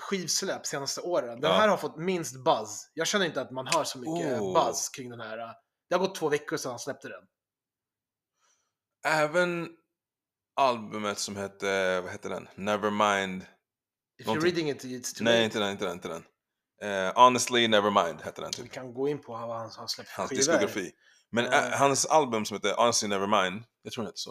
skivsläpp 0.00 0.66
senaste 0.66 1.00
åren, 1.00 1.40
den 1.40 1.50
Ja. 1.50 1.56
här 1.56 1.68
har 1.68 1.76
fått 1.76 1.96
minst 1.96 2.44
buzz. 2.44 2.90
Jag 2.94 3.06
känner 3.06 3.26
inte 3.26 3.40
att 3.40 3.50
man 3.50 3.66
hör 3.66 3.84
så 3.84 3.98
mycket 3.98 4.40
Oh. 4.40 4.66
buzz 4.66 4.88
kring 4.88 5.10
den 5.10 5.20
här. 5.20 5.36
Det 5.88 5.94
har 5.94 5.98
gått 5.98 6.14
två 6.14 6.28
veckor 6.28 6.56
sedan 6.56 6.70
han 6.70 6.78
släppte 6.78 7.08
den. 7.08 7.22
Även 9.04 9.68
albumet 10.56 11.18
som 11.18 11.36
hette, 11.36 12.00
vad 12.00 12.10
hette 12.10 12.28
den? 12.28 12.48
Nevermind. 12.54 13.42
If 14.20 14.26
Någonting. 14.26 14.50
you're 14.50 14.54
reading 14.54 14.70
it, 14.70 14.84
it's 14.84 15.16
too 15.18 15.24
Nej, 15.24 15.34
late. 15.34 15.44
inte 15.44 15.58
den, 15.58 15.70
inte 15.70 15.84
den, 15.84 15.92
inte 15.92 16.08
den. 16.08 16.24
Eh, 16.82 17.14
Honestly 17.14 17.68
Nevermind 17.68 18.20
hette 18.22 18.40
den 18.40 18.50
Vi 18.56 18.62
typ. 18.62 18.72
kan 18.72 18.94
gå 18.94 19.08
in 19.08 19.18
på 19.22 19.32
vad 19.32 19.58
han 19.58 19.70
har 19.76 19.86
släppt 19.86 20.10
Hans 20.10 20.30
diskografi. 20.30 20.90
Men 21.32 21.44
eh, 21.46 21.70
hans 21.70 22.06
album 22.06 22.44
som 22.44 22.54
heter 22.54 22.74
Honestly 22.74 23.08
Nevermind, 23.08 23.62
jag 23.82 23.92
tror 23.92 24.02
den 24.02 24.08
heter 24.08 24.18
så. 24.18 24.30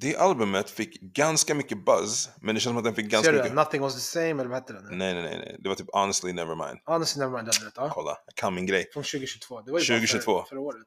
Det 0.00 0.16
albumet 0.16 0.70
fick 0.70 1.00
ganska 1.00 1.54
mycket 1.54 1.84
buzz, 1.84 2.30
men 2.40 2.54
det 2.54 2.60
känns 2.60 2.70
som 2.70 2.76
att 2.76 2.84
den 2.84 2.94
fick 2.94 3.06
ganska 3.06 3.26
Ser 3.26 3.32
du 3.32 3.38
mycket... 3.42 3.54
Nothing 3.54 3.82
was 3.82 3.94
the 3.94 4.00
same, 4.00 4.30
eller 4.30 4.44
vad 4.44 4.52
hette 4.54 4.72
den? 4.72 4.84
Nej, 4.98 5.14
nej, 5.14 5.22
nej, 5.22 5.38
nej. 5.38 5.56
Det 5.58 5.68
var 5.68 5.76
typ 5.76 5.86
Honestly 5.92 6.32
Nevermind. 6.32 6.80
Honestly 6.84 7.20
never 7.20 7.36
mind, 7.36 7.48
det 7.48 7.54
hade 7.56 7.66
rätt. 7.66 7.72
Ja. 7.76 7.90
Kolla, 7.92 8.16
jag 8.26 8.34
kan 8.34 8.54
min 8.54 8.66
grej. 8.66 8.88
Från 8.92 9.02
2022. 9.02 9.60
Det 9.60 9.72
var 9.72 9.78
ju 9.78 9.84
2022. 9.84 10.32
Bara 10.32 10.42
för, 10.42 10.48
förra 10.48 10.60
året. 10.60 10.86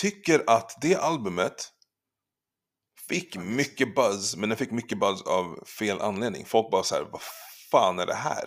Tycker 0.00 0.44
att 0.46 0.78
det 0.80 0.94
albumet 0.96 1.68
fick 3.08 3.36
mycket 3.36 3.94
buzz, 3.94 4.36
men 4.36 4.48
den 4.48 4.58
fick 4.58 4.70
mycket 4.70 5.00
buzz 5.00 5.22
av 5.22 5.64
fel 5.78 6.00
anledning. 6.00 6.44
Folk 6.46 6.70
bara 6.70 6.82
såhär, 6.82 7.02
vad 7.12 7.20
fan 7.70 7.98
är 7.98 8.06
det 8.06 8.14
här? 8.14 8.44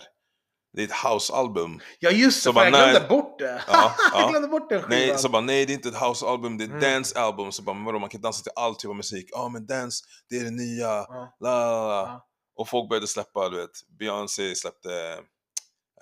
Det 0.76 0.82
är 0.82 0.86
ett 0.86 1.04
house-album. 1.04 1.80
Ja 1.98 2.10
just 2.10 2.44
det, 2.44 2.52
bara, 2.52 2.64
jag 2.64 2.72
glömde 2.72 2.98
nej. 3.00 3.08
bort 3.08 3.38
det. 3.38 3.62
Ja, 3.68 3.94
jag 4.12 4.22
ja. 4.22 4.28
glömde 4.30 4.48
bort 4.48 4.68
den 4.70 4.82
skivan. 4.82 4.98
Nej, 4.98 5.18
så 5.18 5.28
bara 5.28 5.42
nej 5.42 5.66
det 5.66 5.72
är 5.72 5.74
inte 5.74 5.88
ett 5.88 6.00
house-album, 6.02 6.58
det 6.58 6.64
är 6.64 6.66
ett 6.66 6.70
Mm. 6.82 6.92
dance-album. 6.92 7.52
Så 7.52 7.62
bara, 7.62 7.74
men 7.74 7.84
vadå 7.84 7.98
man 7.98 8.08
kan 8.08 8.20
dansa 8.20 8.42
till 8.42 8.52
all 8.56 8.74
typ 8.76 8.88
av 8.88 8.96
musik. 8.96 9.28
Ja 9.32 9.48
men 9.48 9.66
dance, 9.66 10.04
det 10.28 10.36
är 10.36 10.44
det 10.44 10.50
nya. 10.50 10.86
Ja. 10.86 11.36
La, 11.40 11.50
la, 11.60 11.86
la. 11.88 12.08
Ja. 12.08 12.26
Och 12.56 12.68
folk 12.68 12.88
började 12.88 13.06
släppa, 13.06 13.48
du 13.48 13.56
vet, 13.56 13.70
Beyoncé 13.98 14.54
släppte 14.54 15.18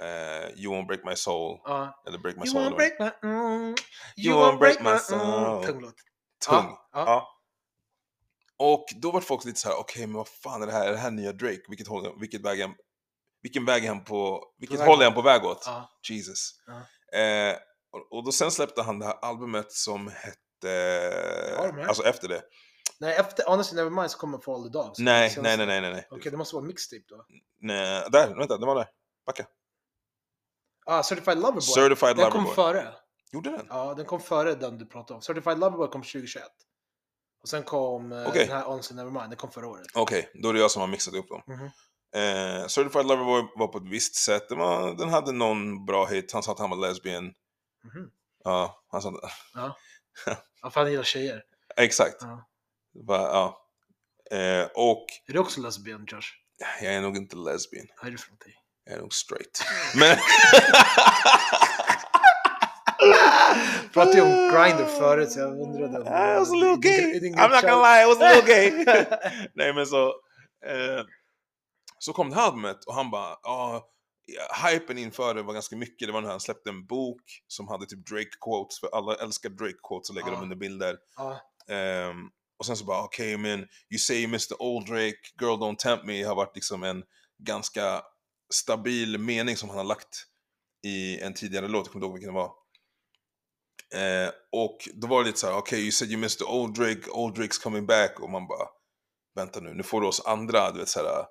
eh, 0.01 0.51
You 0.65 0.75
won't 0.75 0.87
break 0.87 1.05
my 1.05 1.17
soul. 1.17 1.61
Ja. 1.65 2.03
Eller 2.07 2.19
break 2.19 2.37
my 2.37 2.43
You 2.43 2.53
soul. 2.53 2.65
won't 2.65 2.77
break 2.77 3.01
my... 3.01 3.29
Mm, 3.29 3.75
You 4.17 4.35
won't 4.39 4.59
break 4.59 4.81
my 4.81 4.99
soul. 4.99 5.65
Tung 5.67 5.81
låt. 5.81 5.95
Tung. 6.49 6.77
Ja. 6.93 7.37
Och 8.59 8.85
då 8.97 9.11
var 9.11 9.21
folk 9.21 9.45
lite 9.45 9.61
så 9.61 9.69
här: 9.69 9.77
okej 9.81 10.07
men 10.07 10.17
vad 10.17 10.29
fan 10.29 10.63
är 10.63 10.67
det 10.67 10.73
här? 10.73 10.87
Är 10.89 10.93
det 10.93 10.99
här 10.99 11.11
nya 11.11 11.33
Drake? 11.33 11.63
Vilket 11.69 11.89
håll, 11.89 12.21
vilket 12.21 12.41
väg 12.45 12.61
han, 12.61 12.75
vilken 13.43 13.65
väg 13.65 13.87
han 13.87 14.05
på, 14.05 14.45
vilket 14.59 14.81
väg 14.81 14.87
håll 14.89 15.01
är 15.01 15.05
han 15.05 15.15
på 15.15 15.23
väg 15.23 15.45
åt? 15.45 15.69
Jesus. 16.09 16.51
Eh, 17.13 17.57
och, 17.93 18.19
och 18.19 18.25
då 18.25 18.33
sen 18.33 18.51
släppte 18.51 18.83
han 18.83 18.99
det 18.99 19.07
här 19.07 19.19
albumet 19.23 19.73
som 19.73 20.09
hette, 20.09 21.85
alltså 21.89 22.05
efter 22.05 22.29
det. 22.29 22.43
Nej, 22.99 23.17
efter 23.17 23.45
Honestly 23.47 23.77
Nevermind 23.77 24.11
så 24.11 24.19
kommer 24.19 24.39
For 24.39 24.55
All 24.55 24.63
The 24.63 24.69
Dogs. 24.79 24.99
Nej, 24.99 25.35
nej, 25.43 25.57
nej, 25.57 25.67
nej, 25.67 25.81
nej. 25.81 26.07
Okej, 26.11 26.31
det 26.31 26.37
måste 26.37 26.55
vara 26.57 26.65
mixtape 26.65 27.03
då. 27.09 27.25
nej. 27.61 28.05
Där, 28.13 28.35
vänta, 28.35 28.59
det 28.59 28.67
var 28.67 28.75
där. 28.75 28.89
Backa. 29.27 29.47
Ah, 30.91 31.03
Certified 31.03 31.39
Loverboy. 31.39 31.61
Certified 31.63 32.17
den 32.17 32.31
kom 32.31 32.45
Loverboy. 32.45 32.55
före. 32.55 32.95
Gjorde 33.33 33.51
den? 33.51 33.67
Ja, 33.69 33.95
den 33.95 34.07
kom 34.07 34.21
före 34.21 34.55
den 34.55 34.79
du 34.79 34.87
pratade 34.87 35.15
om. 35.15 35.23
Certified 35.23 35.59
Loverboy 35.59 35.89
kom 35.89 36.03
2021. 36.03 36.45
Och 37.43 37.49
sen 37.49 37.63
kom 37.63 38.13
eh, 38.13 38.29
Okej. 38.29 38.47
den 38.47 38.57
här 38.57 38.65
Honestly 38.65 38.97
Nevermind, 38.97 39.31
den 39.31 39.37
kom 39.37 39.51
förra 39.51 39.69
året. 39.69 39.87
Okej, 39.95 40.31
då 40.35 40.49
är 40.49 40.53
det 40.53 40.61
jag 40.61 40.71
som 40.71 40.81
har 40.81 40.87
mixat 40.89 41.15
upp 41.15 41.29
dem. 41.29 41.43
Mhm. 41.47 41.65
Eh, 42.15 42.67
Certified 42.67 43.07
Loverboy 43.07 43.43
var 43.57 43.67
på 43.69 43.79
ett 43.79 43.89
visst 43.89 44.15
sätt. 44.15 44.49
Den, 44.49 44.59
var, 44.59 44.95
den 44.95 45.09
hade 45.09 45.33
någon 45.33 45.87
bra 45.87 46.07
hit. 46.07 46.33
Han 46.33 46.43
sa 46.43 46.53
att 46.53 46.59
han 46.59 46.71
var 46.71 46.77
lesbian. 46.89 47.25
Mhm. 47.25 48.11
Ja, 48.45 48.85
han 48.89 49.03
sa 49.03 49.21
Ja. 49.55 49.77
ja, 50.63 50.71
för 50.71 50.81
han 50.81 50.91
gillar 50.91 51.05
tjejer. 51.05 51.43
Exakt. 51.77 52.17
Ja. 52.21 52.49
Va, 53.07 53.17
ja. 53.19 53.67
Eh, 54.37 54.69
och 54.75 55.07
Är 55.27 55.33
du 55.33 55.39
också 55.39 55.61
lesbian, 55.61 56.05
Josh? 56.09 56.29
jag 56.83 56.95
är 56.95 57.01
nog 57.01 57.17
inte 57.17 57.37
lesbian. 57.37 57.87
Vad 57.97 58.07
är 58.07 58.11
det 58.13 58.19
för 58.19 58.29
någonting? 58.31 58.53
Jag 58.91 58.97
är 58.99 59.03
nog 59.03 59.15
straight. 59.15 59.65
Men... 59.95 60.17
Pratade 63.93 64.17
ju 64.17 64.23
om 64.23 64.29
Grindr 64.29 64.85
förut, 64.99 65.31
så 65.33 65.39
jag 65.41 65.61
undrade 65.61 65.99
om... 65.99 66.07
I 66.07 66.39
was 66.39 66.51
a 66.51 66.55
little 66.55 66.77
gay. 66.77 67.21
I'm 67.35 67.51
not 67.51 67.63
gonna 67.63 67.83
lie, 67.95 68.03
I 68.03 68.07
was 68.07 68.21
a 68.21 68.33
little 68.35 68.55
gay. 68.55 68.71
Nej 69.55 69.75
men 69.75 69.87
så... 69.87 70.07
Eh, 70.67 71.05
så 71.99 72.13
kom 72.13 72.31
det 72.31 72.37
här 72.37 72.43
albumet 72.47 72.85
och 72.87 72.95
han 72.95 73.11
bara, 73.11 73.37
ja, 73.43 73.89
hypen 74.71 74.99
inför 74.99 75.35
det 75.35 75.43
var 75.43 75.53
ganska 75.55 75.77
mycket. 75.77 76.09
Det 76.09 76.13
var 76.13 76.21
när 76.21 76.31
han 76.31 76.41
släppte 76.41 76.71
en 76.71 76.87
bok 76.87 77.23
som 77.47 77.69
hade 77.69 77.87
typ 77.87 78.09
Drake-quotes, 78.11 78.81
för 78.81 78.89
alla 78.99 79.15
älskar 79.15 79.51
Drake-quotes 79.51 80.09
och 80.09 80.15
lägger 80.15 80.29
Ja. 80.29 80.35
dem 80.35 80.43
under 80.43 80.57
bilder. 80.57 80.97
Ja, 81.17 81.41
Ehm, 81.75 82.17
och 82.59 82.67
sen 82.67 82.77
så 82.77 82.85
bara, 82.85 83.03
okej 83.05 83.37
men, 83.37 83.59
you 83.91 83.99
say 83.99 84.25
Mr 84.25 84.63
Old 84.63 84.87
Drake, 84.87 85.17
Girl 85.41 85.55
Don't 85.63 85.77
Tempt 85.77 86.05
Me 86.05 86.23
har 86.25 86.35
varit 86.35 86.55
liksom 86.55 86.83
en 86.83 87.03
ganska 87.39 88.03
stabil 88.55 89.19
mening 89.19 89.57
som 89.57 89.69
han 89.69 89.79
har 89.79 89.85
lagt 89.85 90.27
i 90.87 91.21
en 91.21 91.35
tidigare 91.35 91.69
låt, 91.69 91.87
jag 91.87 91.93
kommer 91.93 92.07
inte 92.07 92.07
ihåg 92.07 92.15
vilken 92.15 92.35
det 92.35 92.41
var. 92.41 92.53
Eh, 93.95 94.31
och 94.53 94.89
då 94.95 95.07
var 95.07 95.21
det 95.21 95.27
lite 95.27 95.39
så 95.39 95.47
här, 95.47 95.57
okej 95.57 95.81
you 95.81 95.93
said 95.93 96.11
you 96.11 96.21
missed 96.21 96.39
the 96.39 96.53
old 96.53 96.75
Drake, 96.75 97.11
old 97.11 97.39
Drake's 97.39 97.63
coming 97.63 97.87
back. 97.87 98.21
Och 98.21 98.31
man 98.31 98.47
bara, 98.47 98.69
vänta 99.35 99.61
nu, 99.61 99.75
nu 99.75 99.83
får 99.83 100.01
du 100.01 100.07
oss 100.07 100.23
andra, 100.27 100.71
du 100.71 100.79
vet 100.79 100.89
såhär, 100.89 101.25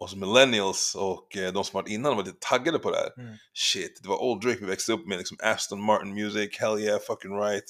oss 0.00 0.14
millennials 0.14 0.94
och 0.94 1.36
eh, 1.36 1.52
de 1.52 1.64
som 1.64 1.76
varit 1.76 1.88
innan 1.88 2.16
var 2.16 2.24
lite 2.24 2.38
taggade 2.40 2.78
på 2.78 2.90
det 2.90 2.96
här. 2.96 3.22
Mm. 3.24 3.36
Shit, 3.54 4.00
det 4.02 4.08
var 4.08 4.22
old 4.22 4.42
Drake 4.42 4.58
vi 4.60 4.66
växte 4.66 4.92
upp 4.92 5.06
med, 5.06 5.18
liksom 5.18 5.36
Aston 5.42 5.82
Martin 5.82 6.14
Music, 6.14 6.58
Hell 6.58 6.78
Yeah, 6.78 7.00
Fucking 7.00 7.36
Right, 7.40 7.64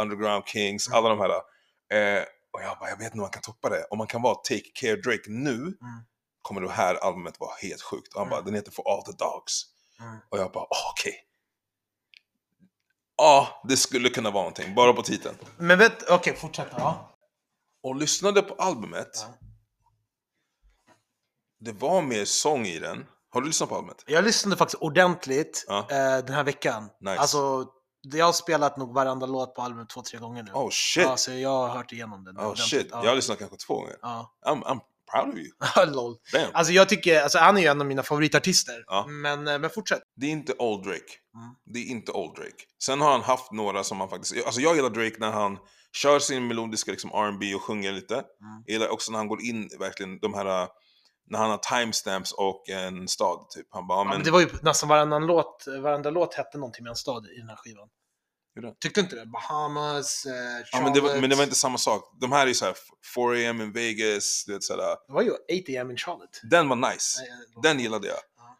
Underground 0.00 0.44
Kings, 0.46 0.88
Mm. 0.88 0.98
alla 0.98 1.08
de 1.08 1.18
här. 1.18 1.30
Eh, 1.30 2.24
och 2.52 2.62
jag 2.62 2.78
bara, 2.78 2.90
jag 2.90 2.96
vet 2.96 3.04
inte 3.04 3.14
om 3.14 3.20
man 3.20 3.30
kan 3.30 3.42
toppa 3.42 3.68
det. 3.68 3.84
Om 3.90 3.98
man 3.98 4.06
kan 4.06 4.22
vara 4.22 4.34
Take 4.34 4.70
Care 4.74 4.96
Drake 4.96 5.30
nu, 5.30 5.76
kommer 6.44 6.60
det 6.60 6.70
här 6.70 6.94
albumet 6.94 7.40
vara 7.40 7.54
helt 7.62 7.82
sjukt. 7.82 8.14
Och 8.14 8.20
han 8.20 8.28
bara, 8.30 8.36
Mm. 8.40 8.44
den 8.46 8.54
heter 8.54 8.72
For 8.72 8.90
All 8.92 9.02
The 9.02 9.12
Dogs. 9.12 9.62
Mm. 10.00 10.16
Och 10.30 10.38
jag 10.38 10.52
bara, 10.52 10.64
ah, 10.64 10.90
okej. 10.92 11.14
Ja, 13.16 13.62
det 13.68 13.76
skulle 13.76 14.08
kunna 14.08 14.30
vara 14.30 14.42
någonting, 14.42 14.74
bara 14.74 14.92
på 14.92 15.02
titeln. 15.02 15.36
Men 15.58 15.78
vet, 15.78 16.10
okej, 16.10 16.36
fortsätt. 16.36 16.68
Ja. 16.76 17.16
Och 17.82 17.96
lyssnade 17.96 18.42
på 18.42 18.54
albumet, 18.54 19.08
Ja. 19.14 19.34
det 21.60 21.72
var 21.72 22.02
mer 22.02 22.24
sång 22.24 22.66
i 22.66 22.78
den. 22.78 23.06
Har 23.30 23.40
du 23.40 23.46
lyssnat 23.46 23.68
på 23.68 23.76
albumet? 23.76 24.04
Jag 24.06 24.24
lyssnade 24.24 24.56
faktiskt 24.56 24.82
ordentligt 24.82 25.64
Ja. 25.68 25.78
eh, 25.78 26.24
den 26.24 26.34
här 26.34 26.44
veckan. 26.44 26.90
Nice. 27.00 27.18
Alltså, 27.20 27.66
jag 28.02 28.24
har 28.26 28.32
spelat 28.32 28.76
nog 28.76 28.94
varenda 28.94 29.26
låt 29.26 29.54
på 29.54 29.62
albumet 29.62 29.88
två, 29.88 30.02
tre 30.02 30.18
gånger 30.18 30.42
nu. 30.42 30.52
Oh 30.52 30.70
shit! 30.70 31.04
Ja, 31.04 31.16
så 31.16 31.32
jag 31.32 31.50
har 31.50 31.68
hört 31.68 31.92
igenom 31.92 32.24
den. 32.24 32.38
oh 32.38 32.54
shit, 32.54 32.88
Ja. 32.90 33.00
jag 33.02 33.10
har 33.10 33.16
lyssnat 33.16 33.38
kanske 33.38 33.56
två 33.56 33.74
gånger. 33.74 33.96
Ja. 34.02 34.34
I'm, 34.46 34.62
I'm 34.64 34.80
proud 35.14 35.28
of 35.34 35.38
you. 35.38 35.86
Lol. 35.94 36.16
Damn. 36.32 36.50
Alltså 36.52 36.72
jag 36.72 36.88
tycker, 36.88 37.22
alltså 37.22 37.38
han 37.38 37.56
är 37.56 37.60
ju 37.60 37.66
en 37.66 37.80
av 37.80 37.86
mina 37.86 38.02
favoritartister. 38.02 38.84
Ja. 38.86 39.06
Men, 39.08 39.48
eh, 39.48 39.58
men 39.58 39.70
fortsätt. 39.70 40.02
Det 40.16 40.26
är 40.26 40.30
inte 40.30 40.52
Old 40.58 40.84
Drake. 40.84 41.12
Mm. 41.34 41.54
Det 41.74 41.78
är 41.78 41.84
inte 41.90 42.12
Old 42.12 42.34
Drake. 42.34 42.64
Sen 42.84 43.00
har 43.00 43.12
han 43.12 43.22
haft 43.22 43.52
några 43.52 43.84
som 43.84 44.00
han 44.00 44.08
faktiskt... 44.08 44.46
Alltså 44.46 44.60
jag 44.60 44.76
gillar 44.76 44.90
Drake 44.90 45.16
när 45.18 45.30
han 45.30 45.58
kör 45.96 46.18
sin 46.18 46.46
melodiska 46.46 46.90
liksom 46.90 47.10
R&B 47.10 47.54
och 47.54 47.62
sjunger 47.62 47.92
lite. 47.92 48.14
Mm. 48.14 48.24
Jag 48.66 48.72
gillar 48.72 48.88
också 48.88 49.12
när 49.12 49.18
han 49.18 49.28
går 49.28 49.42
in 49.42 49.68
verkligen 49.78 50.18
de 50.18 50.34
här... 50.34 50.62
äh, 50.62 50.68
När 51.30 51.38
han 51.38 51.50
har 51.50 51.58
timestamps 51.58 52.32
och 52.32 52.68
en 52.68 53.08
stad 53.08 53.50
typ. 53.50 53.66
Han 53.70 53.86
bara, 53.86 53.98
ja, 53.98 54.04
men... 54.04 54.16
men 54.16 54.24
det 54.24 54.30
var 54.30 54.40
ju 54.40 54.48
nästan 54.62 54.88
varannan 54.88 55.26
låt, 55.26 55.64
varenda 55.82 56.10
låt 56.10 56.34
hette 56.34 56.58
någonting 56.58 56.82
med 56.84 56.90
en 56.90 56.96
stad 56.96 57.26
i 57.26 57.38
den 57.40 57.48
här 57.48 57.56
skivan. 57.56 57.88
Tyckte 58.80 59.00
inte 59.00 59.16
det? 59.16 59.26
Bahamas, 59.26 60.26
eh, 60.26 60.32
Ja, 60.72 60.80
men, 60.82 60.92
det 60.92 61.00
var, 61.00 61.08
Charlotte. 61.08 61.20
men 61.20 61.30
det 61.30 61.36
var 61.36 61.42
inte 61.44 61.54
samma 61.56 61.78
sak. 61.78 62.16
De 62.20 62.32
här 62.32 62.42
är 62.42 62.46
ju 62.46 62.54
såhär 62.54 62.74
4am 63.16 63.62
in 63.62 63.72
Vegas, 63.72 64.44
du 64.46 64.52
vet 64.52 64.62
sådär. 64.64 64.96
Det 65.06 65.12
var 65.12 65.22
ju 65.22 65.30
8am 65.52 65.90
in 65.90 65.96
Charlotte. 65.96 66.40
Den 66.50 66.68
var 66.68 66.76
nice. 66.76 67.20
Nej, 67.20 67.30
eh, 67.30 67.62
Den 67.62 67.80
gillade 67.80 68.06
jag. 68.08 68.16
Ja. 68.36 68.56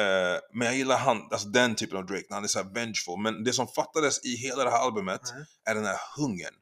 Eh, 0.00 0.40
men 0.52 0.66
jag 0.66 0.76
gillar 0.76 0.98
han, 0.98 1.28
alltså 1.30 1.48
den 1.48 1.74
typen 1.74 1.98
av 1.98 2.06
Drake, 2.06 2.24
när 2.28 2.34
han 2.34 2.44
är 2.44 2.48
såhär 2.48 2.74
vengeful. 2.74 3.18
Men 3.22 3.44
det 3.44 3.52
som 3.52 3.68
fattades 3.68 4.24
i 4.24 4.36
hela 4.36 4.64
det 4.64 4.70
här 4.70 4.78
albumet 4.78 5.20
Nej. 5.34 5.44
är 5.64 5.74
den 5.74 5.84
här 5.84 5.98
hungern. 6.16 6.54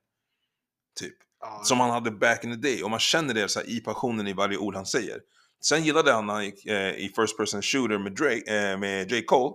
Typ. 1.01 1.15
Ja. 1.41 1.61
Som 1.65 1.81
han 1.81 1.91
hade 1.91 2.11
back 2.11 2.45
in 2.45 2.51
the 2.51 2.69
day. 2.69 2.83
Och 2.83 2.91
man 2.91 3.01
känner 3.01 3.35
det 3.35 3.49
så 3.49 3.61
här, 3.61 3.71
i 3.71 3.81
passionen 3.81 4.27
i 4.27 4.33
varje 4.33 4.57
ord 4.59 4.75
han 4.75 4.87
säger. 4.87 5.21
Sen 5.65 5.85
gillade 5.85 6.13
han 6.13 6.27
när 6.27 6.35
han 6.35 6.45
gick 6.45 6.67
eh, 6.67 6.91
i 6.91 7.13
First 7.17 7.37
Person 7.39 7.63
Shooter 7.63 7.99
med, 7.99 8.13
Drake, 8.13 8.71
eh, 8.71 8.79
med 8.79 9.13
J. 9.13 9.23
Cole. 9.25 9.55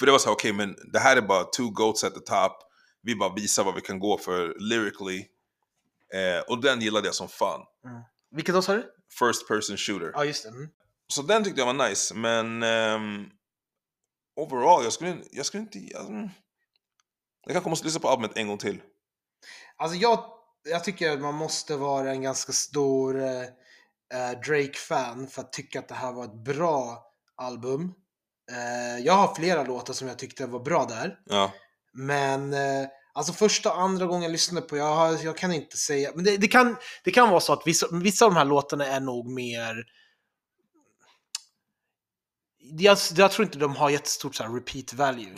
Mm. 0.00 0.06
För 0.06 0.06
det 0.06 0.12
var 0.12 0.18
så 0.18 0.28
här, 0.28 0.34
okej 0.34 0.52
men 0.52 0.76
det 0.92 0.98
här 0.98 1.16
är 1.16 1.22
bara 1.22 1.44
two 1.44 1.70
goats 1.70 2.04
at 2.04 2.14
the 2.14 2.20
top. 2.20 2.52
Vi 3.02 3.16
bara 3.16 3.34
visar 3.34 3.64
vad 3.64 3.74
vi 3.74 3.80
kan 3.80 3.98
gå 3.98 4.18
för 4.18 4.54
lyrically. 4.58 5.26
Eh, 6.14 6.40
och 6.48 6.60
den 6.62 6.80
gillade 6.80 7.08
jag 7.08 7.14
som 7.14 7.28
fan. 7.28 7.60
Vilket 8.30 8.54
då 8.54 8.62
sa 8.62 8.74
du? 8.74 8.92
First 9.18 9.48
Person 9.48 9.76
Shooter. 9.76 10.10
Ja, 10.14 10.24
just 10.24 10.42
det. 10.42 10.48
Mm. 10.48 10.68
Så 11.08 11.22
den 11.22 11.44
tyckte 11.44 11.60
jag 11.60 11.74
var 11.74 11.88
nice, 11.88 12.14
men 12.14 12.62
ehm, 12.62 13.26
overall, 14.36 14.84
jag 14.84 14.92
skulle, 14.92 15.18
jag 15.30 15.46
skulle 15.46 15.62
inte... 15.62 15.78
Jag, 15.78 16.06
mm. 16.06 16.28
jag 17.44 17.52
kanske 17.52 17.70
måste 17.70 17.86
lyssna 17.86 18.00
på 18.00 18.08
albumet 18.08 18.36
en 18.36 18.48
gång 18.48 18.58
till. 18.58 18.82
Alltså 19.76 19.96
jag, 19.96 20.24
jag 20.62 20.84
tycker 20.84 21.10
att 21.10 21.20
man 21.20 21.34
måste 21.34 21.76
vara 21.76 22.10
en 22.10 22.22
ganska 22.22 22.52
stor 22.52 23.22
eh, 23.22 23.42
eh, 24.14 24.40
Drake-fan 24.46 25.26
för 25.26 25.42
att 25.42 25.52
tycka 25.52 25.78
att 25.78 25.88
det 25.88 25.94
här 25.94 26.12
var 26.12 26.24
ett 26.24 26.44
bra 26.44 27.04
album. 27.36 27.94
Eh, 28.50 29.04
jag 29.04 29.12
har 29.12 29.34
flera 29.34 29.62
låtar 29.64 29.94
som 29.94 30.08
jag 30.08 30.18
tyckte 30.18 30.46
var 30.46 30.60
bra 30.60 30.84
där. 30.84 31.16
Ja, 31.26 31.52
Men 31.92 32.52
eh, 32.52 32.88
alltså 33.14 33.32
första 33.32 33.72
och 33.72 33.80
andra 33.80 34.06
gången 34.06 34.22
jag 34.22 34.32
lyssnade 34.32 34.66
på, 34.66 34.76
jag, 34.76 34.94
har, 34.94 35.24
jag 35.24 35.36
kan 35.36 35.52
inte 35.52 35.76
säga, 35.76 36.10
men 36.14 36.24
det, 36.24 36.36
det, 36.36 36.48
kan, 36.48 36.76
det 37.04 37.10
kan 37.10 37.30
vara 37.30 37.40
så 37.40 37.52
att 37.52 37.62
vissa, 37.66 37.86
vissa 37.92 38.24
av 38.24 38.30
de 38.30 38.36
här 38.36 38.44
låtarna 38.44 38.86
är 38.86 39.00
nog 39.00 39.26
mer 39.26 39.84
jag, 42.78 42.98
jag 43.16 43.30
tror 43.32 43.46
inte 43.46 43.58
de 43.58 43.76
har 43.76 43.90
jättestort 43.90 44.34
så 44.34 44.44
repeat 44.44 44.92
value. 44.94 45.34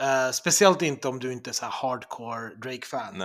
Eh, 0.00 0.30
speciellt 0.32 0.82
inte 0.82 1.08
om 1.08 1.18
du 1.18 1.32
inte 1.32 1.50
är 1.50 1.52
så 1.52 1.66
hardcore 1.66 2.54
Drake-fan. 2.62 3.20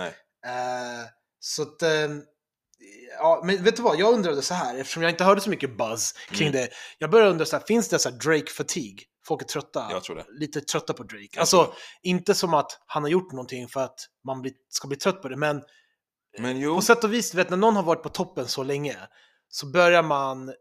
Eh, 0.46 1.06
så 1.40 1.62
att, 1.62 1.82
eh, 1.82 2.08
ja, 3.18 3.42
men 3.44 3.64
vet 3.64 3.76
du 3.76 3.82
vad, 3.82 4.00
jag 4.00 4.14
undrade 4.14 4.42
så 4.42 4.54
här, 4.54 4.78
eftersom 4.78 5.02
jag 5.02 5.10
inte 5.12 5.24
hörde 5.24 5.40
så 5.40 5.50
mycket 5.50 5.78
buzz 5.78 6.12
kring 6.12 6.48
Mm. 6.48 6.60
det. 6.60 6.68
Jag 6.98 7.10
började 7.10 7.30
undra 7.30 7.44
så 7.44 7.56
här, 7.56 7.64
finns 7.66 7.88
det 7.88 7.98
så 7.98 8.10
Drake-fatigue? 8.10 9.02
Folk 9.26 9.42
är 9.42 9.46
trötta, 9.46 9.86
Jag 9.90 10.04
tror 10.04 10.16
det. 10.16 10.26
lite 10.30 10.60
trötta 10.60 10.92
på 10.92 11.02
Drake. 11.02 11.40
Alltså, 11.40 11.72
inte 12.02 12.34
som 12.34 12.54
att 12.54 12.80
han 12.86 13.02
har 13.02 13.10
gjort 13.10 13.32
någonting 13.32 13.68
för 13.68 13.80
att 13.80 13.98
man 14.26 14.44
ska 14.68 14.88
bli 14.88 14.96
trött 14.96 15.22
på 15.22 15.28
det, 15.28 15.36
men 15.36 15.62
Men 16.38 16.60
jo, 16.60 16.74
på 16.74 16.82
sätt 16.82 17.04
och 17.04 17.12
vis, 17.12 17.30
du 17.30 17.36
vet 17.36 17.50
när 17.50 17.56
någon 17.56 17.76
har 17.76 17.82
varit 17.82 18.02
på 18.02 18.08
toppen 18.08 18.48
så 18.48 18.62
länge, 18.62 18.96
så 19.48 19.66
börjar 19.66 20.02
man 20.02 20.52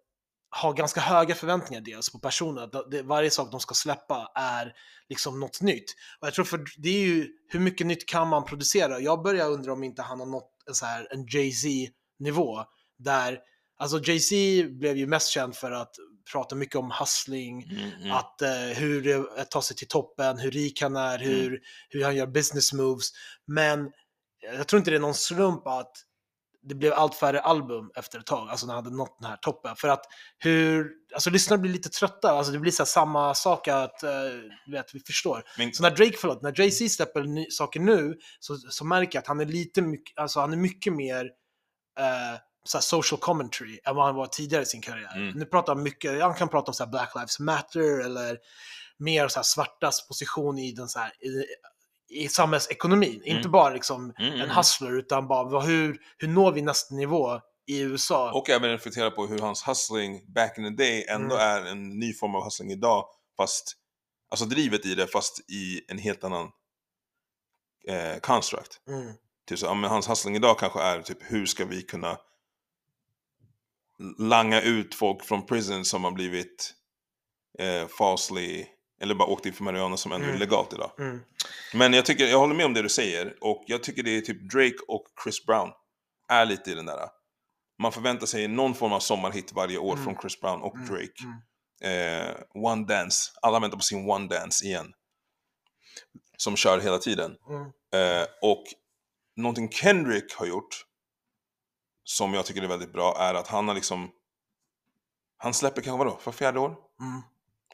har 0.49 0.73
ganska 0.73 1.01
höga 1.01 1.35
förväntningar 1.35 1.81
dels 1.81 2.11
på 2.11 2.19
personer. 2.19 2.89
Det, 2.91 3.01
varje 3.01 3.29
sak 3.29 3.51
de 3.51 3.59
ska 3.59 3.73
släppa 3.73 4.31
är 4.35 4.73
liksom 5.09 5.39
något 5.39 5.61
nytt. 5.61 5.85
Och 6.19 6.27
jag 6.27 6.33
tror 6.33 6.45
för 6.45 6.65
det 6.77 6.89
är 6.89 7.05
ju 7.05 7.27
hur 7.47 7.59
mycket 7.59 7.87
nytt 7.87 8.05
kan 8.05 8.27
man 8.27 8.45
producera? 8.45 8.99
Jag 8.99 9.23
börjar 9.23 9.49
undra 9.49 9.73
om 9.73 9.83
inte 9.83 10.01
han 10.01 10.19
har 10.19 10.27
nått 10.27 10.51
en, 10.67 10.75
så 10.75 10.85
här, 10.85 11.07
en 11.11 11.25
Jay-Z 11.27 11.93
nivå 12.19 12.63
där 12.99 13.39
Alltså 13.77 13.99
Jay-Z 14.03 14.67
blev 14.69 14.97
ju 14.97 15.07
mest 15.07 15.29
känd 15.29 15.55
för 15.55 15.71
att 15.71 15.95
prata 16.31 16.55
mycket 16.55 16.75
om 16.75 16.91
hustling, 16.99 17.63
Mm, 17.63 17.91
mm. 18.01 18.11
att 18.11 18.41
eh, 18.41 18.49
hur 18.51 19.01
det 19.01 19.11
är 19.11 19.39
att 19.39 19.51
ta 19.51 19.61
sig 19.61 19.77
till 19.77 19.87
toppen, 19.87 20.39
hur 20.39 20.51
rik 20.51 20.81
han 20.81 20.95
är, 20.95 21.19
hur, 21.19 21.59
hur 21.89 22.03
han 22.03 22.15
gör 22.15 22.27
business 22.27 22.73
moves. 22.73 23.09
Men 23.47 23.91
jag 24.57 24.67
tror 24.67 24.77
inte 24.77 24.91
det 24.91 24.97
är 24.97 25.01
någon 25.01 25.13
slump 25.13 25.67
att 25.67 25.91
det 26.63 26.75
blev 26.75 26.93
allt 26.93 27.15
färre 27.15 27.41
album 27.41 27.91
efter 27.95 28.19
ett 28.19 28.25
tag, 28.25 28.49
alltså 28.49 28.65
när 28.67 28.73
han 28.73 28.83
hade 28.83 28.95
nått 28.95 29.17
den 29.19 29.29
här 29.29 29.37
toppen. 29.37 29.75
För 29.75 29.87
att 29.87 30.05
hur, 30.37 30.91
alltså 31.13 31.29
lyssnarna 31.29 31.61
blir 31.61 31.71
lite 31.71 31.89
trötta, 31.89 32.31
alltså 32.31 32.53
det 32.53 32.59
blir 32.59 32.71
så 32.71 32.85
samma 32.85 33.33
sak 33.33 33.67
att, 33.67 34.03
eh, 34.03 34.09
du 34.65 34.71
vet, 34.71 34.95
vi 34.95 34.99
förstår. 34.99 35.43
Men, 35.57 35.73
Så 35.73 35.83
när 35.83 35.91
Drake, 35.91 36.17
förlåt, 36.21 36.41
när 36.41 36.59
Jay-Z 36.59 36.89
släpper 36.89 37.23
ny, 37.23 37.45
saker 37.49 37.79
nu 37.79 38.17
så, 38.39 38.57
så 38.57 38.85
märker 38.85 39.15
jag 39.15 39.21
att 39.21 39.27
han 39.27 39.39
är 39.39 39.45
lite 39.45 39.81
mycket, 39.81 40.17
alltså 40.19 40.39
han 40.39 40.53
är 40.53 40.57
mycket 40.57 40.93
mer 40.93 41.25
eh, 41.99 42.39
så 42.63 42.79
social 42.81 43.19
commentary 43.19 43.79
än 43.83 43.95
vad 43.95 44.05
han 44.05 44.15
var 44.15 44.27
tidigare 44.27 44.63
i 44.63 44.65
sin 44.65 44.81
karriär. 44.81 45.15
Mm. 45.15 45.29
Nu 45.39 45.45
pratar 45.45 45.75
han 45.75 45.83
mycket, 45.83 46.21
han 46.21 46.33
kan 46.33 46.49
prata 46.49 46.71
om 46.71 46.73
så 46.73 46.83
här 46.83 46.91
Black 46.91 47.11
Lives 47.15 47.39
Matter 47.39 48.05
eller 48.05 48.37
mer 48.97 49.27
så 49.27 49.39
här 49.39 49.43
svartas 49.43 50.07
position 50.07 50.57
i 50.57 50.71
den 50.71 50.87
så 50.89 50.99
här, 50.99 51.11
i, 51.23 51.45
i 52.23 52.27
samhällsekonomin. 52.27 53.21
Inte 53.25 53.49
bara 53.49 53.69
liksom 53.69 54.01
Mm, 54.03 54.13
mm, 54.17 54.33
en 54.33 54.41
mm. 54.41 54.55
hustler 54.55 54.97
utan 54.97 55.27
bara 55.27 55.61
hur, 55.61 55.97
hur 56.17 56.27
når 56.27 56.51
vi 56.51 56.61
nästa 56.61 56.95
nivå 56.95 57.39
i 57.67 57.79
USA? 57.81 58.31
Och 58.31 58.49
även 58.49 58.69
reflektera 58.69 59.11
på 59.11 59.27
hur 59.27 59.39
hans 59.39 59.67
hustling 59.67 60.33
back 60.33 60.57
in 60.57 60.63
the 60.63 60.83
day 60.83 61.05
ändå 61.09 61.35
Mm. 61.35 61.47
är 61.47 61.71
en 61.71 61.99
ny 61.99 62.13
form 62.13 62.35
av 62.35 62.43
hustling 62.43 62.71
idag. 62.71 63.05
Fast, 63.37 63.73
alltså 64.31 64.45
drivet 64.45 64.85
i 64.85 64.95
det 64.95 65.07
fast 65.07 65.49
i 65.51 65.81
en 65.87 65.97
helt 65.97 66.23
annan 66.23 66.51
eh, 67.87 68.19
construct. 68.19 68.81
Mm. 68.87 69.13
Typ 69.49 69.59
så, 69.59 69.65
ja, 69.65 69.73
men 69.73 69.89
hans 69.89 70.09
hustling 70.09 70.35
idag 70.35 70.59
kanske 70.59 70.81
är 70.81 71.01
typ 71.01 71.17
hur 71.21 71.45
ska 71.45 71.65
vi 71.65 71.81
kunna 71.81 72.17
langa 74.19 74.61
ut 74.61 74.95
folk 74.95 75.23
från 75.23 75.45
prison 75.45 75.85
som 75.85 76.03
har 76.03 76.11
blivit 76.11 76.73
eh, 77.59 77.87
falsely 77.87 78.65
eller 79.01 79.15
bara 79.15 79.27
åkt 79.27 79.45
in 79.45 79.53
för 79.53 79.63
marijuana 79.63 79.97
som 79.97 80.11
ändå 80.11 80.25
är 80.25 80.29
Mm. 80.29 80.39
legalt 80.39 80.73
idag. 80.73 80.91
Mm. 80.99 81.19
Men 81.73 81.93
jag, 81.93 82.05
tycker, 82.05 82.25
jag 82.27 82.39
håller 82.39 82.55
med 82.55 82.65
om 82.65 82.73
det 82.73 82.81
du 82.81 82.89
säger 82.89 83.37
och 83.41 83.63
jag 83.67 83.83
tycker 83.83 84.03
det 84.03 84.17
är 84.17 84.21
typ 84.21 84.51
Drake 84.51 84.75
och 84.87 85.05
Chris 85.23 85.45
Brown 85.45 85.69
är 86.29 86.45
lite 86.45 86.71
i 86.71 86.73
den 86.75 86.85
där. 86.85 87.09
Man 87.81 87.91
förväntar 87.91 88.25
sig 88.25 88.47
någon 88.47 88.73
form 88.75 88.93
av 88.93 88.99
sommarhit 88.99 89.53
varje 89.53 89.77
år 89.77 89.93
Mm. 89.93 90.03
från 90.05 90.17
Chris 90.21 90.39
Brown 90.41 90.61
och 90.61 90.75
Mm, 90.75 90.87
Drake. 90.87 91.13
mm. 91.23 91.37
Eh, 91.83 92.35
one 92.53 92.85
Dance, 92.85 93.31
alla 93.41 93.59
väntar 93.59 93.77
på 93.77 93.83
sin 93.83 94.09
One 94.09 94.27
Dance 94.27 94.65
igen. 94.65 94.93
Som 96.37 96.55
kör 96.55 96.79
hela 96.79 96.97
tiden. 96.97 97.35
Mm. 97.49 97.61
Eh, 98.21 98.27
och 98.41 98.63
någonting 99.35 99.69
Kendrick 99.71 100.33
har 100.35 100.45
gjort 100.45 100.85
som 102.03 102.33
jag 102.33 102.45
tycker 102.45 102.61
är 102.63 102.67
väldigt 102.67 102.93
bra 102.93 103.17
är 103.19 103.33
att 103.33 103.47
han 103.47 103.67
har 103.67 103.75
liksom 103.75 104.09
han 105.37 105.53
släpper 105.53 105.81
kanske 105.81 106.05
vadå, 106.05 106.17
för 106.21 106.31
fjärde 106.31 106.59
år? 106.59 106.75
Mm. 106.99 107.21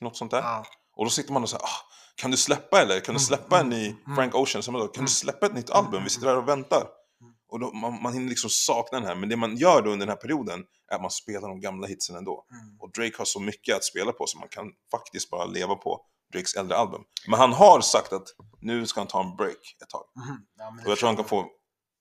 Något 0.02 0.18
sånt 0.18 0.32
där. 0.32 0.42
Ja. 0.42 0.66
Och 0.96 1.06
då 1.06 1.10
sitter 1.10 1.34
man 1.34 1.44
och 1.44 1.50
säger 1.50 1.64
ah, 1.64 1.80
kan 2.16 2.32
du 2.32 2.38
släppa 2.38 2.82
eller? 2.82 2.96
Kan 3.00 3.06
du 3.06 3.10
Mm, 3.10 3.20
släppa 3.20 3.60
en 3.60 3.66
mm, 3.66 3.80
ny 3.80 3.88
mm. 4.06 4.16
Frank 4.16 4.36
Ocean? 4.36 4.64
Som 4.64 4.74
då, 4.74 4.80
kan 4.80 4.96
Mm. 4.96 5.06
du 5.06 5.12
släppa 5.12 5.46
ett 5.46 5.54
nytt 5.54 5.70
Mm, 5.70 5.78
album? 5.78 5.94
mm, 5.94 6.04
Vi 6.04 6.10
sitter 6.10 6.28
här 6.28 6.38
och 6.38 6.48
väntar. 6.48 6.78
Mm. 7.22 7.34
Och 7.50 7.60
då, 7.60 7.74
man, 7.74 8.02
man 8.02 8.14
hinner 8.14 8.30
liksom 8.30 8.50
sakna 8.50 9.00
den 9.00 9.08
här. 9.08 9.16
Men 9.16 9.30
det 9.30 9.36
man 9.36 9.58
gör 9.58 9.82
då 9.82 9.90
under 9.92 10.06
den 10.06 10.10
här 10.16 10.22
perioden 10.22 10.64
är 10.92 10.96
att 10.96 11.02
man 11.02 11.12
spelar 11.12 11.48
de 11.50 11.60
gamla 11.60 11.88
hitsen 11.88 12.16
ändå. 12.16 12.46
Mm. 12.52 12.80
Och 12.80 12.92
Drake 12.92 13.18
har 13.18 13.26
så 13.26 13.40
mycket 13.40 13.76
att 13.76 13.84
spela 13.84 14.12
på 14.12 14.26
så 14.28 14.40
man 14.40 14.50
kan 14.50 14.66
faktiskt 14.92 15.30
bara 15.30 15.46
leva 15.46 15.76
på 15.76 16.02
Drakes 16.34 16.56
äldre 16.56 16.78
album. 16.78 17.02
Men 17.28 17.40
han 17.40 17.54
har 17.54 17.82
sagt 17.82 18.14
att 18.14 18.28
nu 18.62 18.86
ska 18.88 19.00
han 19.00 19.08
ta 19.08 19.24
en 19.24 19.36
break 19.36 19.76
ett 19.84 19.90
tag. 19.90 20.04
Mhm. 20.16 20.46
Ja, 20.58 20.74
Och 20.86 20.92
jag 20.92 20.98
tror 20.98 21.08
han 21.08 21.16
kan 21.16 21.26
få, 21.26 21.46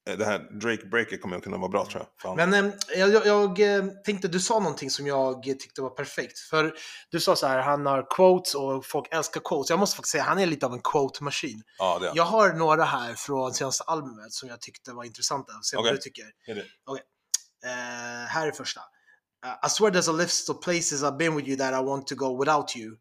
det 0.07 0.25
här 0.25 0.39
Drake-breaket 0.39 1.21
kommer 1.21 1.37
att 1.37 1.43
kunna 1.43 1.57
vara 1.57 1.69
bra 1.69 1.87
tror 1.87 2.03
jag. 2.03 2.09
För 2.23 2.29
han, 2.29 2.51
Men 2.51 2.67
eh, 2.67 2.75
jag, 2.97 3.11
jag, 3.11 3.27
jag 3.27 3.61
eh, 3.61 3.87
tänkte, 4.05 4.29
du 4.29 4.41
sa 4.41 4.59
någonting 4.59 4.91
som 4.91 5.07
jag 5.07 5.43
tyckte 5.43 5.83
var 5.83 5.91
perfekt. 5.91 6.39
För 6.39 6.75
du 7.11 7.21
sa 7.21 7.37
så 7.37 7.47
här, 7.47 7.59
han 7.59 7.87
har 7.87 8.07
quotes 8.17 8.55
och 8.55 8.87
folk 8.87 9.09
älskar 9.11 9.41
quotes. 9.41 9.71
Jag 9.71 9.79
måste 9.79 9.97
faktiskt 9.97 10.13
säga, 10.13 10.25
han 10.25 10.39
är 10.39 10.47
lite 10.47 10.67
av 10.67 10.73
en 10.73 10.81
quote-maskin. 10.81 11.63
ja, 11.79 11.99
det 11.99 12.05
är 12.05 12.09
han. 12.09 12.17
Jag 12.17 12.25
har 12.25 12.53
några 12.53 12.85
här 12.85 13.15
från 13.15 13.55
senaste 13.55 13.85
albumet 13.85 14.33
som 14.33 14.49
jag 14.49 14.61
tyckte 14.61 14.93
var 14.93 15.05
intressanta. 15.05 15.53
Se 15.63 15.77
Okej. 15.77 15.91
vad 15.91 15.95
du 15.95 16.03
tycker. 16.03 16.25
Är 16.47 16.55
det? 16.55 16.65
Eh, 17.65 18.27
här 18.29 18.47
är 18.47 18.53
första. 18.53 18.81
Uh, 19.47 19.67
I 19.67 19.69
swear 19.69 19.91
there's 19.91 20.09
a 20.09 20.13
list 20.13 20.51
of 20.51 20.61
places 20.61 21.03
I've 21.03 21.19
been 21.19 21.37
with 21.37 21.49
you 21.49 21.57
that 21.57 21.75
I 21.75 21.83
want 21.83 22.07
to 22.07 22.15
go 22.15 22.39
without 22.39 22.77
you. 22.77 22.97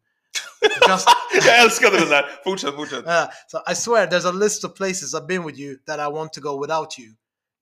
Just, 0.88 1.08
jag 1.46 1.58
älskade 1.58 1.98
den 2.00 2.08
där! 2.08 2.40
Fortsätt, 2.44 2.74
fortsätt. 2.74 3.06
uh, 3.06 3.24
so 3.46 3.58
I 3.72 3.74
swear 3.74 4.06
there's 4.06 4.28
a 4.28 4.32
list 4.32 4.64
of 4.64 4.74
places 4.74 5.14
I've 5.14 5.26
been 5.26 5.44
with 5.46 5.58
you 5.58 5.76
that 5.86 5.98
I 6.08 6.12
want 6.12 6.32
to 6.32 6.40
go 6.40 6.60
without 6.60 6.98
you. 6.98 7.06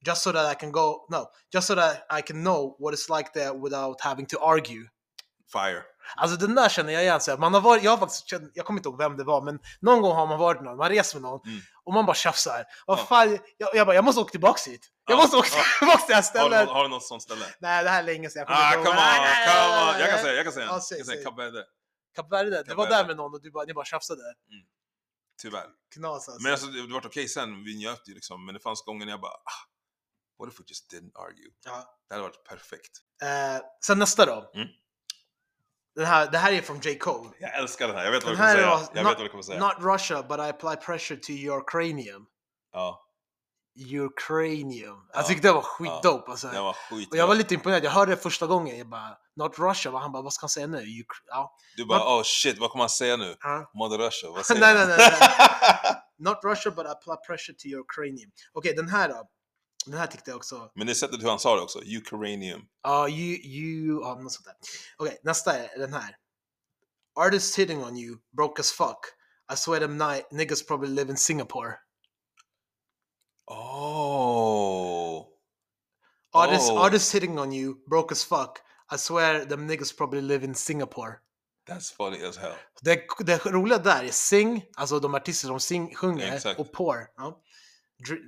Just 0.06 0.22
so 0.22 0.32
that 0.32 0.52
I 0.52 0.60
can 0.60 0.72
go, 0.72 1.06
no, 1.10 1.26
just 1.54 1.66
so 1.66 1.74
that 1.74 2.06
I 2.18 2.22
can 2.22 2.42
know 2.42 2.76
what 2.78 2.94
it's 2.94 3.16
like 3.16 3.30
there 3.34 3.52
without 3.62 4.00
having 4.00 4.26
to 4.26 4.38
argue. 4.38 4.88
Fire. 5.52 5.82
Alltså 6.16 6.36
den 6.36 6.54
där 6.54 6.68
känner 6.68 6.92
jag 6.92 7.02
igen. 7.02 7.20
Så 7.20 7.36
man 7.36 7.54
har 7.54 7.60
varit, 7.60 7.82
jag 7.82 7.90
har 7.90 7.98
faktiskt 7.98 8.28
känt, 8.28 8.50
jag 8.54 8.66
kommer 8.66 8.78
inte 8.80 8.88
ihåg 8.88 8.98
vem 8.98 9.16
det 9.16 9.24
var, 9.24 9.40
men 9.42 9.58
någon 9.80 10.02
gång 10.02 10.16
har 10.16 10.26
man 10.26 10.38
varit 10.38 10.62
någon, 10.62 10.76
man 10.76 10.88
reser 10.88 11.16
med 11.20 11.22
någon 11.30 11.40
Mm. 11.46 11.60
och 11.84 11.92
man 11.94 12.06
bara 12.06 12.14
tjafsar. 12.16 12.64
Vad 12.86 12.98
Ja. 12.98 13.02
fan, 13.04 13.38
jag, 13.58 13.68
jag 13.74 13.86
bara, 13.86 13.94
jag 13.96 14.04
måste 14.04 14.20
åka 14.20 14.30
tillbaks 14.30 14.66
hit. 14.66 14.80
Jag 15.08 15.16
Ja, 15.16 15.22
måste 15.22 15.36
åka 15.36 15.48
ja. 15.80 15.96
till 15.96 16.08
det 16.08 16.14
här 16.14 16.16
Har 16.16 16.20
du, 16.20 16.22
stället. 16.56 16.68
har 16.68 16.82
du 16.82 16.88
något 16.88 17.02
sånt 17.06 17.22
ställe? 17.22 17.44
Nej, 17.58 17.84
det 17.84 17.90
här 17.90 17.98
är 17.98 18.02
länge 18.02 18.30
sedan. 18.30 18.44
jag 18.48 18.58
Ah, 18.58 18.70
come 18.72 18.88
on, 18.88 18.94
come 18.94 19.92
on! 19.92 20.00
Jag 20.00 20.10
kan 20.10 20.18
säga, 20.18 20.34
jag 20.34 20.44
kan 20.44 20.52
säga. 20.52 20.66
Ja, 20.66 20.80
Jag 20.90 20.98
kan 20.98 21.06
säga 21.06 21.30
Verde. 21.30 21.64
Kap 22.14 22.32
Verde, 22.32 22.50
det 22.50 22.64
Kap 22.64 22.76
var 22.76 22.88
där 22.88 23.06
med 23.06 23.16
någon 23.16 23.34
och 23.34 23.42
du 23.42 23.50
bara, 23.50 23.64
ni 23.64 23.74
bara 23.74 23.84
tjafsade. 23.84 24.20
Tyvärr. 25.42 25.66
Knas 25.94 26.28
alltså. 26.28 26.42
Men 26.42 26.52
alltså 26.52 26.66
det, 26.66 26.92
var 26.92 27.06
okej 27.06 27.28
sen, 27.28 27.64
vi 27.64 27.76
njöt 27.78 28.08
ju 28.08 28.14
liksom. 28.14 28.46
Men 28.46 28.54
det 28.54 28.60
fanns 28.60 28.82
gånger 28.84 29.06
när 29.06 29.12
jag 29.12 29.20
bara, 29.20 29.32
ah, 29.32 29.62
what 30.38 30.52
if 30.52 30.60
we 30.60 30.64
just 30.68 30.92
didn't 30.92 31.12
argue? 31.14 31.50
ja. 31.64 31.98
Det 32.08 32.14
hade 32.14 32.22
varit 32.22 32.44
perfekt. 32.44 32.90
eh, 33.22 33.66
sen 33.86 33.98
nästa 33.98 34.26
då. 34.26 34.50
Mm. 34.54 34.68
Den 35.94 36.04
här, 36.06 36.30
det 36.30 36.38
här 36.38 36.52
är 36.52 36.62
från 36.62 36.80
J. 36.80 36.98
Cole. 36.98 37.30
Jag 37.40 37.54
älskar 37.58 37.86
den 37.88 37.96
här, 37.96 38.04
jag 38.04 38.12
vet 38.12 38.24
vad 38.24 38.32
Den 38.32 38.36
du 38.36 38.36
kommer 38.36 38.48
här 38.48 38.56
säga. 38.56 38.66
var 38.68 38.80
Jag 38.94 39.04
not- 39.04 39.10
vet 39.10 39.18
vad 39.18 39.26
du 39.26 39.30
kommer 39.30 39.42
säga. 39.42 39.60
Not 39.60 39.76
Russia, 39.94 40.22
but 40.22 40.38
I 40.38 40.42
apply 40.42 40.76
pressure 40.86 41.20
to 41.20 41.30
your 41.30 41.64
cranium. 41.70 42.26
Ja, 42.72 43.00
Your 43.76 44.10
cranium. 44.16 45.06
Ja. 45.12 45.18
Jag 45.18 45.26
tyckte 45.26 45.48
det 45.48 45.52
var 45.52 45.62
skitdope 45.62 46.30
alltså. 46.30 46.48
det 46.48 46.60
var 46.60 46.72
skit. 46.72 47.10
Och 47.10 47.16
jag 47.16 47.26
var 47.26 47.34
lite 47.34 47.54
imponerad, 47.54 47.84
jag 47.84 47.90
hörde 47.90 48.12
det 48.12 48.16
första 48.16 48.46
gången, 48.46 48.78
jag 48.78 48.88
bara 48.88 49.18
Not 49.36 49.58
Russia, 49.58 49.92
och 49.92 50.00
han 50.00 50.12
bara 50.12 50.22
vad 50.22 50.32
ska 50.32 50.44
han 50.44 50.48
säga 50.50 50.66
nu? 50.66 50.78
Cr- 50.80 51.04
ja. 51.26 51.56
Du 51.76 51.84
bara, 51.86 52.18
oh 52.18 52.22
shit, 52.24 52.58
vad 52.58 52.70
kommer 52.70 52.82
han 52.82 52.90
säga 52.90 53.16
nu? 53.16 53.36
Ja. 53.40 53.70
Mother 53.74 53.98
Russia, 53.98 54.30
vad 54.30 54.46
säger 54.46 54.60
nej, 54.60 54.76
han? 54.78 54.88
nej, 54.88 54.98
nej, 54.98 55.94
Not 56.18 56.38
Russia 56.44 56.70
but 56.72 56.86
I 56.86 56.88
apply 56.88 57.14
pressure 57.26 57.54
to 57.58 57.66
your 57.66 57.84
cranium. 57.88 58.30
Okej, 58.52 58.74
den 58.74 58.88
här 58.88 59.08
då. 59.08 59.28
Den 59.86 59.98
här 59.98 60.06
tyckte 60.06 60.30
jag 60.30 60.36
också. 60.36 60.70
Men 60.74 60.86
det 60.86 60.94
sättet 60.94 61.22
hur 61.22 61.28
han 61.28 61.38
sa 61.38 61.56
det 61.56 61.62
också, 61.62 61.78
Ukrainium. 61.98 62.60
Ja, 62.82 63.08
you, 63.08 63.38
you, 63.44 64.00
ja, 64.02 64.14
något 64.14 64.32
sånt 64.32 64.44
där. 64.46 64.54
Okej, 64.96 65.20
nästa 65.24 65.58
är 65.58 65.78
den 65.78 65.92
här. 65.92 66.16
Artists 67.14 67.58
hitting 67.58 67.84
on 67.84 67.96
you, 67.96 68.16
broke 68.36 68.60
as 68.60 68.72
fuck. 68.72 68.98
I 69.52 69.56
swear 69.56 69.80
them 69.80 69.98
night, 69.98 70.30
niggas 70.30 70.66
probably 70.66 70.88
live 70.94 71.10
in 71.10 71.16
Singapore. 71.16 71.72
Oh! 73.46 75.26
Artists, 76.32 76.70
Oh. 76.70 76.78
artists 76.84 77.12
hitting 77.14 77.38
on 77.38 77.52
you, 77.52 77.74
broke 77.88 78.12
as 78.12 78.24
fuck. 78.24 78.58
I 78.94 78.98
swear 78.98 79.44
them 79.44 79.66
niggas 79.68 79.96
probably 79.96 80.20
live 80.20 80.44
in 80.44 80.54
Singapore. 80.54 81.20
That's 81.68 81.90
funny 81.96 82.24
as 82.24 82.36
hell. 82.36 82.54
Det, 82.82 83.00
det 83.18 83.46
roliga 83.46 83.78
där 83.78 84.04
är 84.04 84.08
sing, 84.10 84.64
alltså 84.76 85.00
de 85.00 85.14
artister 85.14 85.48
som 85.48 85.60
sing, 85.60 85.94
sjunger, 85.94 86.32
Exakt. 86.34 86.60
och 86.60 86.72
pour. 86.72 87.06
Ja. 87.16 87.40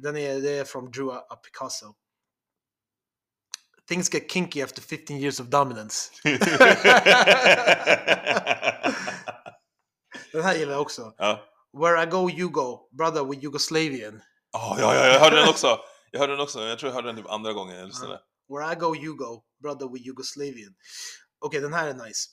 Den 0.02 0.16
är, 0.16 0.40
det 0.40 0.50
är 0.50 0.64
från 0.64 0.90
Drew 0.90 1.10
A. 1.10 1.36
Picasso. 1.44 1.94
Things 3.88 4.14
get 4.14 4.30
kinky 4.30 4.62
after 4.62 4.82
15 4.82 5.16
years 5.16 5.40
of 5.40 5.46
dominance. 5.46 6.10
Den 10.32 10.42
här 10.42 10.54
gillar 10.54 10.72
jag 10.72 10.82
också. 10.82 11.14
ja. 11.18 11.44
Where 11.72 12.02
I 12.02 12.06
go 12.06 12.30
you 12.30 12.48
go, 12.50 12.88
brother 12.98 13.24
with 13.24 13.44
Yugoslavian. 13.44 14.14
Oh, 14.52 14.76
ja, 14.80 14.94
ja, 14.94 15.06
jag 15.06 15.20
hörde 15.20 15.36
den 15.36 15.48
också. 15.48 15.78
Jag 16.10 16.20
hörde 16.20 16.32
den 16.32 16.40
också. 16.40 16.60
Jag 16.60 16.78
tror 16.78 16.90
jag 16.90 16.94
hörde 16.94 17.08
den 17.08 17.16
typ 17.16 17.30
andra 17.30 17.52
gången 17.52 17.76
jag 17.76 17.86
lyssnade. 17.86 18.20
Where 18.48 18.72
I 18.72 18.74
go 18.74 18.96
you 18.96 19.16
go, 19.16 19.42
brother 19.62 19.92
with 19.92 20.06
Yugoslavian. 20.06 20.74
Okej, 21.40 21.60
den 21.60 21.72
här 21.72 21.88
är 21.88 21.94
nice. 21.94 22.28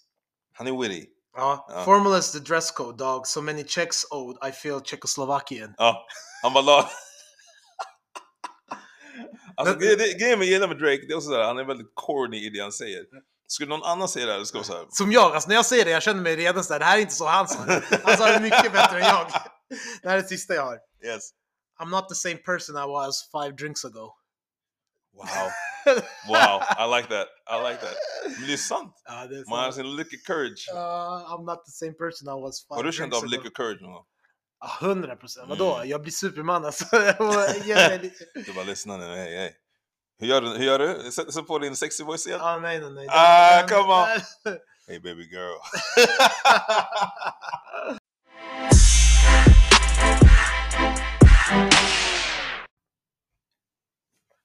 Han 0.54 0.68
är 0.68 0.82
witty. 0.82 1.06
Ja. 1.36 1.66
Ja. 1.70 1.84
Formal 1.84 2.14
as 2.14 2.32
the 2.32 2.40
dress 2.40 2.72
code, 2.72 2.98
dog. 2.98 3.28
So 3.28 3.42
many 3.42 3.64
checks 3.64 4.06
owed, 4.12 4.38
I 4.50 4.52
feel 4.52 4.82
Czechoslovakian. 4.82 5.74
Ja, 5.78 6.06
han 6.44 6.54
var 6.54 6.62
la... 6.62 6.90
Alltså, 9.56 9.76
grejen 10.20 10.40
med 10.40 10.48
gillar 10.48 10.68
med 10.68 10.78
Drake, 10.78 11.02
det 11.08 11.14
är 11.14 11.16
också 11.16 11.30
sådär, 11.30 11.44
han 11.44 11.60
är 11.60 11.64
väldigt 11.64 11.92
corny 11.94 12.46
i 12.46 12.50
det 12.50 12.60
han 12.60 12.72
säger. 12.72 13.06
Skulle 13.48 13.70
någon 13.70 13.84
annan 13.84 14.08
säga 14.08 14.26
det 14.26 14.32
här, 14.32 14.40
det 14.40 14.46
skulle 14.46 14.60
vara 14.60 14.68
såhär... 14.68 14.86
Som 14.90 15.12
jag, 15.12 15.34
alltså 15.34 15.50
när 15.50 15.56
jag 15.56 15.66
säger 15.66 15.86
det, 15.86 15.92
jag 15.92 16.04
känner 16.04 16.22
mig 16.22 16.36
redan 16.36 16.64
sådär, 16.64 16.80
det 16.80 16.86
här 16.86 16.98
är 16.98 17.02
inte 17.02 17.14
så 17.14 17.26
han 17.28 17.48
sa. 17.48 17.60
Han 18.04 18.18
sa 18.18 18.26
det 18.26 18.40
mycket 18.40 18.74
bättre 18.74 18.98
än 19.02 19.08
jag. 19.08 19.28
Det 20.02 20.10
här 20.10 20.18
är 20.18 20.22
det 20.22 20.28
sista 20.28 20.54
jag 20.54 20.66
har. 20.66 20.80
Yes. 21.06 21.30
I'm 21.82 21.90
not 21.90 22.10
the 22.10 22.16
same 22.16 22.36
person 22.36 22.78
I 22.78 22.88
was 22.88 23.30
five 23.32 23.56
drinks 23.56 23.86
ago. 23.86 24.14
Wow. 25.14 25.26
Wow, 26.28 26.61
I 26.78 26.86
like 26.97 27.09
that. 27.09 27.28
I 27.51 27.70
like 27.70 27.82
that. 27.82 27.95
Men 28.39 28.47
det 28.47 28.53
är 28.53 28.57
sant. 28.57 28.93
ja, 29.05 29.26
det 29.28 29.36
är 29.38 29.49
Man 29.49 29.59
har 29.64 29.72
sin 29.72 29.95
liquor 29.95 30.18
courage. 30.26 30.70
Uh, 30.74 30.78
I'm 31.34 31.45
not 31.45 31.66
the 31.66 31.72
same 31.72 31.93
person 31.93 32.28
I 32.39 32.41
was 32.41 32.61
five 32.68 32.76
Har 32.76 32.84
du 32.84 32.91
känt 32.91 33.14
av 33.14 33.20
ago. 33.20 33.28
liquor 33.28 33.49
courage 33.49 33.82
någon 33.82 33.91
gång? 33.93 34.05
Ja, 34.59 34.68
hundra 34.88 35.16
procent. 35.16 35.49
Vadå? 35.49 35.76
Mm. 35.76 35.89
Jag 35.89 36.01
blir 36.01 36.11
superman 36.11 36.66
alltså. 36.66 36.86
Ge 37.64 37.76
mig 37.76 37.99
lite- 37.99 38.26
Du 38.45 38.53
bara 38.53 38.66
lyssna 38.66 38.97
nu, 38.97 39.05
hej 39.05 39.38
hej. 39.38 39.55
Hur 40.20 40.28
gör 40.28 40.41
du? 40.41 40.47
Hur 40.49 40.66
gör 40.66 40.80
du? 40.80 41.11
Sätt 41.11 41.34
sätt 41.34 41.47
på 41.47 41.59
din 41.59 41.76
sexy 41.76 42.03
voice 42.03 42.28
igen. 42.28 42.41
Ah, 42.41 42.57
nej, 42.59 42.80
nej, 42.80 42.91
nej. 42.91 43.07
Ah, 43.09 43.68
come 43.68 43.93
on. 43.93 44.07
Hey 44.88 44.99
baby 44.99 45.24
girl. 45.32 45.57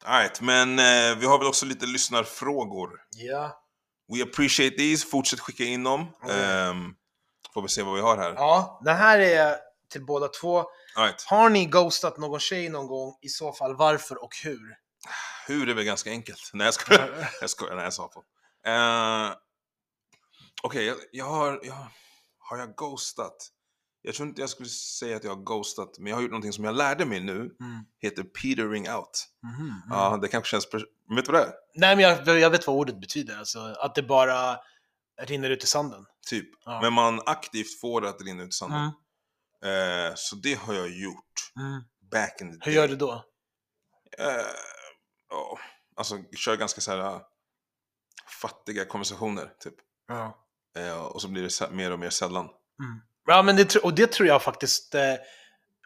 Alright, 0.08 0.40
men 0.40 0.78
eh, 0.78 1.18
vi 1.18 1.26
har 1.26 1.38
väl 1.38 1.46
också 1.48 1.66
lite 1.66 1.86
lyssnarfrågor. 1.86 2.90
ja. 3.10 3.64
We 4.12 4.22
appreciate 4.22 4.76
these, 4.76 5.06
fortsätt 5.06 5.40
skicka 5.40 5.64
in 5.64 5.84
dem. 5.84 6.06
Mm. 6.24 6.40
Ehm, 6.40 6.94
får 7.54 7.62
vi 7.62 7.68
se 7.68 7.82
vad 7.82 7.94
vi 7.94 8.00
har 8.00 8.16
här. 8.16 8.34
ja, 8.34 8.80
den 8.84 8.96
här 8.96 9.18
är 9.18 9.56
till 9.92 10.04
båda 10.04 10.28
två. 10.28 10.64
Alright. 10.96 11.22
Har 11.22 11.48
ni 11.50 11.66
ghostat 11.66 12.18
någon 12.18 12.40
tjej 12.40 12.68
någon 12.68 12.86
gång? 12.86 13.18
I 13.22 13.28
så 13.28 13.52
fall 13.52 13.76
varför 13.76 14.24
och 14.24 14.36
hur? 14.44 14.76
Hur 15.46 15.68
är 15.68 15.74
väl 15.74 15.84
ganska 15.84 16.10
enkelt. 16.10 16.50
Nej 16.52 16.64
jag 16.64 16.74
skojar. 16.74 17.30
jag 17.40 17.50
skojar, 17.50 17.74
nej 17.74 17.84
jag 17.84 17.92
sa 17.92 18.08
på. 18.08 18.20
Uh, 18.70 19.32
Okej, 20.62 20.84
jag, 20.84 20.96
jag, 21.12 21.24
har, 21.24 21.60
jag 21.62 21.86
har 22.38 22.58
jag 22.58 22.74
ghostat? 22.76 23.36
Jag 24.02 24.14
tror 24.14 24.28
inte 24.28 24.40
jag 24.40 24.50
skulle 24.50 24.68
säga 24.68 25.16
att 25.16 25.24
jag 25.24 25.34
har 25.36 25.42
ghostat, 25.42 25.98
men 25.98 26.06
jag 26.10 26.16
har 26.16 26.22
gjort 26.22 26.30
någonting 26.30 26.52
som 26.52 26.64
jag 26.64 26.74
lärde 26.76 27.04
mig 27.06 27.20
nu. 27.20 27.36
Mm. 27.40 27.84
Heter 27.98 28.22
petering 28.22 28.90
out. 28.90 29.28
Mhm, 29.42 29.82
Ja, 29.90 30.16
det 30.22 30.28
kanske 30.28 30.50
känns... 30.50 30.66
Vet 30.74 31.26
du 31.26 31.32
vad 31.32 31.40
det 31.40 31.46
är? 31.46 31.52
Nej, 31.74 31.96
men 31.96 32.04
jag, 32.04 32.40
jag 32.40 32.50
vet 32.50 32.66
vad 32.66 32.76
ordet 32.76 33.00
betyder. 33.00 33.38
Alltså, 33.38 33.58
att 33.58 33.94
det 33.94 34.02
bara 34.02 34.58
rinner 35.22 35.50
ut 35.50 35.64
i 35.64 35.66
sanden. 35.66 36.06
Typ. 36.26 36.48
Ja. 36.64 36.80
Men 36.82 36.92
man 36.92 37.20
aktivt 37.26 37.80
får 37.80 38.00
det 38.00 38.08
att 38.08 38.22
rinna 38.22 38.42
ut 38.42 38.48
i 38.48 38.52
sanden. 38.52 38.90
Mm. 39.62 40.08
Eh, 40.08 40.12
så 40.16 40.36
det 40.36 40.54
har 40.54 40.74
jag 40.74 40.88
gjort. 40.90 41.52
Mm. 41.56 41.82
Back 42.10 42.40
in 42.40 42.46
the 42.50 42.52
Hur 42.52 42.58
day. 42.64 42.74
gör 42.74 42.88
du 42.88 42.96
då? 42.96 43.12
Eh, 44.18 44.26
ja, 45.30 45.58
alltså, 45.96 46.18
kör 46.36 46.56
ganska 46.56 46.80
så 46.80 46.90
här 46.90 46.98
äh, 46.98 47.20
fattiga 48.42 48.84
konversationer, 48.84 49.52
typ. 49.60 49.74
Ja. 50.08 50.44
Eh, 50.76 51.00
och 51.02 51.22
så 51.22 51.28
blir 51.28 51.42
det 51.42 51.70
mer 51.74 51.90
och 51.92 51.98
mer 51.98 52.10
sällan. 52.10 52.48
Ja, 53.28 53.42
men 53.42 53.56
det, 53.56 53.76
och 53.76 53.94
det 53.94 54.12
tror 54.12 54.28
jag 54.28 54.42
faktiskt 54.42 54.94
eh, 54.94 55.14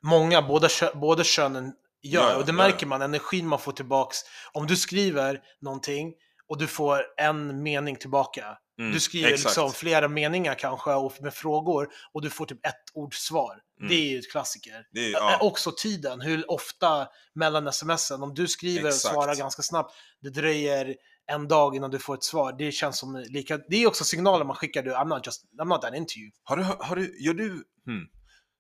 många, 0.02 0.42
båda, 0.42 0.68
båda 0.94 1.24
könen 1.24 1.72
gör. 2.02 2.30
Ja, 2.30 2.36
och 2.36 2.46
det 2.46 2.52
märker 2.52 2.86
ja. 2.86 2.88
man, 2.88 3.02
energin 3.02 3.46
man 3.46 3.58
får 3.58 3.72
tillbaks. 3.72 4.18
Om 4.52 4.66
du 4.66 4.76
skriver 4.76 5.40
någonting 5.60 6.12
och 6.48 6.58
du 6.58 6.66
får 6.66 7.04
en 7.16 7.62
mening 7.62 7.96
tillbaka. 7.96 8.58
Mm, 8.78 8.92
Du 8.92 9.00
skriver 9.00 9.28
exakt. 9.28 9.44
liksom 9.44 9.72
flera 9.72 10.08
meningar 10.08 10.54
kanske 10.54 10.94
och 10.94 11.22
med 11.22 11.34
frågor 11.34 11.88
och 12.12 12.22
du 12.22 12.30
får 12.30 12.46
typ 12.46 12.66
ett 12.66 12.84
ord 12.94 13.14
svar. 13.14 13.58
Mm. 13.80 13.88
Det 13.88 13.94
är 13.94 14.08
ju 14.08 14.18
ett 14.18 14.30
klassiker. 14.30 14.86
Det 14.92 15.06
är, 15.06 15.10
ja, 15.12 15.38
Också 15.40 15.72
tiden, 15.72 16.20
hur 16.20 16.50
ofta 16.50 17.08
mellan 17.34 17.72
smsen, 17.72 18.22
om 18.22 18.34
du 18.34 18.48
skriver 18.48 18.82
och 18.82 18.88
Exakt. 18.88 19.14
svarar 19.14 19.34
ganska 19.34 19.62
snabbt, 19.62 19.94
det 20.20 20.30
dröjer 20.30 20.96
en 21.34 21.48
dag 21.48 21.76
innan 21.76 21.90
du 21.90 21.98
får 21.98 22.14
ett 22.14 22.24
svar. 22.24 22.54
Det 22.58 22.72
känns 22.72 22.98
som 22.98 23.16
lika, 23.28 23.58
det 23.68 23.76
är 23.76 23.86
också 23.86 24.04
signaler 24.04 24.44
man 24.44 24.56
skickar, 24.56 24.82
du, 24.82 24.90
I'm 24.92 25.08
not 25.08 25.26
just, 25.26 25.44
I'm 25.60 25.64
not 25.68 25.82
that 25.82 25.94
into 25.94 26.18
you. 26.18 26.30
har, 26.42 26.56
du, 26.56 26.62
har, 26.62 26.96
du, 26.96 27.24
gör 27.24 27.34
du, 27.34 27.48
hmm, 27.86 28.06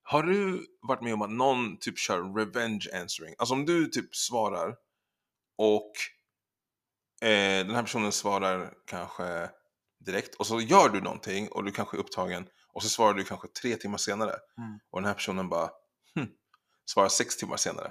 har 0.02 0.22
du 0.22 0.66
varit 0.88 1.02
med 1.02 1.14
om 1.14 1.22
att 1.22 1.30
någon 1.30 1.78
typ 1.78 1.98
kör 1.98 2.34
revenge 2.38 2.88
answering? 2.94 3.34
Alltså 3.38 3.54
om 3.54 3.66
du 3.66 3.86
typ 3.86 4.16
svarar 4.16 4.74
och 5.58 5.92
eh, 7.28 7.66
den 7.66 7.74
här 7.74 7.82
personen 7.82 8.12
svarar 8.12 8.72
kanske 8.86 9.50
direkt 10.06 10.34
och 10.34 10.46
så 10.46 10.60
gör 10.60 10.88
du 10.88 11.00
någonting 11.00 11.48
och 11.48 11.64
du 11.64 11.72
kanske 11.72 11.96
är 11.96 11.98
upptagen 12.00 12.46
och 12.72 12.82
så 12.82 12.88
svarar 12.88 13.14
du 13.14 13.24
kanske 13.24 13.48
tre 13.48 13.76
timmar 13.76 13.98
senare 13.98 14.30
Mm. 14.58 14.78
och 14.90 15.00
den 15.00 15.06
här 15.08 15.14
personen 15.14 15.48
bara 15.48 15.70
hmm, 16.14 16.28
svarar 16.84 17.08
sex 17.08 17.36
timmar 17.36 17.56
senare. 17.56 17.90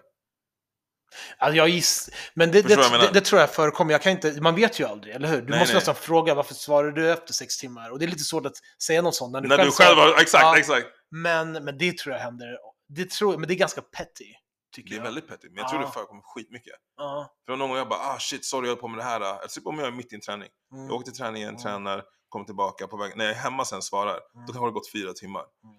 Alltså 1.37 1.57
jag 1.57 1.69
giss... 1.69 2.09
Men 2.33 2.51
det, 2.51 2.61
det, 2.61 2.75
det, 2.75 3.09
det 3.13 3.21
tror 3.21 3.41
jag 3.41 3.53
förekommer. 3.53 3.91
Jag 3.91 4.01
kan 4.01 4.11
inte, 4.11 4.41
man 4.41 4.55
vet 4.55 4.79
ju 4.79 4.85
aldrig, 4.87 5.15
eller 5.15 5.27
hur? 5.27 5.41
Du 5.41 5.49
Nej, 5.49 5.59
måste 5.59 5.73
nej. 5.73 5.79
nästan 5.79 5.95
fråga 5.95 6.33
varför 6.35 6.53
svarar 6.53 6.91
du 6.91 7.11
efter 7.11 7.33
sex 7.33 7.57
timmar? 7.57 7.89
Och 7.91 7.99
det 7.99 8.05
är 8.05 8.07
lite 8.07 8.23
svårt 8.23 8.45
att 8.45 8.53
säga 8.83 9.01
något 9.01 9.15
sånt 9.15 9.31
när 9.33 9.41
du 9.41 9.47
När 9.47 9.57
själv, 9.57 9.67
du 9.67 9.71
själv 9.71 9.97
har, 9.97 10.21
exakt, 10.21 10.43
Ja. 10.43 10.57
exakt. 10.57 10.87
Men, 11.11 11.51
men 11.51 11.77
det 11.77 11.97
tror 11.97 12.15
jag 12.15 12.21
händer. 12.21 12.57
Det 12.89 13.09
tror, 13.09 13.37
men 13.37 13.47
det 13.47 13.53
är 13.53 13.55
ganska 13.57 13.81
petty, 13.81 14.33
tycker 14.75 14.89
Det 14.89 14.95
är 14.95 14.97
jag. 14.97 15.03
väldigt 15.03 15.27
petty, 15.27 15.47
men 15.49 15.57
jag 15.57 15.69
tror 15.69 15.81
Ja. 15.81 15.87
det 15.87 15.93
förekommer 15.93 16.21
skitmycket. 16.21 16.73
Ja. 16.97 17.33
För 17.45 17.55
någon 17.55 17.69
gång 17.69 17.77
jag 17.77 17.89
bara 17.89 17.99
ah 17.99 18.19
shit 18.19 18.45
sorry 18.45 18.67
jag 18.67 18.75
höll 18.75 18.81
på 18.81 18.87
med 18.87 18.99
det 18.99 19.03
här. 19.03 19.21
Eller 19.21 19.47
typ 19.47 19.67
om 19.67 19.79
jag 19.79 19.87
är 19.87 19.91
mitt 19.91 20.11
i 20.13 20.15
en 20.15 20.21
träning. 20.21 20.49
Mm. 20.73 20.85
Jag 20.85 20.95
åker 20.95 21.05
till 21.05 21.17
träningen, 21.19 21.49
Mm. 21.49 21.61
tränar, 21.61 22.03
kommer 22.29 22.45
tillbaka 22.45 22.87
på 22.87 22.97
vägen. 22.97 23.17
När 23.17 23.25
jag 23.25 23.33
är 23.35 23.39
hemma 23.39 23.65
sen 23.65 23.81
svarar, 23.81 24.19
Mm. 24.35 24.45
då 24.47 24.53
kan 24.53 24.63
det 24.63 24.71
gått 24.71 24.91
fyra 24.91 25.13
timmar. 25.13 25.43
Mm. 25.63 25.75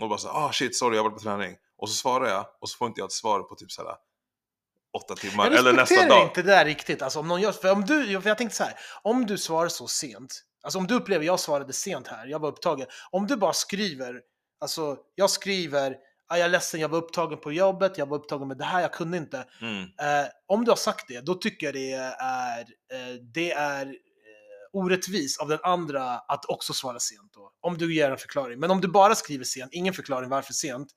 Och 0.00 0.08
bara 0.08 0.18
så 0.18 0.28
ah 0.28 0.52
shit 0.52 0.76
sorry 0.76 0.96
jag 0.96 1.02
har 1.02 1.10
varit 1.10 1.22
på 1.22 1.24
träning. 1.24 1.56
Och 1.78 1.88
så 1.88 1.94
svarar 1.94 2.28
jag 2.28 2.46
och 2.60 2.68
så 2.68 2.76
får 2.76 2.88
inte 2.88 3.00
jag 3.00 3.06
ett 3.06 3.12
svar 3.12 3.40
på 3.40 3.54
typ 3.54 3.70
såhär 3.72 3.94
åtta 4.96 5.14
timmar 5.14 5.44
Jag 5.44 5.58
eller 5.58 5.72
nästa 5.72 5.82
respekterar 5.82 6.08
dag. 6.08 6.28
inte 6.28 6.42
det 6.42 6.50
där 6.50 6.64
riktigt. 6.64 7.02
Alltså, 7.02 7.18
om 7.18 7.28
någon 7.28 7.40
gör, 7.40 7.52
för 7.52 7.72
om 7.72 7.84
du, 7.84 8.20
för 8.20 8.28
jag 8.30 8.38
tänkte 8.38 8.56
så 8.56 8.64
här, 8.64 8.74
om 9.02 9.26
du 9.26 9.38
svarar 9.38 9.68
så 9.68 9.86
sent, 9.88 10.42
alltså 10.62 10.78
om 10.78 10.86
du 10.86 10.94
upplever 10.94 11.24
jag 11.24 11.40
svarade 11.40 11.72
sent 11.72 12.08
här, 12.08 12.26
jag 12.26 12.38
var 12.38 12.48
upptagen, 12.48 12.86
om 13.10 13.26
du 13.26 13.36
bara 13.36 13.52
skriver, 13.52 14.20
alltså 14.60 14.96
jag 15.14 15.30
skriver, 15.30 15.96
ah, 16.28 16.36
jag 16.36 16.44
är 16.44 16.48
ledsen, 16.48 16.80
jag 16.80 16.88
var 16.88 16.98
upptagen 16.98 17.38
på 17.38 17.52
jobbet, 17.52 17.98
jag 17.98 18.06
var 18.06 18.16
upptagen 18.18 18.48
med 18.48 18.58
det 18.58 18.64
här, 18.64 18.80
jag 18.80 18.92
kunde 18.92 19.16
inte. 19.16 19.44
Mm. 19.60 19.82
Eh, 19.82 20.26
om 20.46 20.64
du 20.64 20.70
har 20.70 20.76
sagt 20.76 21.08
det, 21.08 21.20
då 21.20 21.34
tycker 21.34 21.66
jag 21.66 21.74
det 21.74 21.92
är, 21.92 22.60
eh, 22.60 23.14
det 23.34 23.52
är 23.52 23.86
eh, 23.86 23.92
orättvis 24.72 25.38
av 25.38 25.48
den 25.48 25.58
andra 25.62 26.02
att 26.18 26.44
också 26.44 26.72
svara 26.72 26.98
sent 26.98 27.32
då. 27.34 27.50
Om 27.60 27.78
du 27.78 27.94
ger 27.94 28.10
en 28.10 28.18
förklaring. 28.18 28.60
Men 28.60 28.70
om 28.70 28.80
du 28.80 28.88
bara 28.88 29.14
skriver 29.14 29.44
sent, 29.44 29.72
ingen 29.72 29.94
förklaring 29.94 30.30
varför 30.30 30.52
sent, 30.52 30.88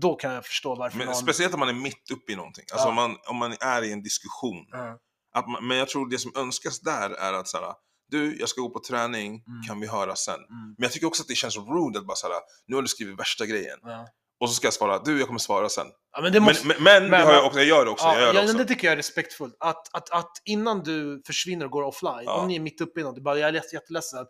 då 0.00 0.14
kan 0.14 0.32
jag 0.32 0.46
förstå 0.46 0.74
varför 0.74 0.98
Men 0.98 1.06
någon... 1.06 1.14
speciellt 1.16 1.54
om 1.54 1.60
man 1.60 1.68
är 1.68 1.72
mitt 1.72 2.10
uppe 2.12 2.32
i 2.32 2.36
någonting. 2.36 2.64
Alltså 2.72 2.86
Ja. 2.86 2.90
om, 2.90 2.94
man, 2.96 3.16
om 3.28 3.36
man 3.36 3.54
är 3.60 3.82
i 3.84 3.92
en 3.92 4.02
diskussion. 4.02 4.66
Ja. 4.70 4.98
Att 5.34 5.48
man, 5.48 5.66
men 5.68 5.76
jag 5.76 5.88
tror 5.88 6.08
det 6.10 6.18
som 6.18 6.32
önskas 6.36 6.80
där 6.80 7.10
är 7.10 7.32
att 7.32 7.48
såhär, 7.48 7.74
du 8.08 8.36
jag 8.40 8.48
ska 8.48 8.60
gå 8.60 8.70
på 8.70 8.80
träning, 8.88 9.26
Mm. 9.46 9.62
kan 9.68 9.80
vi 9.80 9.86
höra 9.86 10.16
sen? 10.16 10.34
Mm. 10.34 10.48
Men 10.48 10.82
jag 10.82 10.92
tycker 10.92 11.06
också 11.06 11.22
att 11.22 11.28
det 11.28 11.34
känns 11.34 11.56
rude 11.56 11.98
att 11.98 12.06
bara 12.06 12.16
såhär, 12.16 12.36
nu 12.66 12.74
har 12.76 12.82
du 12.82 12.88
skrivit 12.88 13.18
värsta 13.20 13.46
grejen. 13.46 13.78
Ja. 13.82 14.06
Och 14.40 14.48
så 14.48 14.54
ska 14.54 14.66
jag 14.66 14.74
svara, 14.74 14.98
du 14.98 15.18
jag 15.18 15.26
kommer 15.26 15.38
svara 15.40 15.68
sen. 15.68 15.86
Ja, 16.12 16.20
men 16.22 16.42
måste... 16.42 16.66
Men, 16.66 16.82
men, 16.82 17.02
men, 17.02 17.10
det 17.20 17.26
har 17.26 17.32
jag 17.32 17.46
också, 17.46 17.58
jag 17.58 17.68
gör 17.68 17.84
det 17.84 17.90
också. 17.90 18.04
Ja, 18.06 18.14
jag 18.14 18.22
gör 18.26 18.32
det 18.32 18.42
också. 18.42 18.56
det 18.58 18.64
tycker 18.64 18.86
jag 18.86 18.92
är 18.92 18.96
respektfullt. 18.96 19.56
Att, 19.60 19.94
att, 19.96 20.10
att 20.10 20.30
innan 20.44 20.82
du 20.82 21.22
försvinner 21.26 21.64
och 21.64 21.70
går 21.70 21.82
offline, 21.82 22.28
om 22.28 22.48
ni 22.48 22.56
är 22.56 22.60
mitt 22.60 22.80
uppe 22.80 23.00
i 23.00 23.02
något, 23.02 23.14
du 23.14 23.22
bara 23.22 23.38
jag 23.38 23.48
är 23.48 23.52
jätte- 23.52 23.74
jätteledsen, 23.76 24.26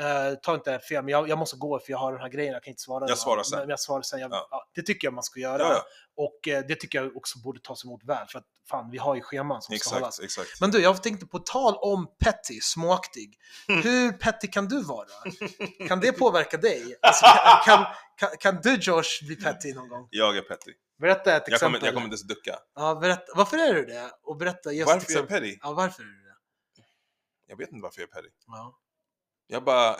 uh, 0.00 0.34
ta 0.42 0.54
inte 0.54 0.78
fel, 0.78 1.04
men 1.04 1.12
jag, 1.12 1.28
jag 1.28 1.38
måste 1.38 1.56
gå 1.56 1.78
för 1.78 1.90
jag 1.92 1.98
har 1.98 2.12
den 2.12 2.20
här 2.20 2.28
grejen, 2.28 2.52
jag 2.52 2.62
kan 2.62 2.70
inte 2.70 2.82
svara. 2.82 3.08
Jag 3.08 3.18
svarar 3.18 3.42
sen. 3.42 3.58
Men 3.58 3.68
jag 3.68 3.80
svarar 3.80 4.02
sen. 4.02 4.20
Jag, 4.20 4.32
Ja. 4.32 4.48
ja, 4.50 4.68
det 4.74 4.82
tycker 4.82 5.06
jag 5.06 5.14
man 5.14 5.24
ska 5.24 5.40
göra. 5.40 5.62
Ja. 5.62 5.82
Och 6.16 6.48
eh, 6.48 6.64
det 6.68 6.74
tycker 6.74 7.02
jag 7.02 7.16
också 7.16 7.38
borde 7.38 7.60
tas 7.60 7.84
emot 7.84 8.04
väl, 8.04 8.26
för 8.28 8.38
att 8.38 8.44
fan, 8.70 8.90
vi 8.90 8.98
har 8.98 9.14
ju 9.14 9.20
scheman 9.20 9.62
som 9.62 9.78
ska 9.78 9.94
hållas. 9.94 10.20
Exakt, 10.20 10.40
exakt. 10.40 10.60
Men 10.60 10.70
du, 10.70 10.80
jag 10.80 11.02
tänkte 11.02 11.26
på 11.26 11.38
tal 11.38 11.74
om 11.76 12.06
petty, 12.24 12.60
småaktig. 12.60 13.38
Hur 13.68 14.12
petty 14.12 14.46
kan 14.48 14.68
du 14.68 14.82
vara? 14.82 15.08
Kan 15.88 16.00
det 16.00 16.12
påverka 16.12 16.56
dig? 16.56 16.96
Alltså, 17.02 17.26
kan, 17.64 17.86
kan, 18.18 18.28
kan 18.40 18.60
du 18.62 18.74
Josh 18.74 19.26
bli 19.26 19.36
petty 19.36 19.74
någon 19.74 19.88
gång? 19.88 20.08
Jag 20.10 20.36
är 20.36 20.42
petty. 20.42 20.72
Berätta 21.00 21.36
ett 21.36 21.42
Jag 21.46 21.54
exempel. 21.54 21.80
kommer, 21.80 21.86
jag 21.86 21.94
kommer 21.94 22.06
inte 22.06 22.14
ens 22.14 22.22
ducka. 22.28 22.58
Ja, 22.74 22.94
berätta. 22.94 23.32
Varför 23.34 23.56
är 23.56 23.74
du 23.74 23.84
det? 23.84 24.10
Och 24.22 24.36
berätta 24.36 24.72
just 24.72 24.86
Varför 24.86 25.10
är 25.10 25.14
jag 25.14 25.24
exempel. 25.24 25.40
petty? 25.40 25.58
Ja, 25.62 25.72
varför 25.72 26.02
är 26.02 26.06
du 26.06 26.12
det? 26.24 26.34
Jag 27.46 27.56
vet 27.56 27.72
inte 27.72 27.82
varför 27.82 28.00
jag 28.00 28.08
är 28.08 28.12
petty. 28.12 28.28
Ja. 28.46 28.78
Jag 29.46 29.64
bara... 29.64 29.96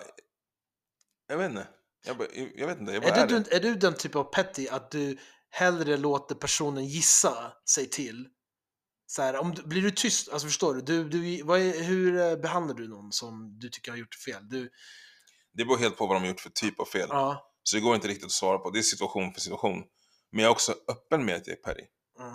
Jag 1.26 1.38
vet 1.38 1.50
inte. 1.50 1.68
Jag, 2.06 2.18
bara, 2.18 2.28
jag 2.54 2.66
vet 2.66 2.78
inte, 2.78 2.92
jag 2.92 3.02
bara 3.02 3.14
Är, 3.14 3.24
är, 3.24 3.26
du, 3.26 3.40
det. 3.40 3.56
är 3.56 3.60
du 3.60 3.74
den 3.74 3.94
typ 3.94 4.16
av 4.16 4.24
petty 4.24 4.68
att 4.68 4.90
du 4.90 5.18
hellre 5.50 5.96
låter 5.96 6.34
personen 6.34 6.84
gissa 6.86 7.52
sig 7.70 7.90
till? 7.90 8.28
Så 9.06 9.22
här, 9.22 9.36
om 9.36 9.54
du, 9.54 9.62
blir 9.62 9.82
du 9.82 9.90
tyst? 9.90 10.28
Alltså 10.28 10.46
förstår 10.48 10.74
du? 10.74 10.80
du, 10.80 11.08
du 11.08 11.42
vad 11.42 11.60
är, 11.60 11.82
hur 11.82 12.16
eh, 12.20 12.36
behandlar 12.36 12.74
du 12.74 12.88
någon 12.88 13.12
som 13.12 13.58
du 13.58 13.68
tycker 13.68 13.90
har 13.90 13.98
gjort 13.98 14.14
fel? 14.14 14.48
Du, 14.48 14.70
Det 15.52 15.64
beror 15.64 15.78
helt 15.78 15.96
på 15.96 16.06
vad 16.06 16.16
de 16.16 16.20
har 16.20 16.28
gjort 16.28 16.40
för 16.40 16.50
typ 16.50 16.80
av 16.80 16.84
fel. 16.84 17.08
ja. 17.10 17.50
Så 17.66 17.76
det 17.76 17.80
går 17.80 17.94
inte 17.94 18.08
riktigt 18.08 18.24
att 18.24 18.30
svara 18.32 18.58
på. 18.58 18.70
Det 18.70 18.78
är 18.78 18.82
situation 18.82 19.32
för 19.32 19.40
situation. 19.40 19.84
Men 20.32 20.42
jag 20.42 20.48
är 20.48 20.52
också 20.52 20.74
öppen 20.88 21.24
med 21.24 21.36
att 21.36 21.46
jag 21.46 21.58
är 21.58 21.62
petty. 21.62 21.84
Mm. 22.18 22.34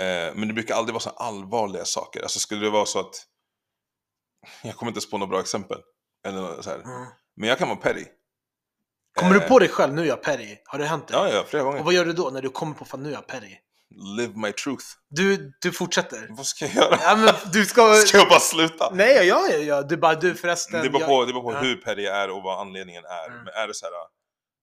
Eh, 0.00 0.34
men 0.38 0.48
det 0.48 0.54
brukar 0.54 0.74
aldrig 0.74 0.94
vara 0.94 1.02
så 1.02 1.10
allvarliga 1.10 1.84
saker. 1.84 2.22
Alltså 2.22 2.38
skulle 2.38 2.60
det 2.60 2.70
vara 2.70 2.86
så 2.86 3.00
att... 3.00 3.26
Jag 4.62 4.76
kommer 4.76 4.90
inte 4.90 4.98
ens 4.98 5.10
på 5.10 5.18
några 5.18 5.30
bra 5.30 5.40
exempel. 5.40 5.78
Eller 6.26 6.62
så 6.62 6.70
här. 6.70 6.76
Mm. 6.78 7.06
Men 7.36 7.48
jag 7.48 7.58
kan 7.58 7.68
vara 7.68 7.78
petty. 7.78 8.04
Kommer 9.18 9.34
Eh, 9.34 9.40
du 9.42 9.48
på 9.48 9.58
dig 9.58 9.68
själv, 9.68 9.94
nu 9.94 10.02
är 10.02 10.06
jag 10.06 10.22
petty? 10.22 10.56
Har 10.64 10.78
det 10.78 10.84
hänt 10.84 11.08
dig? 11.08 11.16
Ja, 11.16 11.28
ja, 11.28 11.44
flera 11.48 11.62
gånger. 11.62 11.78
Och 11.78 11.84
vad 11.84 11.94
gör 11.94 12.04
du 12.04 12.12
då 12.12 12.30
när 12.30 12.42
du 12.42 12.48
kommer 12.50 12.74
på 12.74 12.84
fan 12.84 13.02
nu 13.02 13.08
är 13.08 13.12
jag 13.12 13.26
petty? 13.26 13.56
Live 14.16 14.32
my 14.36 14.52
truth. 14.52 14.84
Du, 15.08 15.52
du 15.60 15.72
fortsätter? 15.72 16.26
Vad 16.30 16.46
ska 16.46 16.64
jag 16.66 16.74
göra? 16.74 16.98
Ja 17.02 17.16
men 17.16 17.34
du 17.52 17.64
ska... 17.66 17.94
Ska 18.06 18.18
jag 18.18 18.28
bara 18.28 18.40
sluta? 18.40 18.90
Nej, 18.94 19.26
ja, 19.26 19.48
ja, 19.50 19.56
ja, 19.56 19.82
du 19.82 19.96
bara 19.96 20.14
du 20.14 20.34
förresten. 20.34 20.82
Det 20.82 20.90
beror 20.90 21.00
jag- 21.00 21.08
på, 21.08 21.24
det 21.24 21.32
beror 21.32 21.42
på 21.42 21.52
ja. 21.52 21.58
hur 21.60 21.76
petty 21.76 22.02
jag 22.02 22.16
är 22.16 22.30
och 22.30 22.42
vad 22.42 22.60
anledningen 22.60 23.04
är. 23.04 23.26
Mm. 23.30 23.44
Men 23.44 23.54
är 23.54 23.68
det 23.68 23.74
så 23.74 23.86
här 23.86 23.92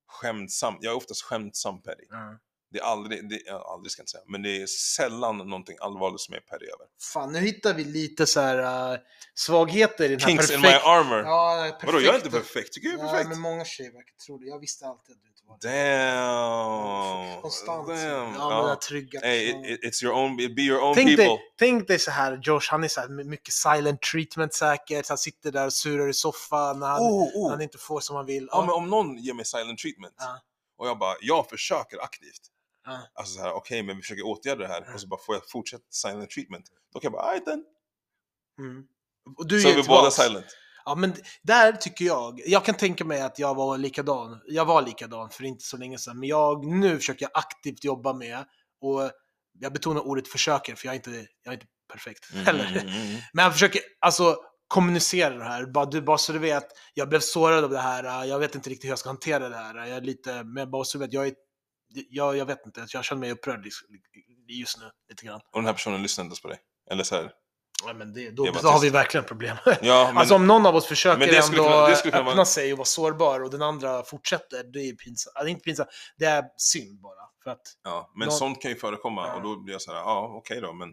skämtsam, 0.08 0.76
jag 0.80 0.92
är 0.92 0.96
oftast 0.96 1.22
skämtsam 1.22 1.82
petty. 1.82 2.04
Mm. 2.12 2.38
Det 2.70 2.78
är 2.78 2.82
aldrig, 2.82 3.28
det, 3.28 3.40
ja, 3.46 3.72
aldrig 3.74 3.90
ska 3.92 4.00
jag 4.00 4.02
inte 4.02 4.10
säga, 4.10 4.22
men 4.26 4.42
det 4.42 4.62
är 4.62 4.66
sällan 4.66 5.38
någonting 5.38 5.76
allvarligt 5.80 6.20
som 6.20 6.34
är 6.34 6.40
per 6.40 6.56
över. 6.56 6.86
Fan, 7.12 7.32
nu 7.32 7.38
hittar 7.38 7.74
vi 7.74 7.84
lite 7.84 8.26
så 8.26 8.40
här 8.40 8.92
uh, 8.92 8.98
svagheter 9.34 10.04
i 10.04 10.08
den 10.08 10.20
här 10.20 10.28
Kinks 10.28 10.50
in 10.50 10.60
my 10.60 10.68
armor. 10.68 11.18
Ja, 11.18 11.68
perfekt. 11.70 11.84
Vadå, 11.86 12.00
jag 12.00 12.14
är 12.14 12.18
inte 12.18 12.30
perfekt, 12.30 12.72
tycker 12.72 12.88
jag 12.88 13.00
är 13.00 13.04
Ja, 13.04 13.10
perfekt. 13.10 13.28
men 13.30 13.40
många 13.40 13.64
tjejer 13.64 13.92
verkar 13.92 14.14
tro 14.26 14.38
det. 14.38 14.46
Jag 14.46 14.58
visste 14.58 14.86
alltid 14.86 15.14
att 15.16 15.22
du 15.22 15.28
inte 15.28 15.42
var 15.46 15.58
det. 15.60 15.68
Damn! 17.32 17.42
Konstant. 17.42 17.88
Damn. 17.88 17.98
Ja, 17.98 18.34
Ja. 18.38 18.56
den 18.58 18.66
där 18.68 18.74
trygga 18.76 19.20
Hey, 19.20 19.48
it, 19.72 19.84
it's 19.84 20.04
your 20.04 20.14
own, 20.16 20.36
be 20.36 20.62
your 20.62 20.80
own 20.82 20.94
Tänk 20.94 21.08
people. 21.08 21.24
dig, 21.24 21.38
tänk 21.58 21.88
dig 21.88 21.98
så 21.98 22.10
här, 22.10 22.40
Josh, 22.42 22.68
han 22.70 22.84
är 22.84 22.88
så 22.88 23.00
här 23.00 23.08
mycket 23.08 23.54
silent 23.54 24.02
treatment 24.02 24.54
säkert. 24.54 25.08
Han 25.08 25.18
sitter 25.18 25.52
där 25.52 25.66
och 25.66 25.72
surar 25.72 26.08
i 26.08 26.14
soffan 26.14 26.78
när 26.80 26.86
han, 26.86 27.00
Oh, 27.00 27.20
när 27.20 27.40
oh. 27.46 27.50
han 27.50 27.60
inte 27.62 27.78
får 27.78 28.00
som 28.00 28.16
han 28.16 28.26
vill. 28.26 28.48
Ja, 28.50 28.60
men 28.60 28.70
om 28.70 28.90
någon 28.90 29.16
ger 29.16 29.34
mig 29.34 29.44
silent 29.44 29.78
treatment 29.78 30.14
Ja. 30.18 30.40
och 30.78 30.88
jag 30.88 30.98
bara, 30.98 31.14
jag 31.20 31.48
försöker 31.48 31.98
aktivt. 31.98 32.40
Ja. 32.88 33.08
Alltså 33.14 33.34
så 33.34 33.40
här, 33.42 33.52
okej, 33.52 33.82
men 33.82 33.96
vi 33.96 34.02
försöker 34.02 34.26
åtgärda 34.26 34.62
det 34.62 34.68
här 34.68 34.94
och 34.94 35.00
så 35.00 35.06
bara 35.06 35.20
får 35.26 35.34
jag 35.34 35.50
fortsätta 35.50 35.84
silent 35.90 36.30
treatment. 36.30 36.64
Då 36.92 37.00
kan 37.00 37.06
jag 37.06 37.12
bara, 37.12 37.22
alright 37.22 37.44
then. 37.44 37.64
Mm. 38.58 38.84
Och 39.38 39.48
du 39.48 39.60
Så 39.60 39.68
är 39.68 39.74
vi 39.76 39.82
båda 39.82 40.10
silent. 40.10 40.46
Ja, 40.84 40.94
men 40.94 41.14
där 41.42 41.72
tycker 41.72 42.04
jag, 42.04 42.40
jag 42.46 42.64
kan 42.64 42.74
tänka 42.74 43.04
mig 43.04 43.20
att 43.20 43.38
jag 43.38 43.54
var 43.54 43.78
likadan. 43.78 44.40
Jag 44.46 44.64
var 44.64 44.82
likadan 44.82 45.30
för 45.30 45.44
inte 45.44 45.64
så 45.64 45.76
länge 45.76 45.98
sedan, 45.98 46.18
men 46.18 46.28
jag, 46.28 46.66
nu 46.66 46.96
försöker 46.96 47.22
jag 47.22 47.30
aktivt 47.34 47.84
jobba 47.84 48.12
med, 48.12 48.38
och 48.80 49.10
jag 49.60 49.72
betonar 49.72 50.00
ordet 50.06 50.28
försöker, 50.28 50.74
för 50.74 50.86
jag 50.86 50.92
är 50.92 50.96
inte, 50.96 51.10
jag 51.42 51.52
är 51.52 51.56
inte 51.56 51.66
perfekt 51.92 52.32
Mm, 52.32 52.46
heller. 52.46 52.64
mm, 52.66 52.78
mm, 52.88 53.06
mm. 53.08 53.20
Men 53.32 53.42
jag 53.42 53.52
försöker 53.52 53.80
alltså 54.00 54.36
kommunicera 54.68 55.34
det 55.34 55.44
här, 55.44 55.66
bara, 55.66 55.84
du, 55.86 56.02
bara 56.02 56.18
så 56.18 56.32
du 56.32 56.38
vet, 56.38 56.66
jag 56.94 57.08
blev 57.08 57.20
sårad 57.20 57.64
av 57.64 57.70
det 57.70 57.78
här, 57.78 58.24
jag 58.24 58.38
vet 58.38 58.54
inte 58.54 58.70
riktigt 58.70 58.84
hur 58.84 58.92
jag 58.92 58.98
ska 58.98 59.08
hantera 59.08 59.48
det 59.48 59.56
här, 59.56 59.74
jag 59.86 59.96
är 59.96 60.00
lite, 60.00 60.44
men 60.44 60.70
bara 60.70 60.84
så 60.84 60.98
du 60.98 61.04
vet, 61.04 61.12
jag 61.12 61.26
är, 61.26 61.34
jag, 62.10 62.36
jag 62.36 62.46
vet 62.46 62.66
inte, 62.66 62.86
jag 62.92 63.04
känner 63.04 63.20
mig 63.20 63.30
upprörd 63.32 63.66
just 64.48 64.78
nu, 64.78 64.90
lite 65.08 65.26
grann. 65.26 65.40
Och 65.52 65.58
den 65.60 65.66
här 65.66 65.72
personen 65.72 66.02
lyssnar 66.02 66.24
inte 66.24 66.30
ens 66.32 66.42
på 66.42 66.48
dig. 66.48 66.58
Eller 66.90 67.04
så 67.04 67.14
här. 67.16 67.32
Ja, 67.86 67.92
men 67.94 68.12
det, 68.12 68.30
då, 68.30 68.44
då 68.62 68.68
har 68.68 68.80
vi 68.80 68.90
verkligen 68.90 69.24
problem. 69.24 69.56
Ja, 69.64 69.76
men, 70.08 70.18
Alltså 70.18 70.34
om 70.34 70.46
någon 70.46 70.66
av 70.66 70.76
oss 70.76 70.86
försöker 70.86 71.26
det 71.26 71.36
ändå 71.38 71.56
kunna- 71.64 71.86
det 71.86 71.92
öppna 72.06 72.22
vara- 72.22 72.44
sig 72.44 72.72
och 72.72 72.78
vara 72.78 72.86
sårbar 72.86 73.40
och 73.40 73.50
den 73.50 73.62
andra 73.62 74.02
fortsätter, 74.02 74.64
det 74.72 74.78
är 74.88 74.94
pinsamt. 74.94 75.36
Är 75.36 75.46
inte 75.46 75.62
pinsamt, 75.62 75.88
det 76.16 76.24
är 76.24 76.44
synd 76.56 77.00
bara. 77.00 77.14
För 77.44 77.50
att, 77.50 77.60
ja, 77.84 78.12
men 78.16 78.28
någon- 78.28 78.36
sånt 78.38 78.62
kan 78.62 78.70
ju 78.70 78.76
förekomma 78.76 79.26
Ja. 79.26 79.34
och 79.34 79.42
då 79.42 79.56
blir 79.60 79.74
jag 79.74 79.82
så 79.82 79.92
här, 79.92 79.98
ja 79.98 80.32
okej 80.38 80.60
då, 80.60 80.72
men 80.72 80.88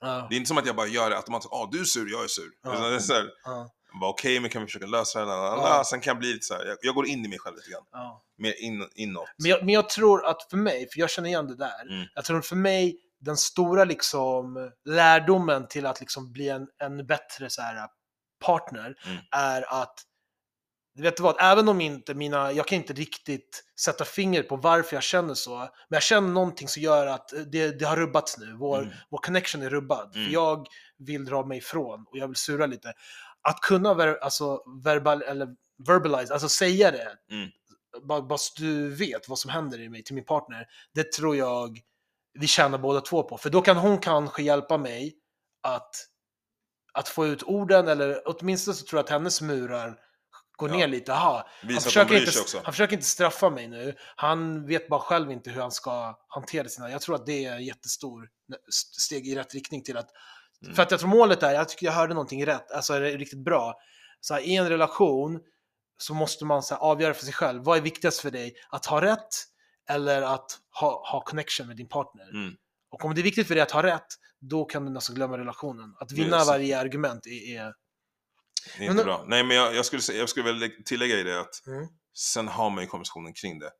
ja, 0.00 0.26
det 0.30 0.34
är 0.34 0.36
inte 0.36 0.48
som 0.48 0.58
att 0.58 0.66
jag 0.66 0.76
bara 0.76 0.86
gör 0.86 1.10
det 1.10 1.16
automatiskt, 1.16 1.48
ja 1.52 1.68
du 1.72 1.80
är 1.80 1.84
sur, 1.84 2.10
jag 2.10 2.24
är 2.24 2.28
sur. 2.28 2.50
Ja. 2.62 2.72
Utan 2.74 2.90
det 2.90 2.96
är 2.96 3.00
så 3.00 3.14
här, 3.14 3.30
ja, 3.44 3.70
okej, 4.02 4.40
men 4.40 4.50
kan 4.50 4.62
vi 4.62 4.66
försöka 4.66 4.86
lösa 4.86 5.24
det? 5.24 5.32
Ja. 5.32 5.82
Sen 5.86 6.00
kan 6.00 6.10
jag 6.10 6.18
bli 6.18 6.32
lite 6.32 6.44
så 6.46 6.54
här, 6.54 6.64
jag, 6.64 6.76
jag 6.82 6.94
går 6.94 7.06
in 7.06 7.24
i 7.24 7.28
mig 7.28 7.38
själv 7.38 7.56
lite 7.56 7.70
grann. 7.70 7.84
ja. 7.92 8.22
Mer 8.38 8.62
in, 8.62 8.88
inåt. 8.94 9.28
Men, 9.38 9.50
jag, 9.50 9.64
men 9.64 9.74
jag 9.74 9.88
tror 9.88 10.26
att 10.26 10.42
för 10.50 10.56
mig, 10.56 10.88
för 10.92 11.00
jag 11.00 11.10
känner 11.10 11.28
igen 11.28 11.46
det 11.46 11.56
där, 11.56 11.82
Mm. 11.90 12.06
jag 12.14 12.24
tror 12.24 12.40
för 12.40 12.56
mig, 12.56 13.00
den 13.20 13.36
stora 13.36 13.84
liksom 13.84 14.70
lärdomen 14.84 15.68
till 15.68 15.86
att 15.86 16.00
liksom 16.00 16.32
bli 16.32 16.48
en, 16.48 16.66
en 16.82 17.06
bättre 17.06 17.50
så 17.50 17.62
här, 17.62 17.88
partner 18.44 18.94
Mm. 19.06 19.18
är 19.30 19.82
att 19.82 19.94
du 20.94 21.02
vet 21.02 21.20
vad, 21.20 21.36
även 21.40 21.68
om 21.68 21.80
inte 21.80 22.14
mina, 22.14 22.52
jag 22.52 22.66
kan 22.66 22.76
inte 22.76 22.92
riktigt 22.92 23.64
sätta 23.80 24.04
fingret 24.04 24.48
på 24.48 24.56
varför 24.56 24.96
jag 24.96 25.02
känner 25.02 25.34
så, 25.34 25.56
men 25.58 25.68
jag 25.96 26.02
känner 26.02 26.28
någonting 26.28 26.68
som 26.68 26.82
gör 26.82 27.06
att 27.06 27.28
det, 27.52 27.78
det 27.78 27.84
har 27.84 27.96
rubbats 27.96 28.38
nu, 28.38 28.56
vår, 28.58 28.78
Mm. 28.78 28.94
vår 29.10 29.18
connection 29.18 29.62
är 29.62 29.70
rubbad. 29.70 30.14
Mm. 30.16 30.26
För 30.26 30.32
jag 30.32 30.66
vill 30.98 31.24
dra 31.24 31.46
mig 31.46 31.58
ifrån 31.58 32.04
och 32.10 32.18
jag 32.18 32.26
vill 32.26 32.36
sura 32.36 32.66
lite. 32.66 32.92
Att 33.48 33.60
kunna 33.60 33.94
ver, 33.94 34.18
alltså, 34.22 34.62
verbal, 34.82 35.22
eller 35.22 35.48
verbalize, 35.86 36.32
alltså 36.32 36.48
säga 36.48 36.90
det, 36.90 37.16
Mm. 37.30 37.48
bara, 38.02 38.22
bara 38.22 38.38
så 38.38 38.52
du 38.62 38.94
vet 38.94 39.28
vad 39.28 39.38
som 39.38 39.50
händer 39.50 39.80
i 39.80 39.88
mig 39.88 40.02
till 40.04 40.14
min 40.14 40.24
partner, 40.24 40.66
det 40.94 41.12
tror 41.12 41.36
jag 41.36 41.80
vi 42.38 42.46
tjänar 42.46 42.78
båda 42.78 43.00
två 43.00 43.22
på. 43.22 43.38
För 43.38 43.50
då 43.50 43.62
kan 43.62 43.76
hon 43.76 43.98
kanske 43.98 44.42
hjälpa 44.42 44.78
mig 44.78 45.14
att, 45.62 45.96
att 46.92 47.08
få 47.08 47.26
ut 47.26 47.42
orden, 47.42 47.88
eller 47.88 48.22
åtminstone 48.26 48.74
så 48.74 48.86
tror 48.86 48.98
jag 48.98 49.04
att 49.04 49.10
hennes 49.10 49.40
murar 49.40 49.98
går 50.56 50.68
Ja. 50.70 50.76
ner 50.76 50.86
lite. 50.88 51.12
Aha, 51.12 51.48
han, 51.62 51.80
försöker 51.80 52.14
inte, 52.20 52.30
han 52.64 52.72
försöker 52.72 52.94
inte 52.94 53.06
straffa 53.06 53.50
mig 53.50 53.68
nu. 53.68 53.94
Han 54.16 54.66
vet 54.66 54.88
bara 54.88 55.00
själv 55.00 55.30
inte 55.32 55.50
hur 55.50 55.60
han 55.60 55.70
ska 55.72 56.18
hantera 56.28 56.68
sina... 56.68 56.90
Jag 56.90 57.00
tror 57.00 57.14
att 57.14 57.26
det 57.26 57.44
är 57.44 57.58
jättestor 57.58 58.22
st- 58.24 58.35
steg 58.98 59.28
i 59.28 59.34
rätt 59.34 59.54
riktning 59.54 59.82
till 59.82 59.96
att... 59.96 60.08
Mm. 60.62 60.74
För 60.74 60.82
att 60.82 60.90
jag 60.90 61.00
tror 61.00 61.10
målet 61.10 61.42
är, 61.42 61.52
jag 61.54 61.68
tycker 61.68 61.86
jag 61.86 61.92
hörde 61.92 62.14
någonting 62.14 62.46
rätt, 62.46 62.70
alltså 62.70 62.94
är 62.94 63.00
det 63.00 63.16
riktigt 63.16 63.44
bra. 63.44 63.74
Så 64.20 64.34
här, 64.34 64.40
I 64.40 64.56
en 64.56 64.68
relation 64.68 65.40
så 65.98 66.14
måste 66.14 66.44
man 66.44 66.62
så 66.62 66.74
här, 66.74 66.80
avgöra 66.82 67.14
för 67.14 67.24
sig 67.24 67.32
själv, 67.34 67.64
vad 67.64 67.78
är 67.78 67.82
viktigast 67.82 68.20
för 68.20 68.30
dig? 68.30 68.54
Att 68.70 68.86
ha 68.86 69.00
rätt 69.02 69.28
eller 69.88 70.22
att 70.22 70.58
ha, 70.80 71.10
ha 71.12 71.20
connection 71.24 71.66
med 71.66 71.76
din 71.76 71.88
partner? 71.88 72.30
Mm. 72.30 72.54
Och 72.90 73.04
om 73.04 73.14
det 73.14 73.20
är 73.20 73.22
viktigt 73.22 73.46
för 73.46 73.54
dig 73.54 73.62
att 73.62 73.70
ha 73.70 73.82
rätt, 73.82 74.06
då 74.40 74.64
kan 74.64 74.84
du 74.84 74.90
nästan 74.92 75.16
glömma 75.16 75.38
relationen. 75.38 75.94
Att 76.00 76.12
vinna 76.12 76.36
Yes. 76.36 76.48
varje 76.48 76.78
argument 76.80 77.26
är... 77.26 77.56
är 77.56 77.74
Det 78.78 78.84
är 78.84 78.88
Men 78.88 78.90
inte 78.90 79.02
då- 79.02 79.04
bra. 79.04 79.24
Nej, 79.26 79.44
men 79.44 79.56
jag, 79.56 79.74
jag, 79.74 79.86
skulle, 79.86 80.02
säga- 80.02 80.18
jag 80.18 80.28
skulle 80.28 80.52
väl 80.52 80.70
tillägga 80.84 81.16
i 81.16 81.22
det 81.22 81.40
att 81.40 81.66
mm. 81.66 81.88
sen 82.18 82.48
har 82.48 82.70
man 82.70 82.84
ju 82.84 82.88
konversationen 82.88 83.32
kring 83.32 83.58
det. 83.58 83.70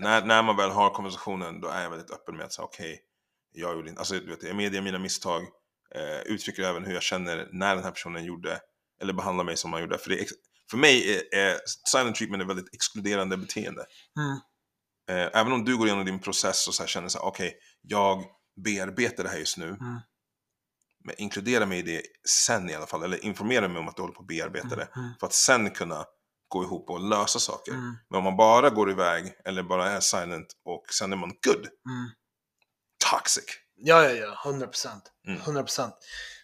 När, 0.00 0.24
när 0.24 0.42
man 0.42 0.56
väl 0.56 0.70
har 0.70 0.90
konversationen, 0.90 1.60
då 1.60 1.68
är 1.68 1.82
jag 1.82 1.90
väldigt 1.90 2.10
öppen 2.10 2.36
med 2.36 2.46
att 2.46 2.52
säga 2.52 2.64
okej, 2.64 3.00
jag 3.52 3.76
gjorde 3.76 3.88
inte, 3.88 3.98
alltså 3.98 4.14
du 4.14 4.26
vet, 4.26 4.42
jag 4.42 4.56
medger 4.56 4.82
mina 4.82 4.98
misstag, 4.98 5.42
eh, 5.94 6.20
uttrycker 6.32 6.62
även 6.62 6.84
hur 6.84 6.94
jag 6.94 7.02
känner 7.02 7.48
när 7.52 7.74
den 7.74 7.84
här 7.84 7.90
personen 7.90 8.24
gjorde, 8.24 8.60
eller 9.02 9.12
behandlar 9.12 9.44
mig 9.44 9.56
som 9.56 9.70
man 9.70 9.80
gjorde. 9.80 9.98
För, 9.98 10.10
det, 10.10 10.26
för 10.70 10.76
mig 10.76 11.14
är, 11.14 11.38
är 11.38 11.58
silent 11.90 12.16
treatment 12.16 12.42
ett 12.42 12.48
väldigt 12.48 12.74
exkluderande 12.74 13.36
beteende. 13.36 13.84
Mm. 14.18 14.40
Eh, 15.10 15.40
även 15.40 15.52
om 15.52 15.64
du 15.64 15.76
går 15.76 15.86
igenom 15.86 16.04
din 16.04 16.20
process 16.20 16.68
och 16.68 16.74
så 16.74 16.86
känner 16.86 17.08
så 17.08 17.18
här, 17.18 17.26
okej, 17.26 17.58
jag 17.82 18.24
bearbetar 18.64 19.24
det 19.24 19.30
här 19.30 19.38
just 19.38 19.58
nu. 19.58 19.68
Mm. 19.68 20.00
Men 21.04 21.14
inkludera 21.18 21.66
mig 21.66 21.78
i 21.78 21.82
det 21.82 22.02
sen 22.28 22.70
i 22.70 22.74
alla 22.74 22.86
fall, 22.86 23.02
eller 23.02 23.24
informera 23.24 23.68
mig 23.68 23.78
om 23.78 23.88
att 23.88 23.96
du 23.96 24.02
håller 24.02 24.14
på 24.14 24.20
att 24.20 24.26
bearbeta 24.26 24.76
det. 24.76 24.88
Mm. 24.96 25.10
För 25.20 25.26
att 25.26 25.32
sen 25.32 25.70
kunna 25.70 26.04
gå 26.48 26.62
ihop 26.62 26.90
och 26.90 27.00
lösa 27.00 27.38
saker. 27.38 27.72
Mm. 27.72 27.96
Men 28.10 28.18
om 28.18 28.24
man 28.24 28.36
bara 28.36 28.70
går 28.70 28.90
iväg, 28.90 29.32
eller 29.44 29.62
bara 29.62 29.90
är 29.90 30.00
silent 30.00 30.46
och 30.64 30.84
sen 30.98 31.12
är 31.12 31.16
man 31.16 31.32
good, 31.46 31.66
Mm. 31.88 32.10
Toxic. 33.10 33.44
Ja, 33.76 34.04
ja, 34.04 34.10
ja. 34.10 34.50
100 34.50 34.66
procent. 34.66 35.02
Mm. 35.26 35.40
100 35.40 35.62
procent. 35.62 35.94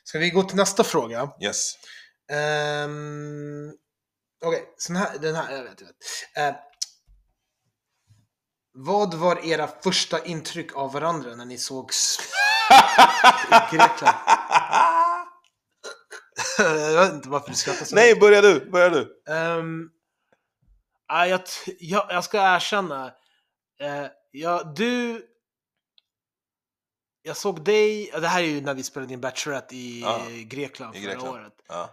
Ska 0.05 0.19
vi 0.19 0.31
gå 0.31 0.43
till 0.43 0.57
nästa 0.57 0.85
fråga? 0.85 1.31
Yes. 1.43 1.75
Um, 2.33 3.73
Okej, 4.45 4.75
sån 4.77 4.97
här, 4.97 5.19
den 5.19 5.35
här, 5.35 5.53
jag 5.53 5.65
vet, 5.65 5.81
jag 5.81 5.87
vet. 5.87 5.97
Eh, 6.37 6.61
vad 8.73 9.15
var 9.15 9.47
era 9.47 9.69
första 9.83 10.25
intryck 10.25 10.77
av 10.77 10.93
varandra 10.93 11.35
när 11.35 11.45
ni 11.45 11.59
sågs 11.59 12.19
i 13.51 13.77
Grekland? 13.77 14.17
jag 16.59 17.05
vet 17.05 17.13
inte 17.13 17.29
varför 17.29 17.51
du 17.51 17.57
skrattar 17.57 17.85
så. 17.85 17.95
Nej, 17.95 18.15
börja 18.15 18.41
du, 18.41 18.71
börja 18.71 18.89
du. 18.89 19.23
Um, 19.29 19.91
jag, 21.09 21.41
jag, 21.79 22.07
jag 22.09 22.25
ska 22.25 22.55
erkänna. 22.57 23.07
Uh, 23.83 24.07
ja, 24.31 24.73
du... 24.77 25.23
Jag 27.27 27.37
såg 27.37 27.65
dig, 27.65 28.11
det 28.21 28.29
här 28.29 28.43
är 28.43 28.47
ju 28.47 28.61
när 28.61 28.75
vi 28.75 28.83
spelade 28.83 29.13
in 29.13 29.21
Bachelorette 29.21 29.77
i 29.77 30.01
Ja, 30.01 30.21
Grekland 30.45 30.97
i 30.97 31.01
förra 31.03 31.13
Grekland. 31.13 31.35
året. 31.35 31.53
Ja, 31.69 31.91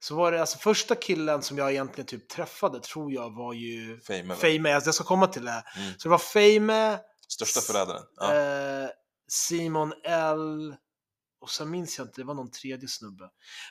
Så 0.00 0.14
var 0.16 0.32
det 0.32 0.40
alltså 0.40 0.58
första 0.58 0.94
killen 0.94 1.42
som 1.42 1.58
jag 1.58 1.70
egentligen 1.70 2.06
typ 2.06 2.28
träffade 2.28 2.80
tror 2.80 3.12
jag 3.12 3.34
var 3.34 3.52
ju 3.52 4.00
Fame? 4.00 4.34
Fame, 4.34 4.74
alltså 4.74 4.88
jag 4.88 4.94
ska 4.94 5.04
komma 5.04 5.26
till 5.26 5.44
det. 5.44 5.64
Mm. 5.76 5.92
Så 5.98 6.08
det 6.08 6.08
var 6.08 6.18
Fame, 6.18 6.98
Största 7.28 7.60
förrädaren. 7.60 8.02
Ja. 8.16 8.34
eh, 8.34 8.88
Simon 9.28 9.92
L 10.04 10.74
och 11.40 11.50
sen 11.50 11.70
minns 11.70 11.98
jag 11.98 12.04
inte, 12.06 12.20
det 12.20 12.24
var 12.24 12.34
någon 12.34 12.50
tredje 12.50 12.88
snubbe. 12.88 13.24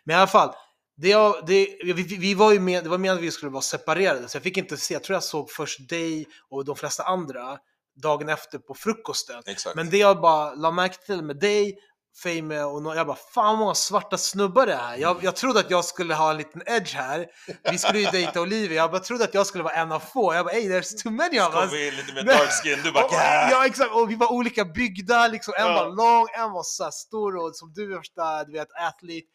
Men 0.03 0.14
i 0.16 0.18
alla 0.18 0.28
fall, 0.28 0.53
det, 0.97 1.09
jag- 1.09 1.45
det, 1.45 1.78
vi, 1.84 1.93
vi- 1.93 2.18
vi 2.18 2.34
var 2.34 2.51
ju 2.53 2.59
med, 2.59 2.84
det 2.84 2.89
var 2.89 2.97
meningen 2.97 3.18
att 3.18 3.24
vi 3.24 3.32
skulle 3.32 3.51
vara 3.51 3.61
separerade 3.61 4.30
så 4.30 4.36
jag 4.38 4.43
fick 4.43 4.57
inte 4.57 4.78
se, 4.78 4.93
jag 4.93 5.03
tror 5.03 5.14
jag 5.16 5.24
såg 5.24 5.51
först 5.51 5.89
dig 5.89 6.28
och 6.49 6.66
de 6.66 6.76
flesta 6.76 7.03
andra 7.03 7.57
dagen 8.01 8.29
efter 8.29 8.57
på 8.59 8.73
frukosten. 8.73 9.41
Exakt. 9.45 9.75
Men 9.75 9.89
det 9.89 9.97
jag 9.97 10.21
bara 10.21 10.53
la 10.53 10.71
märke 10.71 11.05
till 11.05 11.21
med 11.23 11.39
dig, 11.39 11.75
Fame 12.23 12.63
och 12.63 12.81
nå- 12.83 12.95
jag 12.95 13.07
bara 13.07 13.17
fan 13.33 13.57
många 13.57 13.75
svarta 13.75 14.17
snubbar 14.17 14.65
det 14.65 14.73
är 14.73 14.77
här. 14.77 14.97
Jag, 14.97 15.17
jag 15.23 15.35
trodde 15.35 15.59
att 15.59 15.69
jag 15.71 15.85
skulle 15.85 16.13
ha 16.15 16.31
en 16.31 16.37
liten 16.37 16.61
edge 16.65 16.95
här. 16.95 17.25
Vi 17.71 17.77
skulle 17.77 17.99
ju 17.99 18.05
dejta 18.05 18.41
Olivia, 18.41 18.77
jag 18.81 18.91
bara 18.91 19.01
trodde 19.01 19.23
att 19.23 19.33
jag 19.33 19.47
skulle 19.47 19.63
vara 19.63 19.73
en 19.73 19.91
av 19.91 19.99
få. 19.99 20.33
Jag 20.33 20.45
bara 20.45 20.53
hey 20.53 20.69
there's 20.69 21.03
too 21.03 21.11
many 21.11 21.39
of 21.39 21.55
us. 21.55 21.73
vi 21.73 21.91
lite 21.91 22.13
mer 22.13 22.23
dark 22.23 22.49
skin, 22.63 22.79
du 22.83 22.91
bara 22.91 23.05
Och- 23.05 23.11
"Gah!" 23.11 23.49
Ja 23.51 23.65
exakt, 23.65 23.91
och 23.95 24.11
vi 24.11 24.15
var 24.15 24.31
olika 24.31 24.65
byggda, 24.65 25.27
liksom. 25.27 25.53
en 25.57 25.65
Ja. 25.65 25.73
var 25.73 25.85
lång, 25.95 26.27
en 26.45 26.51
var 26.51 26.63
så 26.63 26.91
stor 26.91 27.35
och 27.35 27.55
som 27.55 27.73
du 27.73 27.95
värsta, 27.97 28.43
du 28.43 28.51
vet, 28.51 28.67
athlete. 28.87 29.27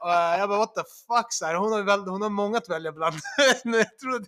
Och 0.00 0.08
jag 0.10 0.48
bara 0.48 0.58
what 0.58 0.74
the 0.74 0.80
fuck, 0.80 1.26
så 1.32 1.46
här. 1.46 1.54
Hon, 1.54 1.72
har 1.72 1.82
väl, 1.82 2.00
hon 2.00 2.22
har 2.22 2.30
många 2.30 2.58
att 2.58 2.68
välja 2.68 2.92
bland. 2.92 3.14
jag 3.64 3.98
trodde, 3.98 4.26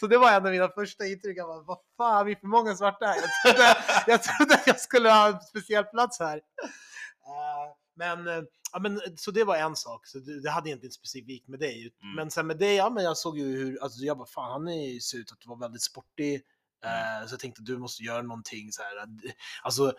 så 0.00 0.06
det 0.06 0.18
var 0.18 0.30
en 0.32 0.46
av 0.46 0.52
mina 0.52 0.68
första 0.68 1.06
intryck, 1.06 1.38
jag 1.38 1.46
bara 1.48 1.62
vad 1.62 1.78
fan, 1.96 2.26
vi 2.26 2.32
är 2.32 2.36
för 2.36 2.46
många 2.46 2.76
svarta 2.76 3.06
här. 3.06 3.16
Jag 3.16 3.54
trodde, 3.54 3.76
jag 4.06 4.22
trodde 4.22 4.54
att 4.54 4.66
jag 4.66 4.80
skulle 4.80 5.10
ha 5.10 5.28
en 5.28 5.40
speciell 5.40 5.84
plats 5.84 6.18
här. 6.20 6.36
Eh, 6.36 7.72
men, 7.96 8.26
eh, 8.28 8.42
ja, 8.72 8.78
men, 8.78 9.00
så 9.16 9.30
det 9.30 9.44
var 9.44 9.56
en 9.56 9.76
sak, 9.76 10.06
så 10.06 10.18
det, 10.18 10.40
det 10.42 10.50
hade 10.50 10.68
egentligen 10.68 10.92
specifikt 10.92 11.48
med 11.48 11.58
dig. 11.60 11.92
Mm. 12.02 12.14
Men 12.16 12.30
sen 12.30 12.46
med 12.46 12.58
dig, 12.58 12.74
ja 12.74 12.90
men 12.90 13.04
jag 13.04 13.16
såg 13.16 13.38
ju 13.38 13.44
hur, 13.56 13.82
alltså 13.82 14.00
jag 14.00 14.18
bara 14.18 14.26
fan 14.28 14.52
han 14.52 14.68
är- 14.68 15.00
ser 15.00 15.18
ut 15.18 15.32
att 15.32 15.46
vara 15.46 15.58
väldigt 15.58 15.82
sportig, 15.82 16.42
Eh, 16.84 17.26
så 17.26 17.32
jag 17.32 17.40
tänkte 17.40 17.62
du 17.62 17.78
måste 17.78 18.02
göra 18.02 18.22
någonting 18.22 18.72
så 18.72 18.82
här. 18.82 18.90
Alltså 19.62 19.92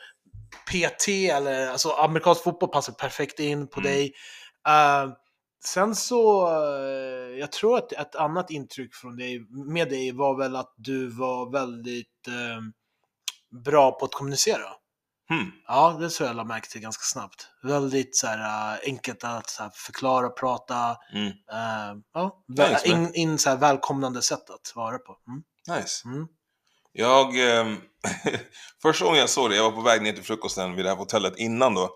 PT 0.72 1.07
eller 1.32 1.68
alltså 1.70 1.89
amerikansk 1.89 2.43
fotboll 2.43 2.70
passar 2.70 2.93
perfekt 2.93 3.39
in 3.39 3.68
på 3.68 3.80
Mm. 3.80 3.91
dig. 3.91 4.14
Eh, 4.68 5.14
sen 5.64 5.95
så, 5.95 6.47
eh, 6.47 7.39
jag 7.39 7.51
tror 7.51 7.78
att 7.78 7.91
ett 7.91 8.16
annat 8.16 8.51
intryck 8.51 8.95
från 8.95 9.18
dig, 9.18 9.39
med 9.49 9.89
dig 9.89 10.12
var 10.12 10.38
väl 10.38 10.55
att 10.55 10.74
du 10.78 11.07
var 11.07 11.51
väldigt 11.51 12.28
eh, 12.28 12.62
bra 13.64 13.91
på 13.91 14.05
att 14.05 14.14
kommunicera. 14.14 14.70
Hmm. 15.30 15.51
Ja, 15.68 15.97
det 15.99 16.09
tror 16.09 16.28
jag 16.28 16.36
la 16.36 16.43
märke 16.43 16.70
till 16.70 16.82
ganska 16.82 17.03
snabbt. 17.03 17.47
Väldigt 17.64 18.16
så 18.16 18.28
här, 18.28 18.74
äh, 18.74 18.80
enkelt 18.84 19.24
att 19.24 19.49
så 19.49 19.64
här, 19.64 19.72
förklara, 19.76 20.30
prata. 20.30 20.97
Mm. 21.14 21.28
äh, 21.28 22.01
ja, 22.14 22.43
Nice, 22.47 22.88
in, 22.88 23.14
in 23.14 23.38
så 23.38 23.49
här, 23.49 23.57
välkomnande 23.57 24.22
sätt 24.22 24.49
att 24.49 24.76
vara 24.76 24.97
på. 24.97 25.18
Mm. 25.28 25.43
Nice. 25.80 26.07
Mm. 26.07 26.28
Jag, 26.93 27.59
ehm, 27.59 27.78
första 28.82 29.05
gången 29.05 29.20
jag 29.20 29.30
såg 29.30 29.49
det, 29.49 29.55
jag 29.55 29.64
var 29.64 29.72
på 29.72 29.82
väg 29.82 30.01
ner 30.01 30.14
till 30.14 30.24
frukosten 30.24 30.76
vid 30.76 30.86
det 30.86 30.89
här 30.89 30.97
hotellet 30.97 31.38
innan 31.38 31.74
då. 31.74 31.89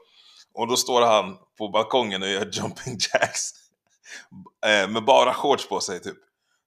Och 0.55 0.67
då 0.67 0.77
står 0.77 1.01
han 1.01 1.37
på 1.57 1.69
balkongen 1.69 2.21
och 2.23 2.29
gör 2.29 2.49
jumping 2.53 2.97
jacks. 3.13 3.41
Eh, 4.65 4.87
med 4.89 5.05
bara 5.05 5.33
shorts 5.33 5.67
på 5.69 5.79
sig 5.81 5.99
typ. 6.01 6.17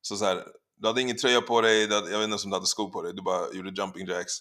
Så 0.03 0.17
så 0.17 0.25
här, 0.25 0.45
du 0.77 0.87
hade 0.87 1.01
ingen 1.01 1.17
tröja 1.17 1.41
på 1.41 1.61
dig, 1.61 1.81
jag 1.83 2.01
vet 2.03 2.05
inte 2.07 2.15
ens 2.15 2.45
om 2.45 2.51
du 2.51 2.57
hade 2.57 2.67
skor 2.67 2.91
på 2.91 3.03
dig, 3.03 3.13
du 3.15 3.23
bara 3.23 3.53
gjorde 3.53 3.83
jumping 3.83 4.07
jacks. 4.07 4.33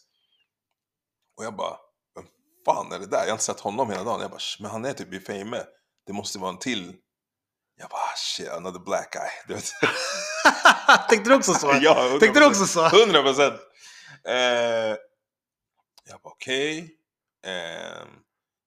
Och 1.37 1.45
jag 1.45 1.55
bara, 1.55 1.77
vem 2.15 2.25
fan 2.65 2.91
är 2.91 2.99
det 2.99 3.05
där? 3.05 3.17
Jag 3.17 3.25
har 3.25 3.31
inte 3.31 3.43
sett 3.43 3.59
honom 3.59 3.89
hela 3.91 4.03
dagen. 4.03 4.21
Jag 4.21 4.31
bara, 4.31 4.39
"Sh, 4.39 4.61
men 4.61 4.71
han 4.71 4.85
är 4.85 4.93
typ 4.93 5.13
i 5.13 5.19
Fame. 5.19 5.63
Det 6.07 6.13
måste 6.13 6.39
vara 6.39 6.49
en 6.51 6.59
till. 6.59 6.95
Jag 7.79 7.89
bara, 7.89 8.01
"Ah, 8.01 8.15
shit, 8.17 8.49
another 8.49 8.79
black 8.79 9.13
guy. 9.13 9.29
Du 9.47 9.53
vet. 9.53 9.71
Tänkte 11.09 11.29
du 11.29 11.35
också 11.35 11.53
så? 11.53 11.67
ja, 11.81 12.09
100%. 12.11 12.19
Tänkte 12.19 12.39
du 12.39 12.45
också 12.45 12.65
så? 12.65 12.85
100 12.85 13.21
procent! 13.21 13.59
Eh, 14.27 14.95
jag 16.09 16.21
bara 16.23 16.33
okej. 16.33 16.95
Eh, 17.45 18.07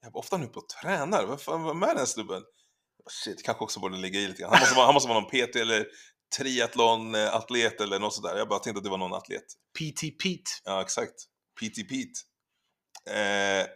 jag 0.02 0.12
bara, 0.12 0.18
ofta 0.18 0.36
nu 0.36 0.46
på 0.46 0.60
och 0.60 0.68
tränar. 0.68 1.26
Vad 1.26 1.42
fan, 1.42 1.64
vem 1.64 1.82
är 1.82 1.86
den 1.86 1.98
här 1.98 2.04
snubben? 2.04 2.42
Shit, 3.10 3.42
kanske 3.42 3.64
också 3.64 3.80
borde 3.80 3.96
ligga 3.96 4.20
i 4.20 4.28
lite 4.28 4.42
grann. 4.42 4.50
Han 4.52 4.60
måste 4.60 4.74
vara, 4.74 4.86
han 4.86 4.94
måste 4.94 5.08
vara 5.08 5.20
någon 5.20 5.30
PT 5.30 5.56
eller 5.56 5.86
triathlon-atlet 6.38 7.80
eller 7.80 7.98
något 7.98 8.14
sådär. 8.14 8.36
Jag 8.36 8.48
bara 8.48 8.58
tänkte 8.58 8.78
att 8.78 8.84
det 8.84 8.90
var 8.90 8.98
någon 8.98 9.14
atlet. 9.14 9.44
PT 9.78 10.00
Pete. 10.22 10.50
Ja, 10.64 10.82
exakt. 10.82 11.14
PT 11.60 11.88
Pete. 11.88 12.20
Eh, 13.18 13.66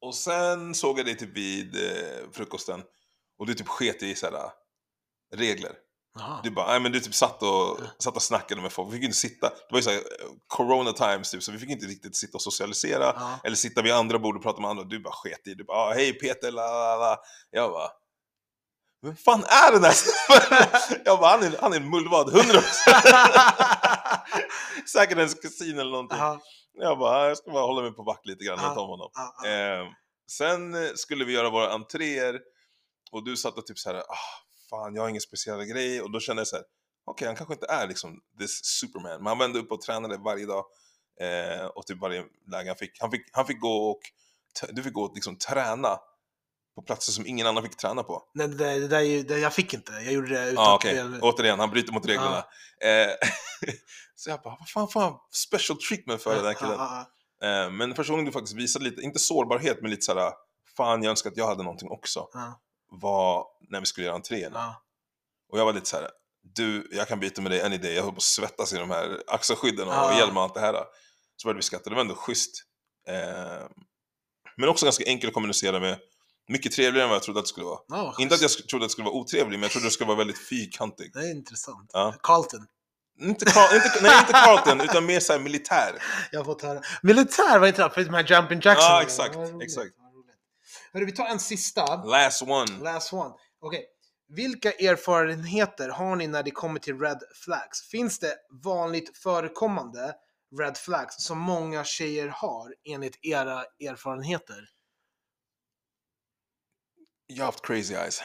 och 0.00 0.14
sen 0.14 0.74
såg 0.74 0.98
jag 0.98 1.06
dig 1.06 1.16
typ 1.16 1.36
vid 1.36 1.76
eh, 1.76 2.30
frukosten 2.32 2.82
och 3.38 3.46
du 3.46 3.54
typ 3.54 3.68
sket 3.68 4.02
i 4.02 4.14
sådär 4.14 4.50
regler. 5.34 5.72
Jaha. 6.18 6.40
Du 6.42 6.50
bara, 6.50 6.66
nej 6.66 6.80
men 6.80 6.92
du 6.92 7.00
typ 7.00 7.14
satt 7.14 7.42
och, 7.42 7.78
satt 7.98 8.16
och 8.16 8.22
snackade 8.22 8.60
med 8.62 8.72
folk, 8.72 8.88
vi 8.88 8.96
fick 8.96 9.04
inte 9.04 9.16
sitta, 9.16 9.48
det 9.48 9.54
var 9.70 9.78
ju 9.78 9.82
såhär 9.82 10.00
corona 10.46 10.92
times 10.92 11.30
typ, 11.30 11.42
så 11.42 11.52
vi 11.52 11.58
fick 11.58 11.70
inte 11.70 11.86
riktigt 11.86 12.16
sitta 12.16 12.36
och 12.36 12.42
socialisera, 12.42 13.12
Ja. 13.16 13.38
eller 13.44 13.56
sitta 13.56 13.82
vid 13.82 13.92
andra 13.92 14.18
bord 14.18 14.36
och 14.36 14.42
prata 14.42 14.60
med 14.60 14.70
andra, 14.70 14.84
du 14.84 15.00
bara 15.00 15.14
sket 15.14 15.46
i, 15.46 15.54
du 15.54 15.64
bara, 15.64 15.78
ah, 15.78 15.92
hej 15.94 16.12
Peter, 16.12 16.50
la 16.52 16.62
la 16.62 16.96
la, 16.96 17.16
jag 17.50 17.70
bara, 17.70 17.88
vem 19.02 19.16
fan 19.16 19.44
är 19.44 19.72
den 19.72 19.82
där? 19.82 19.94
Jag 21.04 21.18
bara, 21.18 21.30
han 21.30 21.42
är, 21.42 21.56
han 21.60 21.72
är 21.72 21.76
en 21.76 21.90
mullvad, 21.90 22.28
100% 22.28 22.62
Säkert 24.92 25.18
ens 25.18 25.34
kusin 25.34 25.78
eller 25.78 25.90
någonting. 25.90 26.18
Ja, 26.18 26.40
Jag 26.74 26.98
bara, 26.98 27.28
jag 27.28 27.36
ska 27.38 27.50
bara 27.50 27.66
hålla 27.66 27.82
mig 27.82 27.92
på 27.92 28.02
vakt 28.02 28.26
lite 28.26 28.44
grann 28.44 28.58
runt 28.58 28.78
om 28.78 28.88
honom. 28.88 29.10
Eh, 29.46 29.92
sen 30.30 30.74
eh, 30.74 30.90
skulle 30.94 31.24
vi 31.24 31.32
göra 31.32 31.50
våra 31.50 31.72
entréer 31.72 32.40
och 33.12 33.24
du 33.24 33.36
satt 33.36 33.58
och 33.58 33.66
typ 33.66 33.78
såhär, 33.78 33.96
ah, 33.96 34.04
fan 34.70 34.94
jag 34.94 35.02
har 35.02 35.08
ingen 35.08 35.20
speciell 35.20 35.64
grej 35.64 36.02
och 36.02 36.10
då 36.10 36.20
kände 36.20 36.40
jag 36.40 36.46
såhär, 36.48 36.64
okej 37.06 37.26
han 37.26 37.36
kanske 37.36 37.54
inte 37.54 37.66
är 37.70 37.86
liksom 37.86 38.20
this 38.40 38.64
superman, 38.64 39.16
men 39.18 39.26
han 39.26 39.38
vände 39.38 39.58
upp 39.58 39.72
och 39.72 39.80
tränade 39.80 40.16
varje 40.16 40.46
dag 40.46 40.64
eh, 41.20 41.66
och 41.66 41.86
typ 41.86 42.00
varje 42.00 42.24
läge 42.50 42.70
han 42.70 42.76
fick. 42.76 43.00
Han 43.00 43.10
fick, 43.10 43.22
han 43.32 43.46
fick 43.46 43.60
gå 43.60 43.90
och, 43.90 44.00
du 44.68 44.82
fick 44.82 44.92
gå 44.92 45.02
och 45.02 45.14
liksom 45.14 45.36
träna 45.36 45.98
på 46.74 46.82
platser 46.82 47.12
som 47.12 47.26
ingen 47.26 47.46
annan 47.46 47.62
fick 47.62 47.76
träna 47.76 48.02
på. 48.02 48.22
Nej, 48.34 48.48
det, 48.48 48.54
där- 48.56 48.80
det, 48.80 48.88
där 48.88 49.22
det, 49.22 49.38
jag 49.38 49.54
fick 49.54 49.74
inte. 49.74 49.92
Jag 49.92 50.12
gjorde 50.12 50.28
det 50.28 50.50
utan 50.50 50.64
Ja, 50.64 50.74
okej. 50.74 50.94
fel. 50.94 51.18
Återigen, 51.22 51.58
han 51.60 51.70
bryter 51.70 51.92
mot 51.92 52.06
reglerna. 52.06 52.38
Eh, 52.80 53.12
så 54.14 54.30
jag 54.30 54.40
bara, 54.42 54.56
vad 54.58 54.68
fan 54.68 54.88
får 54.88 55.00
han 55.00 55.14
special 55.30 55.78
treatment 55.78 56.22
för 56.22 56.34
den 56.36 56.44
här 56.44 56.54
killen? 56.54 56.74
Ja, 56.78 57.06
Eh, 57.42 57.70
men 57.70 57.94
gången 57.94 58.24
du 58.24 58.32
faktiskt 58.32 58.56
visade 58.56 58.84
lite, 58.84 59.00
inte 59.02 59.18
sårbarhet, 59.18 59.78
men 59.82 59.90
lite 59.90 60.02
såhär, 60.02 60.32
fan 60.76 61.02
jag 61.02 61.10
önskar 61.10 61.30
att 61.30 61.36
jag 61.36 61.46
hade 61.46 61.62
någonting 61.62 61.90
också, 61.90 62.28
var 62.90 63.46
när 63.70 63.80
vi 63.80 63.86
skulle 63.86 64.06
göra 64.06 64.16
entréerna. 64.16 64.58
ja. 64.58 64.82
Och 65.52 65.58
jag 65.58 65.64
var 65.64 65.72
lite 65.72 65.86
såhär, 65.86 66.10
du, 66.54 66.88
jag 66.92 67.08
kan 67.08 67.20
byta 67.20 67.42
med 67.42 67.50
dig 67.52 67.62
any 67.62 67.78
day, 67.78 67.94
jag 67.94 68.02
höll 68.02 68.12
på 68.12 68.16
att 68.16 68.22
svettas 68.22 68.72
i 68.72 68.76
de 68.76 68.90
här 68.90 69.22
axelskydden 69.26 69.88
och 69.88 69.94
Ja. 69.94 70.18
hjälm 70.18 70.36
och 70.36 70.42
allt 70.42 70.54
det 70.54 70.60
här. 70.60 70.72
Så 71.36 71.46
började 71.48 71.58
vi 71.58 71.62
skratta, 71.62 71.90
det 71.90 71.94
var 71.96 72.02
ändå 72.02 72.14
schysst. 72.14 72.64
Eh, 73.08 73.66
men 74.56 74.68
också 74.68 74.86
ganska 74.86 75.04
enkelt 75.06 75.28
att 75.30 75.34
kommunicera 75.34 75.80
med, 75.80 75.98
mycket 76.48 76.72
trevligare 76.72 77.02
än 77.04 77.08
vad 77.08 77.16
jag 77.16 77.22
trodde 77.22 77.40
att 77.40 77.44
det 77.46 77.48
skulle 77.48 77.66
vara. 77.66 77.78
Ja, 77.88 78.14
Inte 78.18 78.34
att 78.34 78.40
jag 78.40 78.50
trodde 78.50 78.84
att 78.84 78.88
det 78.88 78.92
skulle 78.92 79.04
vara 79.04 79.14
otrevlig, 79.14 79.58
men 79.58 79.62
jag 79.62 79.70
trodde 79.70 79.86
att 79.86 79.90
det 79.90 79.94
skulle 79.94 80.08
vara 80.08 80.18
väldigt 80.18 80.48
fyrkantig. 80.48 81.12
Det 81.12 81.18
är 81.20 81.30
intressant. 81.30 81.90
Ja. 81.92 82.14
Carlton. 82.22 82.66
Inte, 83.20 83.44
Carl, 83.44 83.74
inte, 83.74 83.98
nej, 84.02 84.18
inte 84.20 84.32
Carlton, 84.32 84.80
utan 84.80 85.06
mer 85.06 85.20
såhär 85.20 85.40
militär. 85.40 86.02
Jag 86.32 86.40
har 86.40 86.44
fått 86.44 86.62
höra. 86.62 86.80
Militär 87.02 87.58
var 87.58 87.66
inte 87.66 87.82
det? 87.82 87.90
För 87.90 88.04
de 88.04 88.14
här 88.14 88.26
jumping 88.30 88.60
jacks. 88.64 88.80
Ja, 88.80 89.02
exakt, 89.02 89.36
exakt. 89.62 89.90
Hörru, 90.92 91.04
vi 91.04 91.12
tar 91.12 91.26
en 91.26 91.38
sista. 91.40 92.04
Last 92.04 92.42
one. 92.42 92.78
Last 92.82 93.12
one. 93.12 93.34
Okej. 93.60 93.86
Vilka 94.28 94.72
erfarenheter 94.72 95.88
har 95.88 96.16
ni 96.16 96.26
när 96.26 96.42
det 96.42 96.50
kommer 96.50 96.80
till 96.80 96.98
red 96.98 97.22
flags? 97.34 97.88
Finns 97.88 98.18
det 98.18 98.36
vanligt 98.64 99.18
förekommande 99.18 100.14
red 100.60 100.76
flags 100.76 101.24
som 101.24 101.38
många 101.38 101.84
tjejer 101.84 102.28
har 102.28 102.74
enligt 102.84 103.18
era 103.22 103.64
erfarenheter? 103.80 104.68
Jag 107.26 107.38
har 107.38 107.44
haft 107.44 107.66
crazy 107.66 107.94
eyes. 107.94 108.22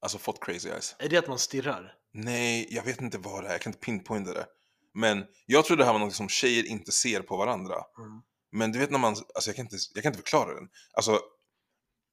Alltså 0.00 0.18
fått 0.18 0.44
crazy 0.44 0.68
eyes. 0.68 0.96
Är 0.98 1.08
det 1.08 1.16
att 1.16 1.28
man 1.28 1.38
stirrar? 1.38 1.94
Nej, 2.12 2.66
jag 2.70 2.82
vet 2.82 3.00
inte 3.00 3.18
vad 3.18 3.44
det 3.44 3.48
är. 3.48 3.52
Jag 3.52 3.60
kan 3.60 3.70
inte 3.70 3.84
pinpointa 3.84 4.32
det. 4.32 4.46
Men 4.94 5.26
jag 5.46 5.64
tror 5.64 5.76
det 5.76 5.84
här 5.84 5.92
var 5.92 6.00
något 6.00 6.14
som 6.14 6.28
tjejer 6.28 6.66
inte 6.66 6.92
ser 6.92 7.20
på 7.20 7.36
varandra. 7.36 7.74
Mm. 7.74 8.22
Men 8.52 8.72
du 8.72 8.78
vet 8.78 8.90
när 8.90 8.98
man, 8.98 9.16
alltså 9.34 9.50
jag 9.50 9.56
kan 9.56 9.64
inte, 9.64 9.76
jag 9.94 10.02
kan 10.02 10.12
inte 10.12 10.22
förklara 10.22 10.54
den. 10.54 10.68
Alltså, 10.92 11.20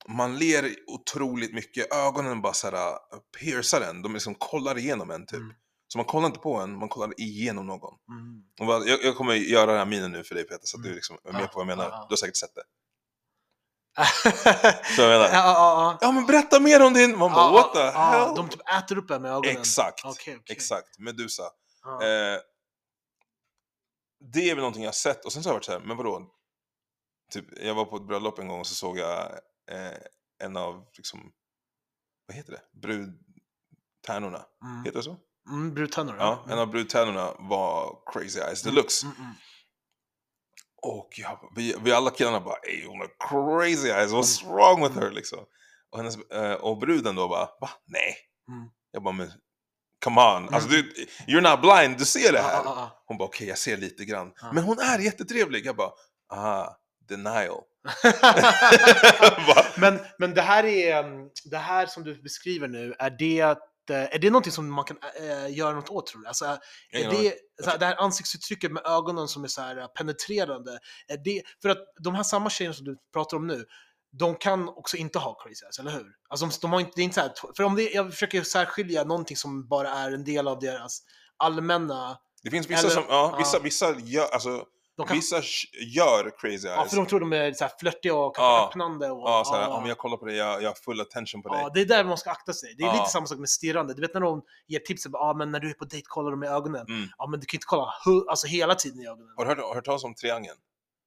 man 0.08 0.38
ler 0.38 0.76
otroligt 0.88 1.54
mycket. 1.54 1.94
Ögonen 1.94 2.42
bara 2.42 2.54
såhär 2.54 2.98
piercar 3.40 3.82
en. 3.82 4.02
De 4.02 4.14
liksom 4.14 4.36
kollar 4.36 4.78
igenom 4.78 5.12
en 5.12 5.26
typ. 5.26 5.40
Mm. 5.40 5.54
Så 5.88 5.98
man 5.98 6.06
kollar 6.06 6.26
inte 6.28 6.40
på 6.40 6.56
en, 6.56 6.80
man 6.80 6.90
kollar 6.90 7.20
igenom 7.22 7.68
någon. 7.68 7.94
Mm. 8.10 8.68
Bara, 8.68 8.86
jag, 8.86 9.04
jag 9.04 9.16
kommer 9.16 9.34
göra 9.34 9.66
den 9.66 9.78
här 9.78 9.86
minen 9.86 10.12
nu 10.12 10.24
för 10.24 10.36
dig 10.36 10.44
Peter, 10.44 10.62
så 10.66 10.78
att 10.78 10.80
Mm. 10.80 10.90
du 10.90 10.96
liksom 10.96 11.18
är 11.28 11.32
med 11.34 11.52
på 11.52 11.60
vad 11.60 11.62
jag 11.62 11.78
menar. 11.78 11.90
ja. 11.90 12.06
Du 12.10 12.12
har 12.12 12.18
säkert 12.18 12.36
sett 12.38 12.56
det. 12.56 12.64
Så 14.96 15.02
jag 15.02 15.10
menar, 15.10 15.26
ja, 15.26 15.54
ja. 15.54 15.98
ja 16.02 16.12
men 16.12 16.26
berätta 16.26 16.60
mer 16.60 16.86
om 16.86 16.94
din! 16.94 17.18
Man 17.18 17.32
bara, 17.34 17.52
what 17.52 17.74
the 17.74 17.80
hell? 18.00 18.36
De 18.36 18.50
typ 18.50 18.62
äter 18.78 18.98
upp 18.98 19.12
en 19.12 19.22
med 19.22 19.32
ögonen. 19.32 19.58
Exakt, 19.58 20.02
Okej, 20.06 20.38
okej. 20.42 20.56
exakt. 20.56 21.00
Medusa. 21.00 21.44
Eh, 21.44 22.40
det 24.34 24.50
är 24.50 24.56
väl 24.56 24.58
någonting 24.58 24.84
jag 24.84 24.88
har 24.88 24.94
sett 24.94 25.26
och 25.26 25.34
sen 25.34 25.44
så 25.44 25.50
har 25.50 25.52
jag 25.54 25.56
varit 25.58 25.66
så 25.66 25.72
här, 25.72 25.80
men 25.80 25.98
vadå? 25.98 26.22
Typ, 27.32 27.46
jag 27.62 27.76
var 27.76 27.86
på 27.86 27.96
ett 27.96 28.08
bröllop 28.08 28.40
en 28.40 28.48
gång 28.48 28.60
och 28.60 28.68
så 28.68 28.76
såg 28.76 28.98
jag 28.98 29.32
eh, 29.72 29.98
en 30.44 30.58
av, 30.58 30.86
liksom, 30.98 31.32
vad 32.28 32.38
heter 32.38 32.52
det? 32.52 32.62
Brudtärnorna. 32.82 34.46
Mm. 34.64 34.84
Heter 34.86 34.98
det 34.98 35.04
så? 35.04 35.18
Mm, 35.50 35.74
brudtärnor. 35.74 36.16
Ja, 36.20 36.46
en 36.50 36.60
av 36.60 36.68
brudtärnorna 36.68 37.34
var 37.40 38.00
crazy 38.14 38.40
eyes 38.40 38.62
deluxe. 38.64 39.06
Mm, 39.06 39.18
mm. 39.20 39.32
Och 40.82 41.10
jag, 41.18 41.52
vi, 41.56 41.76
vi 41.82 41.92
alla 41.92 42.10
killarna 42.12 42.40
bara 42.40 42.58
ey 42.58 42.86
hon 42.88 43.00
har 43.00 43.10
crazy 43.30 43.90
eyes, 43.90 44.12
what's 44.12 44.46
wrong 44.48 44.84
with 44.84 44.96
her 45.00 45.12
liksom? 45.12 45.40
Och, 45.92 45.98
hennes, 45.98 46.18
eh, 46.32 46.54
och 46.54 46.78
bruden 46.78 47.16
då 47.16 47.28
bara, 47.28 47.50
va? 47.62 47.70
Nej. 47.86 48.16
Mm. 48.50 48.70
Jag 48.92 49.04
bara, 49.04 49.14
men 49.14 49.32
come 50.04 50.22
on, 50.22 50.54
alltså 50.54 50.70
du, 50.70 50.94
you're 51.28 51.52
not 51.52 51.62
blind, 51.62 51.98
du 51.98 52.06
ser 52.06 52.32
det 52.32 52.38
Ja, 52.38 52.44
här. 52.44 52.54
ja, 52.54 52.64
ja. 52.66 53.04
Hon 53.06 53.18
bara, 53.18 53.26
okej 53.26 53.48
jag 53.48 53.58
ser 53.58 53.78
lite 53.78 54.06
grann. 54.06 54.34
Ja. 54.42 54.52
Men 54.54 54.64
hon 54.64 54.80
är 54.80 55.00
jättetrevlig. 55.00 55.66
Jag 55.66 55.76
bara, 55.76 55.92
ah, 56.30 56.76
denial. 57.08 57.64
Men, 59.78 60.00
men 60.18 60.34
det 60.34 60.42
här 60.42 60.64
är, 60.64 61.04
um, 61.04 61.30
det 61.46 61.58
här 61.58 61.86
som 61.86 62.04
du 62.04 62.22
beskriver 62.22 62.68
nu, 62.68 62.96
är 63.00 63.10
det, 63.10 63.42
att, 63.42 63.90
eh, 63.90 64.16
är 64.16 64.20
det 64.20 64.30
någonting 64.30 64.52
som 64.52 64.72
man 64.72 64.86
kan 64.86 64.98
äh, 65.22 65.58
göra 65.58 65.76
något 65.76 65.90
åt 65.90 66.08
tror 66.08 66.22
du? 66.22 66.28
Alltså, 66.28 66.46
är 66.46 66.60
Ingen 67.00 67.12
det, 67.12 67.34
så 67.64 67.70
här, 67.70 67.78
det 67.78 67.86
här 67.86 67.96
ansiktsuttrycket 67.96 68.72
med 68.72 68.86
ögonen 68.86 69.28
som 69.28 69.44
är 69.44 69.48
så 69.48 69.62
här 69.62 69.88
penetrerande, 69.88 70.80
är 71.08 71.18
det, 71.18 71.44
för 71.62 71.70
att 71.70 71.78
de 72.00 72.16
här 72.16 72.24
samma 72.24 72.50
tjejerna 72.50 72.74
som 72.74 72.86
du 72.86 72.98
pratar 73.14 73.38
om 73.38 73.48
nu, 73.48 73.66
de 74.12 74.36
kan 74.36 74.70
också 74.70 74.98
inte 74.98 75.20
ha 75.20 75.34
crazy 75.34 75.66
eyes, 75.66 75.80
eller 75.80 75.92
hur? 75.92 76.08
Alltså 76.30 76.46
de, 76.46 76.52
de 76.62 76.74
har 76.74 76.80
inte, 76.80 76.92
det 76.96 77.02
är 77.02 77.04
inte 77.04 77.16
så 77.16 77.22
här, 77.22 77.32
för 77.58 77.64
om 77.64 77.76
det, 77.76 77.90
jag 77.94 78.12
försöker 78.12 78.44
särskilja 78.44 79.04
någonting 79.04 79.38
som 79.38 79.68
bara 79.68 79.90
är 79.90 80.12
en 80.12 80.24
del 80.24 80.48
av 80.48 80.60
deras 80.60 81.02
allmänna, 81.38 82.18
det 82.44 82.52
finns 82.52 82.70
vissa 82.70 82.80
Eller- 82.80 82.90
som, 82.90 83.04
ja, 83.10 83.36
vissa, 83.38 83.58
ja. 83.58 83.64
vissa 83.64 84.00
gör, 84.00 84.28
alltså, 84.34 84.66
kan, 85.04 85.16
Vissa 85.18 85.42
gör 85.96 86.32
crazy 86.40 86.68
ja, 86.68 86.74
eyes. 86.80 86.90
för 86.90 86.98
de 86.98 87.06
tror 87.06 87.20
de 87.20 87.34
är 87.34 87.54
så 87.54 87.64
här 87.64 87.72
flörtiga 87.80 88.16
och 88.16 88.36
kanske 88.36 88.50
Ja. 88.62 88.68
öppnande. 88.68 89.10
Och, 89.12 89.30
Ja, 89.30 89.44
såhär, 89.46 89.62
ja. 89.62 89.68
om 89.78 89.86
jag 89.86 89.98
kollar 89.98 90.18
på 90.18 90.26
dig, 90.26 90.36
jag, 90.36 90.64
jag 90.64 90.70
har 90.70 90.76
full 90.76 91.02
attention 91.02 91.42
på 91.44 91.50
dig. 91.50 91.62
Ja, 91.62 91.70
det 91.74 91.82
är 91.82 91.86
där 91.86 92.04
man 92.04 92.18
ska 92.18 92.32
akta 92.32 92.54
sig. 92.54 92.76
Det 92.78 92.84
är 92.84 92.88
Ja. 92.88 92.94
lite 92.94 93.06
samma 93.06 93.26
sak 93.26 93.38
med 93.40 93.50
stirrande. 93.50 93.94
Du 93.94 94.02
vet 94.02 94.14
när 94.14 94.22
de 94.22 94.42
ger 94.68 94.80
tipset, 94.80 95.10
ja 95.14 95.34
men 95.38 95.52
när 95.52 95.60
du 95.60 95.70
är 95.70 95.74
på 95.74 95.86
dejt 95.86 96.06
kollar 96.08 96.32
de 96.32 96.44
i 96.44 96.48
ögonen. 96.48 96.86
Mm. 96.90 97.10
Ja 97.18 97.28
men 97.28 97.40
du 97.40 97.46
kan 97.46 97.58
inte 97.58 97.66
kolla 97.68 97.94
alltså, 98.30 98.48
hela 98.48 98.76
tiden 98.76 99.00
i 99.02 99.08
ögonen. 99.08 99.34
Har 99.38 99.46
du 99.46 99.50
hört, 99.62 99.76
hört 99.76 99.86
talas 99.86 100.04
om 100.04 100.16
triangeln? 100.16 100.58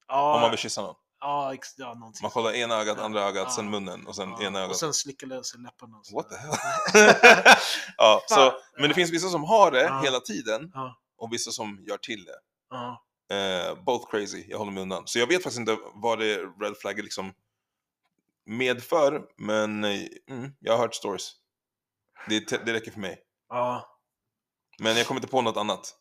Ja, 0.08 0.34
Om 0.34 0.40
man 0.40 0.50
vill 0.50 0.58
kyssa 0.58 0.82
någon. 0.82 0.94
ja, 1.20 1.54
ex- 1.54 1.74
ja 1.78 1.94
någonting. 1.94 2.22
Man 2.22 2.30
kollar 2.30 2.52
ena 2.52 2.74
ögat, 2.80 2.98
andra 2.98 3.20
ögat, 3.22 3.44
Ja. 3.46 3.50
sen 3.54 3.70
munnen 3.70 4.06
och 4.06 4.16
sen 4.16 4.30
ja. 4.38 4.46
ena 4.46 4.58
ögat. 4.58 4.70
Och 4.70 4.76
sen 4.76 4.92
slickar 4.94 5.26
lös 5.26 5.54
läpparna. 5.54 5.96
och 5.98 6.06
så. 6.06 6.16
What 6.16 6.28
the 6.28 6.36
hell? 6.36 7.14
ja, 7.96 8.22
så, 8.26 8.52
men 8.78 8.88
det 8.88 8.94
finns 8.94 9.10
vissa 9.12 9.28
som 9.28 9.44
har 9.44 9.70
det 9.70 9.82
Ja. 9.82 10.00
hela 10.04 10.20
tiden 10.20 10.70
Ja, 10.74 10.96
och 11.18 11.32
vissa 11.32 11.50
som 11.50 11.78
gör 11.88 11.96
till 11.96 12.24
det. 12.24 12.34
Eh, 13.30 13.74
both 13.84 14.10
crazy, 14.10 14.44
jag 14.48 14.58
håller 14.58 14.72
mig 14.72 14.82
undan. 14.82 15.02
Så 15.06 15.18
jag 15.18 15.26
vet 15.26 15.42
faktiskt 15.42 15.60
inte 15.60 15.78
vad 15.94 16.18
det 16.18 16.36
red 16.36 16.76
flag 16.80 16.98
liksom 16.98 17.32
medför, 18.46 19.22
men 19.36 19.84
eh, 19.84 20.00
mm, 20.30 20.52
jag 20.60 20.72
har 20.72 20.78
hört 20.78 20.94
stories. 20.94 21.32
Det, 22.28 22.66
det 22.66 22.72
räcker 22.72 22.90
för 22.90 23.00
mig. 23.00 23.18
ja. 23.48 23.86
Men 24.82 24.96
jag 24.96 25.06
kommer 25.06 25.20
inte 25.20 25.30
på 25.30 25.42
något 25.42 25.56
annat. 25.56 25.96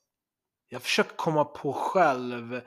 Jag 0.69 0.81
försöker 0.81 1.15
komma 1.15 1.45
på 1.45 1.73
själv. 1.73 2.61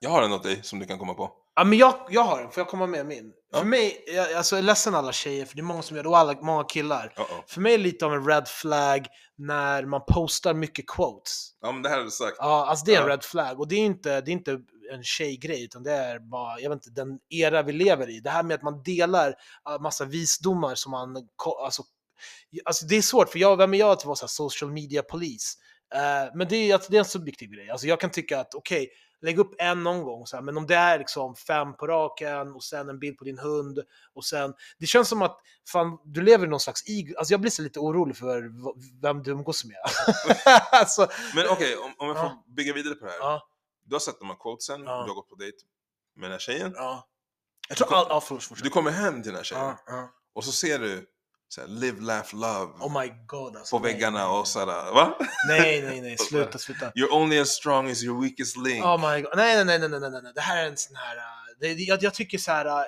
Jag 0.00 0.10
har 0.10 0.22
en 0.22 0.32
åt 0.32 0.42
dig 0.42 0.62
som 0.62 0.78
du 0.78 0.86
kan 0.86 0.98
komma 0.98 1.14
på. 1.14 1.32
Ja, 1.58 1.64
men 1.64 1.78
jag, 1.78 1.94
jag 2.10 2.24
har 2.24 2.40
den, 2.42 2.50
får 2.50 2.60
jag 2.60 2.68
komma 2.68 2.86
med 2.86 3.06
min? 3.06 3.32
Ja. 3.52 3.58
För 3.58 3.66
mig, 3.66 4.04
jag, 4.06 4.32
alltså 4.32 4.56
jag 4.56 4.62
är 4.62 4.66
ledsen 4.66 4.94
alla 4.94 5.12
tjejer, 5.12 5.44
för 5.44 5.56
det 5.56 5.60
är 5.60 5.64
många 5.64 5.82
som 5.82 5.96
gör 5.96 6.02
det, 6.02 6.08
och 6.08 6.18
alla, 6.18 6.40
många 6.40 6.64
killar. 6.64 7.12
Uh-oh. 7.16 7.42
För 7.46 7.60
mig 7.60 7.74
är 7.74 7.78
det 7.78 7.84
lite 7.84 8.06
av 8.06 8.14
en 8.14 8.26
red 8.26 8.48
flag 8.48 9.06
när 9.36 9.84
man 9.84 10.00
postar 10.08 10.54
mycket 10.54 10.86
quotes. 10.86 11.50
Ja, 11.60 11.72
men 11.72 11.82
det 11.82 11.88
här 11.88 11.96
har 11.96 12.04
du 12.04 12.10
sagt. 12.10 12.36
Ja, 12.38 12.66
alltså 12.66 12.84
det 12.84 12.94
är 12.94 13.00
en 13.02 13.08
Ja. 13.08 13.12
red 13.12 13.24
flag. 13.24 13.60
Och 13.60 13.68
det 13.68 13.74
är 13.74 13.80
inte, 13.84 14.20
det 14.20 14.30
är 14.30 14.32
inte 14.32 14.58
en 14.92 15.02
tjejgrej, 15.02 15.64
utan 15.64 15.82
det 15.82 15.92
är 15.92 16.18
bara, 16.18 16.60
jag 16.60 16.70
vet 16.70 16.86
inte, 16.86 17.02
den 17.02 17.18
era 17.28 17.62
vi 17.62 17.72
lever 17.72 18.10
i. 18.10 18.20
Det 18.20 18.30
här 18.30 18.42
med 18.42 18.54
att 18.54 18.62
man 18.62 18.82
delar 18.82 19.28
uh, 19.28 19.80
massa 19.80 20.04
visdomar 20.04 20.74
som 20.74 20.90
man, 20.90 21.16
alltså, 21.64 21.82
alltså 22.64 22.86
det 22.86 22.96
är 22.96 23.02
svårt, 23.02 23.28
för 23.28 23.38
jag, 23.38 23.56
vem 23.56 23.74
är 23.74 23.78
jag 23.78 23.90
att 23.90 24.04
vara 24.04 24.16
så 24.16 24.24
här 24.24 24.28
social 24.28 24.70
media 24.72 25.02
polis? 25.02 25.54
Eh, 25.94 26.34
men 26.34 26.48
det 26.48 26.56
är, 26.56 26.74
alltså, 26.74 26.90
det 26.90 26.96
är 26.96 26.98
en 26.98 27.04
subjektiv 27.04 27.50
grej. 27.50 27.70
Alltså 27.70 27.86
jag 27.86 28.00
kan 28.00 28.10
tycka 28.10 28.40
att, 28.40 28.54
okej, 28.54 28.88
lägg 29.20 29.38
upp 29.38 29.54
en 29.58 29.82
någon 29.82 30.02
gång, 30.02 30.26
så 30.26 30.36
här, 30.36 30.42
men 30.42 30.56
om 30.56 30.66
det 30.66 30.74
är 30.74 30.98
liksom 30.98 31.34
fem 31.36 31.76
på 31.76 31.86
raken 31.86 32.52
och 32.54 32.64
sen 32.64 32.88
en 32.88 32.98
bild 32.98 33.18
på 33.18 33.24
din 33.24 33.38
hund 33.38 33.78
och 34.14 34.24
sen, 34.24 34.54
det 34.78 34.86
känns 34.86 35.08
som 35.08 35.22
att 35.22 35.40
fan, 35.72 35.98
du 36.04 36.22
lever 36.22 36.46
i 36.46 36.48
någon 36.48 36.60
slags 36.60 36.88
ego, 36.88 37.14
alltså 37.18 37.32
jag 37.34 37.40
blir 37.40 37.50
så 37.50 37.62
lite 37.62 37.78
orolig 37.80 38.16
för 38.16 38.50
vem 39.02 39.22
du 39.22 39.30
umgås 39.30 39.64
med. 39.64 39.76
alltså, 40.72 41.08
Men 41.34 41.48
okej, 41.48 41.76
om, 41.76 41.94
om 41.98 42.06
jag 42.08 42.16
får 42.16 42.24
Ja. 42.26 42.44
bygga 42.46 42.72
vidare 42.72 42.94
på 42.94 43.04
det 43.04 43.10
här. 43.10 43.18
ja, 43.18 43.48
Du 43.84 43.94
har 43.94 44.00
sett 44.00 44.18
de 44.18 44.28
här 44.28 44.36
quotesen, 44.36 44.82
Ja. 44.84 45.02
du 45.02 45.08
har 45.10 45.14
gått 45.14 45.28
på 45.28 45.34
dejt 45.34 45.58
med 46.16 46.24
den 46.24 46.32
här 46.32 46.38
tjejen. 46.38 46.72
ja. 46.76 47.08
Jag 47.68 47.78
tror 47.78 47.94
all, 47.94 48.06
ja, 48.08 48.20
förlåt, 48.20 48.44
fortsätt. 48.44 48.64
Du 48.64 48.70
kommer 48.70 48.90
hem 48.90 49.14
till 49.22 49.30
den 49.32 49.36
här 49.36 49.44
tjejen 49.44 49.74
och 50.34 50.44
så 50.44 50.52
ser 50.52 50.78
du 50.78 51.06
så 51.48 51.60
här, 51.60 51.68
live, 51.68 52.00
laugh, 52.00 52.34
love 52.34 52.72
Oh 52.80 53.00
my 53.02 53.12
god 53.26 53.56
alltså. 53.56 53.78
på 53.78 53.84
nej, 53.84 53.92
väggarna 53.92 54.28
nej, 54.28 54.38
och 54.38 54.48
såhär, 54.48 54.66
va? 54.66 55.16
Nej, 55.48 55.82
nej, 55.82 56.00
nej, 56.00 56.18
sluta, 56.18 56.58
sluta. 56.66 56.90
You're 56.90 57.12
only 57.12 57.38
as 57.38 57.48
strong 57.50 57.90
as 57.90 58.02
your 58.02 58.22
weakest 58.22 58.56
link. 58.56 58.84
Oh 58.84 59.10
my 59.10 59.22
god. 59.22 59.32
Nej, 59.36 59.64
nej, 59.64 59.78
nej, 59.78 59.88
nej, 59.88 60.00
nej, 60.00 60.22
nej. 60.22 60.32
Det 60.34 60.40
här 60.40 60.62
är 60.64 60.66
en 60.68 60.76
sån 60.76 60.96
här... 60.96 61.16
uh, 61.16 61.22
Det, 61.60 61.72
jag, 61.72 62.02
jag 62.02 62.14
tycker 62.14 62.38
så 62.38 62.50
här... 62.52 62.66
uh, 62.66 62.72
uh, 62.74 62.84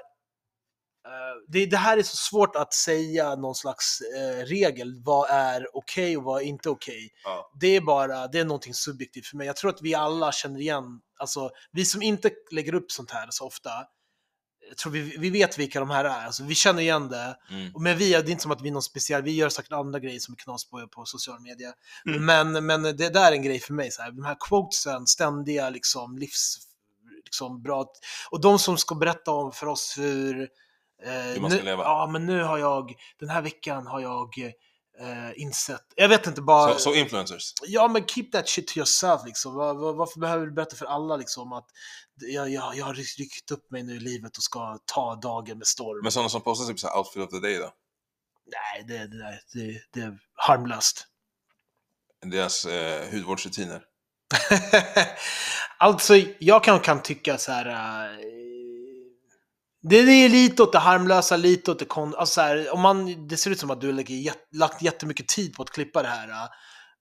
det, 1.49 1.67
det 1.67 1.77
här 1.77 1.99
är 1.99 2.03
så 2.03 2.17
svårt 2.17 2.57
att 2.57 2.75
säga 2.75 3.35
någon 3.37 3.55
slags 3.55 3.99
uh, 4.17 4.45
regel. 4.45 5.03
Vad 5.05 5.31
är 5.31 5.67
okej 5.77 6.17
och 6.17 6.23
vad 6.25 6.43
är 6.43 6.47
inte 6.47 6.71
okej? 6.71 7.11
Ja. 7.25 7.51
Det 7.61 7.77
är 7.77 7.81
bara, 7.81 8.27
det 8.27 8.39
är 8.39 8.45
någonting 8.45 8.75
subjektivt 8.75 9.27
för 9.27 9.37
mig. 9.37 9.47
Jag 9.47 9.57
tror 9.57 9.71
att 9.71 9.83
vi 9.83 9.95
alla 9.95 10.33
känner 10.33 10.61
igen, 10.61 10.85
alltså 11.19 11.51
vi 11.73 11.85
som 11.85 12.03
inte 12.03 12.31
lägger 12.51 12.75
upp 12.75 12.91
sånt 12.93 13.11
här 13.11 13.27
så 13.31 13.47
ofta, 13.47 13.71
jag 14.71 14.77
tror 14.77 14.93
vi, 14.93 15.17
vi 15.19 15.31
vet 15.31 15.59
vilka 15.59 15.81
de 15.81 15.91
här 15.91 16.05
är. 16.05 16.27
Alltså, 16.27 16.45
vi 16.45 16.55
känner 16.55 16.83
igen 16.83 17.09
det. 17.09 17.37
Mm. 17.51 17.73
Men 17.79 17.99
vi, 17.99 18.11
det 18.11 18.17
är 18.17 18.31
inte 18.31 18.43
som 18.43 18.53
att 18.53 18.63
vi 18.63 18.69
är 18.69 18.73
någon 18.73 18.83
speciell, 18.83 19.23
vi 19.23 19.33
gör 19.33 19.49
säkert 19.49 19.73
andra 19.73 19.99
grejer 19.99 20.21
som 20.21 20.35
är 20.35 20.37
knas 20.37 20.71
på, 20.71 20.89
på 20.89 21.05
sociala 21.05 21.41
medier. 21.41 21.73
Mm. 22.07 22.25
Men, 22.25 22.67
men 22.67 22.83
det 22.83 23.09
där 23.09 23.33
är 23.33 23.33
en 23.33 23.43
grej 23.43 23.61
för 23.61 23.75
mig, 23.75 23.91
så 23.91 24.03
här, 24.03 24.11
de 24.11 24.25
här 24.25 24.37
quotesen, 24.49 25.07
ständiga 25.07 25.71
liksom, 25.71 26.19
livs... 26.19 26.59
Liksom, 27.25 27.63
bra, 27.63 27.87
och 28.31 28.41
de 28.41 28.59
som 28.59 28.79
ska 28.79 28.95
berätta 28.95 29.31
om 29.31 29.53
för 29.53 29.67
oss 29.67 29.95
hur... 29.99 30.49
Eh, 31.05 31.13
Hur 31.13 31.41
man 31.41 31.51
ska 31.51 31.61
nu, 31.61 31.65
leva. 31.65 31.83
Ja, 31.83 32.09
men 32.13 32.27
nu 32.27 32.43
har 32.43 32.59
jag, 32.59 32.95
den 33.21 33.29
här 33.29 33.43
veckan 33.43 33.87
har 33.87 34.01
jag 34.01 34.35
eh, 35.01 35.43
insett, 35.43 35.85
jag 35.95 36.09
vet 36.09 36.27
inte 36.27 36.43
bara... 36.43 36.73
Så, 36.73 36.79
så 36.79 36.95
influencers. 36.95 37.55
Ja, 37.63 37.89
men 37.89 38.07
keep 38.07 38.25
that 38.33 38.49
shit 38.49 38.69
to 38.69 38.77
yourself 38.77 39.21
liksom. 39.27 39.55
Var, 39.55 39.75
var, 39.75 39.93
varför 39.93 40.21
behöver 40.21 40.47
du 40.47 40.53
berätta 40.53 40.77
för 40.77 40.87
alla 40.87 41.17
liksom 41.17 41.53
att 41.53 41.67
jag, 42.15 42.51
jag, 42.51 42.77
jag 42.77 42.85
har 42.85 42.95
ryckt 42.95 43.51
upp 43.51 43.71
mig 43.71 43.83
nu 43.83 43.97
i 43.97 44.01
livet 44.01 44.37
och 44.37 44.43
ska 44.43 44.79
ta 44.85 45.15
dagen 45.15 45.59
med 45.59 45.67
storm? 45.67 46.01
Men 46.03 46.13
sådana 46.13 46.29
som 46.29 46.41
postar 46.41 46.67
typ 46.67 46.81
så 46.81 46.89
här 46.89 46.99
outfit 46.99 47.23
of 47.23 47.31
the 47.31 47.39
day 47.39 47.59
då? 47.59 47.73
Nej, 48.47 48.85
det, 48.89 49.07
det, 49.07 49.41
det, 49.53 49.81
det 49.93 50.01
är 50.01 50.19
harmlöst. 50.35 51.07
Deras 52.27 52.65
eh, 52.65 53.11
hudvårdsrutiner. 53.13 53.83
alltså, 55.79 56.15
jag 56.39 56.65
kan, 56.65 56.81
kan 56.81 57.03
tycka 57.03 57.39
så 57.39 57.53
här... 57.53 57.67
äh, 57.67 58.50
det, 59.83 60.03
det 60.03 60.13
är 60.13 60.29
lite 60.29 60.63
åt 60.63 60.73
det 60.73 60.79
harmlösa, 60.79 61.37
lite 61.37 61.71
åt 61.71 61.79
det 61.79 61.85
kon... 61.85 62.15
Alltså 62.15 62.41
här, 62.41 62.75
om 62.75 62.81
man, 62.81 63.29
det 63.29 63.37
ser 63.37 63.51
ut 63.51 63.59
som 63.59 63.71
att 63.71 63.81
du 63.81 63.93
lägger, 63.93 64.33
lagt 64.53 64.83
jättemycket 64.83 65.29
tid 65.29 65.55
på 65.55 65.63
att 65.63 65.71
klippa 65.71 66.03
det 66.03 66.09
här. 66.09 66.29
Äh. 66.29 66.49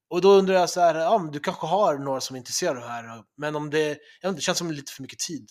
och 0.10 0.22
då 0.22 0.32
undrar 0.32 0.56
jag 0.56 0.70
så 0.70 0.82
här, 0.82 0.96
ja, 0.96 1.18
men 1.18 1.32
du 1.32 1.40
kanske 1.40 1.68
har 1.68 1.98
några 1.98 2.22
som 2.22 2.36
är 2.36 2.38
intresserade 2.38 2.80
av 2.80 2.86
det 2.86 2.92
här. 2.92 3.18
Äh. 3.18 3.24
Men 3.38 3.56
om 3.56 3.70
det, 3.70 3.88
jag 3.88 3.96
vet 3.96 4.00
inte, 4.24 4.38
det 4.38 4.42
känns 4.42 4.58
som 4.58 4.72
lite 4.72 4.92
för 4.92 5.02
mycket 5.02 5.20
tid 5.20 5.48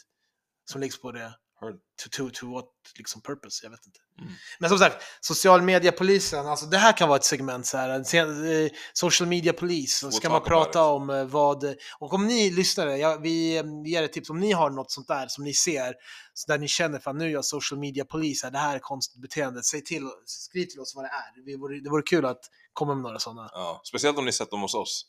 som 0.71 0.81
läggs 0.81 1.01
på 1.01 1.13
det. 1.13 1.33
To, 1.61 2.09
to, 2.11 2.31
to 2.31 2.55
what 2.55 2.65
liksom 2.99 3.23
purpose? 3.23 3.67
Jag 3.67 3.71
vet 3.71 3.87
inte. 3.87 4.01
Mm. 4.21 4.33
Men 4.59 4.69
som 4.69 4.79
sagt, 4.79 5.05
social 5.21 5.63
media-polisen, 5.63 6.47
alltså 6.47 6.67
det 6.67 6.79
här 6.79 6.97
kan 6.97 7.09
vara 7.09 7.19
ett 7.19 7.25
segment 7.25 7.67
så 7.67 7.77
här, 7.77 8.15
en 8.15 8.65
eh, 8.65 8.71
social 8.93 9.29
media-polis, 9.29 9.99
så 9.99 10.11
ska 10.11 10.31
man 10.31 10.43
prata 10.43 10.83
om 10.83 11.11
eh, 11.11 11.25
vad, 11.25 11.65
och 11.99 12.15
om 12.15 12.27
ni 12.27 12.51
lyssnare, 12.51 12.97
jag, 12.97 13.23
vi, 13.23 13.57
eh, 13.57 13.65
vi 13.85 13.91
ger 13.91 14.03
ett 14.03 14.13
tips, 14.13 14.31
om 14.31 14.41
ni 14.41 14.53
har 14.53 14.71
något 14.71 14.91
sånt 14.91 15.09
där 15.09 15.27
som 15.29 15.45
ni 15.45 15.55
ser, 15.55 15.95
så 16.35 16.53
där 16.53 16.59
ni 16.59 16.69
känner, 16.69 16.99
fan 16.99 17.19
nu 17.19 17.25
är 17.25 17.31
jag 17.31 17.45
social 17.45 17.81
media-polis, 17.81 18.43
det 18.53 18.59
här 18.59 18.75
är 18.75 18.79
konstigt 18.79 19.23
beteende, 19.23 19.63
säg 19.63 19.85
till, 19.85 20.03
skriv 20.25 20.67
till 20.67 20.81
oss 20.81 20.93
vad 20.95 21.05
det 21.05 21.09
är. 21.09 21.45
Det 21.47 21.57
vore, 21.57 21.81
det 21.81 21.91
vore 21.91 22.03
kul 22.03 22.25
att 22.25 22.41
komma 22.79 22.95
med 22.95 23.03
några 23.03 23.19
sådana. 23.19 23.51
Ja, 23.53 23.81
speciellt 23.85 24.19
om 24.19 24.25
ni 24.25 24.33
sett 24.33 24.51
dem 24.51 24.61
hos 24.61 24.75
oss. 24.75 25.05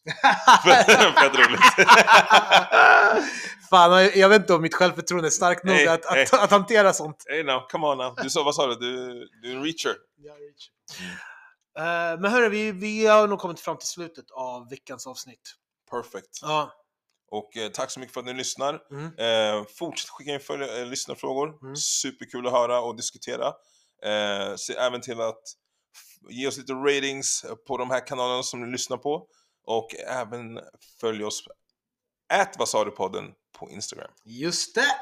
Fett 0.64 1.36
roligt. 1.36 1.62
fan, 3.70 3.92
jag- 4.04 4.16
jag 4.18 4.30
vet 4.30 4.42
inte 4.42 4.54
om 4.54 4.62
mitt 4.62 4.76
självförtroende 4.76 5.28
är 5.28 5.32
starkt 5.32 5.64
nog 5.64 5.76
Nej, 5.76 5.88
att, 5.88 6.06
att, 6.06 6.14
nej. 6.16 6.28
att, 6.32 6.52
hantera 6.52 6.94
sånt. 6.94 7.24
Hey 7.30 7.44
now, 7.44 7.68
come 7.72 7.88
on 7.88 7.98
now. 7.98 8.16
Du 8.24 8.30
sa, 8.30 8.44
vad 8.44 8.56
sa 8.56 8.68
du? 8.68 8.76
Du, 8.76 9.30
du 9.42 9.52
är 9.52 9.56
en 9.56 9.64
reacher. 9.64 9.96
Eh, 11.80 12.20
men 12.20 12.32
hörru, 12.32 12.50
vi, 12.50 12.72
vi 12.72 13.06
har 13.08 13.28
nog 13.28 13.40
kommit 13.40 13.60
fram 13.60 13.78
till 13.78 13.88
slutet 13.88 14.32
av 14.32 14.70
veckans 14.70 15.08
avsnitt. 15.08 15.56
Perfect. 15.92 16.40
Ja. 16.42 16.72
Och 17.32 17.58
eh, 17.58 17.70
tack 17.72 17.92
så 17.92 18.00
mycket 18.00 18.14
för 18.14 18.20
att 18.20 18.26
ni 18.26 18.34
lyssnar. 18.34 18.80
Mm. 18.92 19.06
Eh, 19.60 19.66
fortsätt 19.80 20.10
skicka 20.10 20.32
in 20.32 20.40
följ- 20.40 20.80
eh, 20.82 20.86
lyssnarfrågor. 20.86 21.62
Mm. 21.64 21.76
Superkul 21.76 22.48
att 22.48 22.54
höra 22.54 22.82
och 22.82 22.96
diskutera. 22.96 23.48
Eh, 24.06 24.56
se 24.56 24.74
även 24.74 25.02
till 25.02 25.22
att 25.22 25.42
ge 26.30 26.48
oss 26.48 26.58
lite 26.58 26.74
ratings 26.74 27.46
på 27.68 27.78
de 27.78 27.92
här 27.92 28.08
kanalerna 28.08 28.44
som 28.44 28.62
ni 28.62 28.72
lyssnar 28.72 28.98
på. 28.98 29.28
Och 29.66 29.96
även 30.08 30.60
följ 31.02 31.24
oss 31.24 31.44
Ät 32.34 32.56
vad 32.58 32.70
sa 32.70 32.86
du 32.86 32.92
podden 32.92 33.26
på 33.60 33.70
Instagram. 33.70 34.12
Just 34.26 34.76
det. 34.76 34.96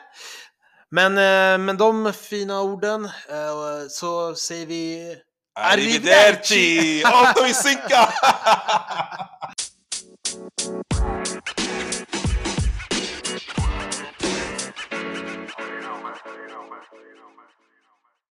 Men 0.89 1.11
eh, 1.11 1.65
med 1.65 1.77
de 1.77 2.13
fina 2.13 2.61
orden 2.61 3.05
eh, 3.05 3.87
så 3.89 4.35
säger 4.35 4.65
vi 4.65 5.15
Arrivederci! 5.59 7.03
Otto 7.05 7.45
i 7.45 7.53
synka! 7.53 8.13